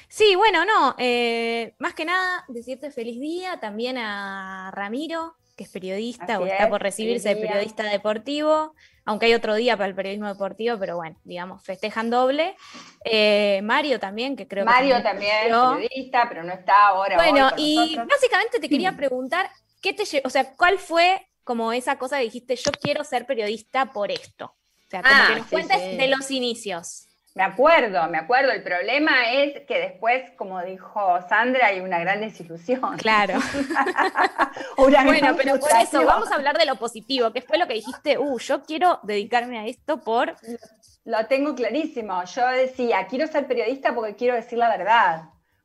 Sí, 0.07 0.35
bueno, 0.35 0.63
no, 0.63 0.95
eh, 0.97 1.75
más 1.79 1.93
que 1.93 2.05
nada 2.05 2.45
decirte 2.47 2.89
feliz 2.91 3.19
día 3.19 3.59
también 3.59 3.97
a 3.97 4.71
Ramiro, 4.73 5.35
que 5.57 5.65
es 5.65 5.69
periodista 5.69 6.35
Así 6.35 6.43
o 6.43 6.45
está 6.45 6.63
es, 6.63 6.69
por 6.69 6.81
recibirse 6.81 7.29
de 7.29 7.35
periodista 7.35 7.83
deportivo, 7.83 8.73
aunque 9.05 9.25
hay 9.27 9.33
otro 9.33 9.55
día 9.55 9.75
para 9.75 9.87
el 9.89 9.95
periodismo 9.95 10.27
deportivo, 10.27 10.77
pero 10.79 10.95
bueno, 10.97 11.17
digamos, 11.23 11.63
festejan 11.63 12.09
doble. 12.09 12.55
Eh, 13.05 13.61
Mario 13.63 13.99
también, 13.99 14.35
que 14.35 14.47
creo 14.47 14.65
Mario 14.65 14.97
que 14.97 15.03
también, 15.03 15.31
recibió. 15.49 15.73
periodista, 15.73 16.25
pero 16.29 16.43
no 16.43 16.53
está 16.53 16.87
ahora. 16.87 17.15
Bueno, 17.15 17.51
y 17.57 17.75
nosotros. 17.75 18.07
básicamente 18.07 18.59
te 18.59 18.69
quería 18.69 18.95
preguntar, 18.95 19.49
¿qué 19.81 19.93
te 19.93 20.03
o 20.25 20.29
sea, 20.29 20.55
cuál 20.55 20.79
fue 20.79 21.27
como 21.43 21.73
esa 21.73 21.97
cosa 21.97 22.17
que 22.17 22.23
dijiste, 22.23 22.55
yo 22.55 22.71
quiero 22.81 23.03
ser 23.03 23.25
periodista 23.25 23.91
por 23.91 24.11
esto? 24.11 24.55
sea, 24.89 25.01
como 25.01 25.13
Ah, 25.15 25.27
que 25.27 25.35
nos 25.35 25.47
sí, 25.47 25.51
cuentes 25.51 25.77
sí. 25.81 25.97
de 25.97 26.07
los 26.07 26.31
inicios. 26.31 27.07
Me 27.35 27.43
acuerdo, 27.43 28.07
me 28.09 28.19
acuerdo. 28.19 28.51
El 28.51 28.61
problema 28.61 29.31
es 29.31 29.65
que 29.65 29.79
después, 29.79 30.29
como 30.37 30.61
dijo 30.61 31.19
Sandra, 31.27 31.67
hay 31.67 31.79
una 31.79 31.99
gran 31.99 32.21
desilusión. 32.21 32.97
Claro. 32.97 33.39
Una 34.77 35.03
Bueno, 35.03 35.19
gran 35.19 35.35
pero 35.35 35.59
por 35.59 35.71
eso 35.71 36.05
vamos 36.05 36.31
a 36.31 36.35
hablar 36.35 36.57
de 36.57 36.65
lo 36.65 36.75
positivo, 36.75 37.31
que 37.33 37.41
fue 37.41 37.57
lo 37.57 37.67
que 37.67 37.73
dijiste, 37.73 38.19
uh, 38.19 38.37
yo 38.37 38.63
quiero 38.63 38.99
dedicarme 39.01 39.57
a 39.57 39.65
esto 39.65 39.99
por... 40.01 40.35
Lo 41.05 41.25
tengo 41.25 41.55
clarísimo. 41.55 42.23
Yo 42.25 42.47
decía, 42.49 43.07
quiero 43.07 43.27
ser 43.27 43.47
periodista 43.47 43.95
porque 43.95 44.15
quiero 44.15 44.35
decir 44.35 44.59
la 44.59 44.69
verdad. 44.69 45.23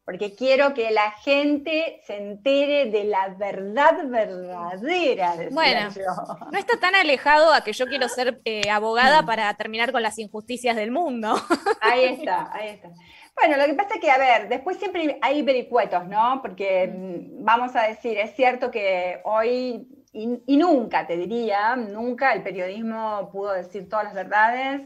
Porque 0.08 0.34
quiero 0.34 0.72
que 0.72 0.90
la 0.90 1.10
gente 1.10 2.00
se 2.06 2.16
entere 2.16 2.90
de 2.90 3.04
la 3.04 3.28
verdad 3.28 4.06
verdadera. 4.06 5.34
Bueno. 5.50 5.90
yo. 5.90 6.48
No 6.50 6.58
está 6.58 6.80
tan 6.80 6.94
alejado 6.94 7.52
a 7.52 7.60
que 7.60 7.74
yo 7.74 7.84
quiero 7.84 8.08
ser 8.08 8.40
eh, 8.46 8.70
abogada 8.70 9.26
para 9.26 9.52
terminar 9.52 9.92
con 9.92 10.02
las 10.02 10.18
injusticias 10.18 10.76
del 10.76 10.92
mundo. 10.92 11.34
Ahí 11.82 12.04
está, 12.04 12.50
ahí 12.54 12.68
está. 12.70 12.88
Bueno, 13.36 13.58
lo 13.58 13.66
que 13.66 13.74
pasa 13.74 13.96
es 13.96 14.00
que, 14.00 14.10
a 14.10 14.16
ver, 14.16 14.48
después 14.48 14.78
siempre 14.78 15.18
hay 15.20 15.42
vericuetos, 15.42 16.06
¿no? 16.06 16.40
Porque 16.40 16.86
mm, 16.88 17.44
vamos 17.44 17.76
a 17.76 17.82
decir, 17.82 18.16
es 18.16 18.34
cierto 18.34 18.70
que 18.70 19.20
hoy, 19.24 19.88
y, 20.14 20.40
y 20.46 20.56
nunca, 20.56 21.06
te 21.06 21.18
diría, 21.18 21.76
nunca 21.76 22.32
el 22.32 22.42
periodismo 22.42 23.28
pudo 23.30 23.52
decir 23.52 23.90
todas 23.90 24.06
las 24.06 24.14
verdades, 24.14 24.80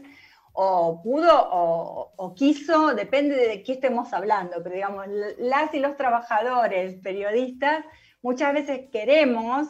o 0.53 1.01
pudo 1.01 1.31
o, 1.51 2.13
o 2.15 2.35
quiso, 2.35 2.93
depende 2.93 3.35
de 3.35 3.63
qué 3.63 3.73
estemos 3.73 4.13
hablando, 4.13 4.61
pero 4.63 4.75
digamos, 4.75 5.05
las 5.39 5.73
y 5.73 5.79
los 5.79 5.97
trabajadores, 5.97 6.95
periodistas, 7.01 7.83
muchas 8.21 8.53
veces 8.53 8.89
queremos 8.91 9.67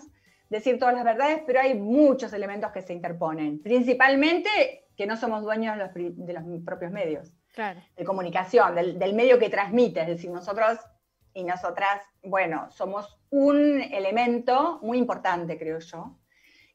decir 0.50 0.78
todas 0.78 0.94
las 0.94 1.04
verdades, 1.06 1.42
pero 1.48 1.62
hay 1.62 1.74
muchos 1.74 2.32
elementos 2.34 2.72
que 2.72 2.82
se 2.82 2.94
interponen, 2.94 3.60
principalmente 3.62 4.50
que 4.96 5.08
no 5.08 5.18
somos 5.18 5.44
dueños 5.44 5.76
de 5.78 5.84
los, 5.84 5.92
pri- 5.92 6.14
de 6.16 6.34
los 6.34 6.44
propios 6.66 6.92
medios 6.92 7.32
Claro. 7.54 7.80
de 7.96 8.04
comunicación, 8.04 8.76
del, 8.76 8.98
del 9.00 9.14
medio 9.14 9.38
que 9.40 9.50
transmite. 9.50 10.02
Es 10.02 10.08
decir, 10.08 10.30
nosotros 10.32 10.80
y 11.36 11.44
nosotras, 11.44 12.02
bueno, 12.24 12.70
somos 12.72 13.18
un 13.30 13.82
elemento 13.82 14.80
muy 14.84 14.98
importante, 14.98 15.58
creo 15.58 15.80
yo, 15.80 16.18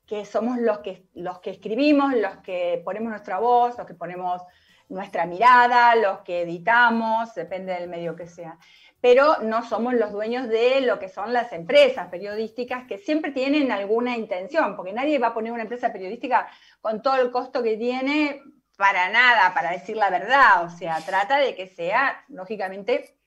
que 0.08 0.24
somos 0.24 0.56
los 0.56 0.78
que, 0.78 1.04
los 1.14 1.38
que 1.40 1.50
escribimos, 1.50 2.14
los 2.14 2.38
que 2.38 2.80
ponemos 2.82 3.10
nuestra 3.10 3.38
voz, 3.38 3.76
los 3.76 3.86
que 3.86 3.92
ponemos 3.92 4.42
nuestra 4.88 5.26
mirada, 5.26 5.94
los 5.96 6.20
que 6.20 6.42
editamos, 6.42 7.34
depende 7.34 7.74
del 7.74 7.90
medio 7.90 8.16
que 8.16 8.26
sea. 8.26 8.58
Pero 9.02 9.36
no 9.42 9.62
somos 9.62 9.92
los 9.92 10.10
dueños 10.10 10.48
de 10.48 10.80
lo 10.80 10.98
que 10.98 11.10
son 11.10 11.34
las 11.34 11.52
empresas 11.52 12.08
periodísticas 12.08 12.86
que 12.86 12.96
siempre 12.96 13.32
tienen 13.32 13.70
alguna 13.70 14.16
intención, 14.16 14.76
porque 14.76 14.94
nadie 14.94 15.18
va 15.18 15.28
a 15.28 15.34
poner 15.34 15.52
una 15.52 15.62
empresa 15.62 15.92
periodística 15.92 16.48
con 16.80 17.02
todo 17.02 17.16
el 17.16 17.30
costo 17.30 17.62
que 17.62 17.76
tiene 17.76 18.40
para 18.78 19.10
nada, 19.10 19.52
para 19.52 19.72
decir 19.72 19.96
la 19.96 20.08
verdad. 20.08 20.64
O 20.64 20.70
sea, 20.70 21.02
trata 21.04 21.36
de 21.36 21.54
que 21.54 21.66
sea, 21.66 22.24
lógicamente, 22.28 23.18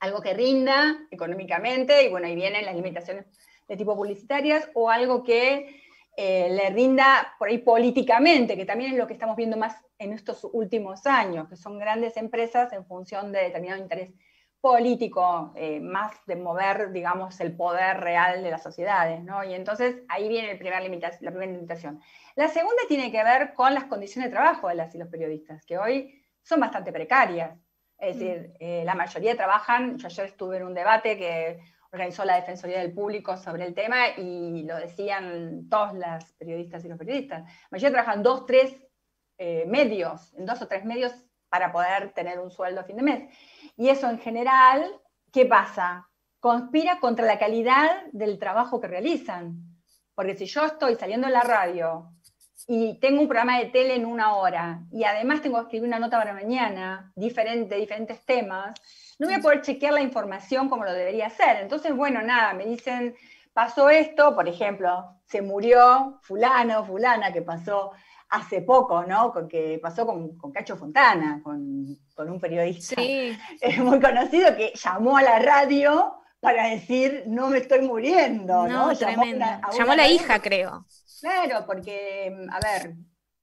algo 0.00 0.22
que 0.22 0.32
rinda 0.32 0.96
económicamente, 1.10 2.02
y 2.04 2.08
bueno, 2.08 2.26
ahí 2.26 2.34
vienen 2.34 2.64
las 2.64 2.74
limitaciones 2.74 3.26
de 3.68 3.76
tipo 3.76 3.94
publicitarias, 3.94 4.70
o 4.72 4.88
algo 4.88 5.22
que 5.22 5.86
eh, 6.20 6.48
le 6.50 6.70
rinda 6.70 7.32
por 7.38 7.46
ahí 7.46 7.58
políticamente, 7.58 8.56
que 8.56 8.64
también 8.64 8.90
es 8.90 8.98
lo 8.98 9.06
que 9.06 9.12
estamos 9.12 9.36
viendo 9.36 9.56
más 9.56 9.76
en 10.00 10.12
estos 10.12 10.44
últimos 10.52 11.06
años, 11.06 11.48
que 11.48 11.54
son 11.54 11.78
grandes 11.78 12.16
empresas 12.16 12.72
en 12.72 12.84
función 12.84 13.30
de 13.30 13.44
determinado 13.44 13.80
interés 13.80 14.10
político, 14.60 15.52
eh, 15.54 15.78
más 15.78 16.12
de 16.26 16.34
mover, 16.34 16.90
digamos, 16.90 17.38
el 17.38 17.54
poder 17.54 18.00
real 18.00 18.42
de 18.42 18.50
las 18.50 18.64
sociedades, 18.64 19.22
¿no? 19.22 19.44
Y 19.44 19.54
entonces 19.54 20.02
ahí 20.08 20.28
viene 20.28 20.50
el 20.50 20.58
primer 20.58 20.82
la 20.82 21.30
primera 21.30 21.52
limitación. 21.52 22.00
La 22.34 22.48
segunda 22.48 22.82
tiene 22.88 23.12
que 23.12 23.22
ver 23.22 23.54
con 23.54 23.72
las 23.72 23.84
condiciones 23.84 24.28
de 24.28 24.36
trabajo 24.36 24.66
de 24.66 24.74
las 24.74 24.92
y 24.96 24.98
los 24.98 25.06
periodistas, 25.06 25.64
que 25.64 25.78
hoy 25.78 26.20
son 26.42 26.58
bastante 26.58 26.90
precarias. 26.90 27.56
Es 27.96 28.18
decir, 28.18 28.54
eh, 28.58 28.82
la 28.84 28.96
mayoría 28.96 29.36
trabajan, 29.36 29.98
yo 29.98 30.08
ayer 30.08 30.26
estuve 30.26 30.56
en 30.56 30.64
un 30.64 30.74
debate 30.74 31.16
que 31.16 31.60
organizó 31.92 32.24
la 32.24 32.36
Defensoría 32.36 32.80
del 32.80 32.92
Público 32.92 33.36
sobre 33.36 33.66
el 33.66 33.74
tema 33.74 34.08
y 34.16 34.62
lo 34.64 34.76
decían 34.76 35.68
todos 35.70 35.94
las 35.94 36.32
periodistas 36.32 36.84
y 36.84 36.88
los 36.88 36.98
periodistas. 36.98 37.42
La 37.42 37.68
mayoría 37.70 37.92
trabajan 37.92 38.22
dos, 38.22 38.46
tres 38.46 38.76
eh, 39.38 39.64
medios, 39.66 40.34
en 40.34 40.46
dos 40.46 40.60
o 40.60 40.68
tres 40.68 40.84
medios 40.84 41.12
para 41.48 41.72
poder 41.72 42.12
tener 42.12 42.38
un 42.38 42.50
sueldo 42.50 42.80
a 42.80 42.84
fin 42.84 42.96
de 42.96 43.02
mes. 43.02 43.34
Y 43.76 43.88
eso 43.88 44.10
en 44.10 44.18
general, 44.18 45.00
¿qué 45.32 45.46
pasa? 45.46 46.08
Conspira 46.40 47.00
contra 47.00 47.24
la 47.24 47.38
calidad 47.38 48.02
del 48.12 48.38
trabajo 48.38 48.80
que 48.80 48.88
realizan. 48.88 49.64
Porque 50.14 50.34
si 50.34 50.46
yo 50.46 50.66
estoy 50.66 50.96
saliendo 50.96 51.26
en 51.26 51.32
la 51.32 51.42
radio 51.42 52.12
y 52.66 52.98
tengo 53.00 53.22
un 53.22 53.28
programa 53.28 53.58
de 53.58 53.66
tele 53.66 53.94
en 53.94 54.04
una 54.04 54.34
hora 54.34 54.82
y 54.90 55.04
además 55.04 55.40
tengo 55.40 55.56
que 55.56 55.62
escribir 55.62 55.88
una 55.88 56.00
nota 56.00 56.18
para 56.18 56.34
mañana, 56.34 57.12
diferente, 57.14 57.76
diferentes 57.76 58.24
temas, 58.24 58.74
no 59.18 59.26
voy 59.26 59.34
a 59.34 59.40
poder 59.40 59.62
chequear 59.62 59.92
la 59.94 60.00
información 60.02 60.68
como 60.68 60.84
lo 60.84 60.92
debería 60.92 61.26
hacer. 61.26 61.58
Entonces, 61.60 61.94
bueno, 61.94 62.22
nada, 62.22 62.54
me 62.54 62.64
dicen, 62.66 63.14
pasó 63.52 63.90
esto, 63.90 64.34
por 64.34 64.48
ejemplo, 64.48 65.16
se 65.24 65.42
murió 65.42 66.18
fulano, 66.22 66.84
fulana, 66.84 67.32
que 67.32 67.42
pasó 67.42 67.92
hace 68.30 68.62
poco, 68.62 69.04
¿no? 69.04 69.32
Que 69.48 69.78
pasó 69.82 70.06
con, 70.06 70.36
con 70.36 70.52
Cacho 70.52 70.76
Fontana, 70.76 71.40
con, 71.42 71.96
con 72.14 72.30
un 72.30 72.40
periodista 72.40 72.96
Sí, 72.96 73.36
eh, 73.60 73.80
muy 73.80 74.00
conocido 74.00 74.54
que 74.56 74.72
llamó 74.74 75.16
a 75.16 75.22
la 75.22 75.38
radio 75.38 76.14
para 76.40 76.68
decir, 76.68 77.24
no 77.26 77.48
me 77.48 77.58
estoy 77.58 77.80
muriendo, 77.80 78.66
¿no? 78.68 78.86
no, 78.88 78.92
Llamó, 78.92 79.22
una- 79.22 79.54
a 79.56 79.68
una 79.68 79.78
Llamó 79.78 79.94
la 79.94 80.08
hija, 80.08 80.40
creo. 80.40 80.86
Claro, 81.20 81.64
porque, 81.66 82.32
mm, 82.32 82.50
a 82.50 82.60
ver, 82.60 82.94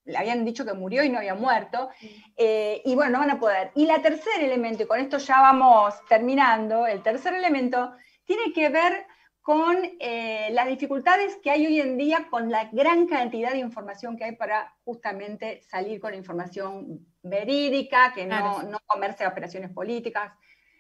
le 0.06 0.18
habían 0.18 0.46
dicho 0.46 0.66
que 0.66 0.74
murió 0.74 1.04
y 1.04 1.10
no 1.10 1.18
había 1.18 1.36
muerto, 1.36 1.90
eh, 2.38 2.82
y 2.86 2.96
bueno, 2.96 3.12
no 3.14 3.20
van 3.20 3.32
a 3.32 3.40
poder. 3.40 3.72
Y 3.76 3.86
la 3.86 4.02
tercer 4.02 4.42
elemento, 4.44 4.84
y 4.84 4.88
con 4.88 5.00
esto 5.00 5.18
ya 5.18 5.42
vamos 5.42 5.96
terminando, 6.08 6.86
el 6.88 7.02
tercer 7.02 7.34
elemento 7.34 7.92
tiene 8.24 8.54
que 8.54 8.70
ver 8.70 9.06
con 9.42 9.78
eh, 10.00 10.50
las 10.54 10.68
dificultades 10.68 11.38
que 11.44 11.52
hay 11.52 11.68
hoy 11.68 11.80
en 11.80 11.98
día 11.98 12.28
con 12.32 12.50
la 12.50 12.66
gran 12.72 13.06
cantidad 13.06 13.52
de 13.52 13.60
información 13.60 14.18
que 14.18 14.24
hay 14.24 14.36
para 14.36 14.74
justamente 14.84 15.62
salir 15.62 16.00
con 16.00 16.16
información 16.16 17.06
verídica, 17.22 18.12
que 18.14 18.26
no, 18.26 18.38
Claro. 18.38 18.64
no 18.70 18.80
comerse 18.88 19.28
operaciones 19.28 19.70
políticas, 19.70 20.34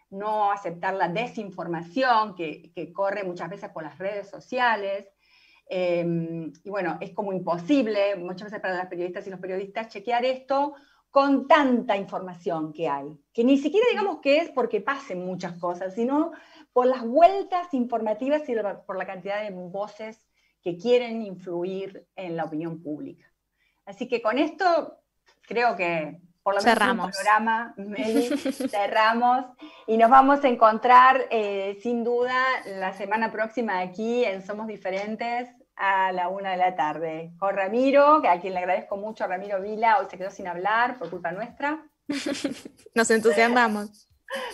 no 0.09 0.51
aceptar 0.51 0.95
la 0.95 1.07
desinformación 1.09 2.33
que, 2.35 2.71
que 2.73 2.91
corre 2.91 3.23
muchas 3.23 3.49
veces 3.49 3.69
por 3.69 3.83
las 3.83 3.97
redes 3.99 4.29
sociales. 4.29 5.07
Eh, 5.67 6.51
y 6.63 6.69
bueno, 6.69 6.97
es 7.01 7.11
como 7.11 7.33
imposible 7.33 8.15
muchas 8.15 8.45
veces 8.45 8.61
para 8.61 8.77
las 8.77 8.87
periodistas 8.87 9.25
y 9.25 9.31
los 9.31 9.39
periodistas 9.39 9.89
chequear 9.89 10.23
esto 10.25 10.75
con 11.09 11.47
tanta 11.47 11.95
información 11.95 12.73
que 12.73 12.89
hay, 12.89 13.17
que 13.31 13.45
ni 13.45 13.57
siquiera 13.57 13.87
digamos 13.89 14.19
que 14.19 14.37
es 14.39 14.49
porque 14.49 14.81
pasen 14.81 15.25
muchas 15.25 15.53
cosas, 15.53 15.95
sino 15.95 16.33
por 16.73 16.87
las 16.87 17.07
vueltas 17.07 17.73
informativas 17.73 18.49
y 18.49 18.55
por 18.85 18.97
la 18.97 19.05
cantidad 19.05 19.41
de 19.41 19.51
voces 19.51 20.27
que 20.61 20.77
quieren 20.77 21.21
influir 21.21 22.05
en 22.17 22.35
la 22.35 22.43
opinión 22.43 22.83
pública. 22.83 23.31
Así 23.85 24.09
que 24.09 24.21
con 24.21 24.37
esto 24.37 24.99
creo 25.47 25.77
que 25.77 26.19
por 26.45 26.53
lo 26.53 26.61
menos 26.61 26.77
Cerramos. 26.77 27.05
un 27.07 27.11
programa, 27.11 27.73
Meli, 27.75 28.37
cerramos 28.69 29.45
y 29.87 29.97
nos 29.97 30.11
vamos 30.11 30.43
a 30.43 30.47
encontrar 30.47 31.25
eh, 31.31 31.79
sin 31.81 32.03
duda 32.03 32.39
la 32.67 32.93
semana 32.93 33.31
próxima 33.31 33.79
aquí 33.79 34.23
en 34.23 34.45
Somos 34.45 34.67
Diferentes 34.67 35.49
a 35.75 36.11
la 36.11 36.29
una 36.29 36.51
de 36.51 36.57
la 36.57 36.75
tarde 36.75 37.33
con 37.39 37.55
Ramiro, 37.55 38.21
que 38.21 38.27
a 38.27 38.39
quien 38.39 38.53
le 38.53 38.59
agradezco 38.59 38.95
mucho, 38.95 39.25
Ramiro 39.25 39.59
Vila, 39.59 39.97
hoy 39.97 40.05
se 40.07 40.19
quedó 40.19 40.29
sin 40.29 40.47
hablar 40.47 40.99
por 40.99 41.09
culpa 41.09 41.31
nuestra. 41.31 41.83
Nos 42.93 43.09
entusiasmamos. 43.09 44.07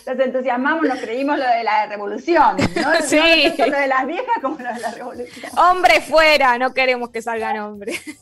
Nos 0.05 0.19
entusiasmamos, 0.19 0.87
nos 0.87 0.99
creímos 0.99 1.37
lo 1.37 1.47
de 1.47 1.63
la 1.63 1.85
revolución, 1.87 2.57
¿no? 2.57 2.93
Sí. 3.01 3.53
No 3.57 3.67
lo 3.67 3.77
de 3.77 3.87
las 3.87 4.05
viejas 4.05 4.35
como 4.41 4.57
lo 4.57 4.73
de 4.73 4.79
la 4.79 4.91
revolución. 4.91 5.51
Hombre 5.57 6.01
fuera, 6.01 6.57
no 6.57 6.73
queremos 6.73 7.09
que 7.09 7.21
salgan 7.21 7.57
hombres. 7.59 8.01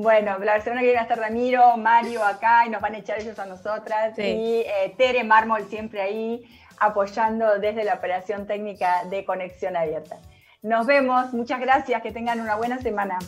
Bueno, 0.00 0.38
la 0.38 0.60
semana 0.60 0.80
que 0.80 0.86
viene 0.86 0.94
va 0.94 1.00
a 1.00 1.02
estar 1.02 1.18
Ramiro, 1.18 1.76
Mario 1.76 2.24
acá 2.24 2.64
y 2.64 2.70
nos 2.70 2.80
van 2.80 2.94
a 2.94 2.98
echar 2.98 3.18
ellos 3.18 3.36
a 3.40 3.46
nosotras. 3.46 4.14
Sí. 4.14 4.22
Y 4.22 4.60
eh, 4.60 4.94
Tere 4.96 5.24
Mármol 5.24 5.68
siempre 5.68 6.00
ahí 6.00 6.48
apoyando 6.78 7.58
desde 7.58 7.82
la 7.82 7.94
operación 7.94 8.46
técnica 8.46 9.02
de 9.10 9.24
conexión 9.24 9.76
abierta. 9.76 10.18
Nos 10.62 10.86
vemos, 10.86 11.32
muchas 11.32 11.58
gracias, 11.58 12.00
que 12.00 12.12
tengan 12.12 12.40
una 12.40 12.54
buena 12.54 12.78
semana. 12.78 13.18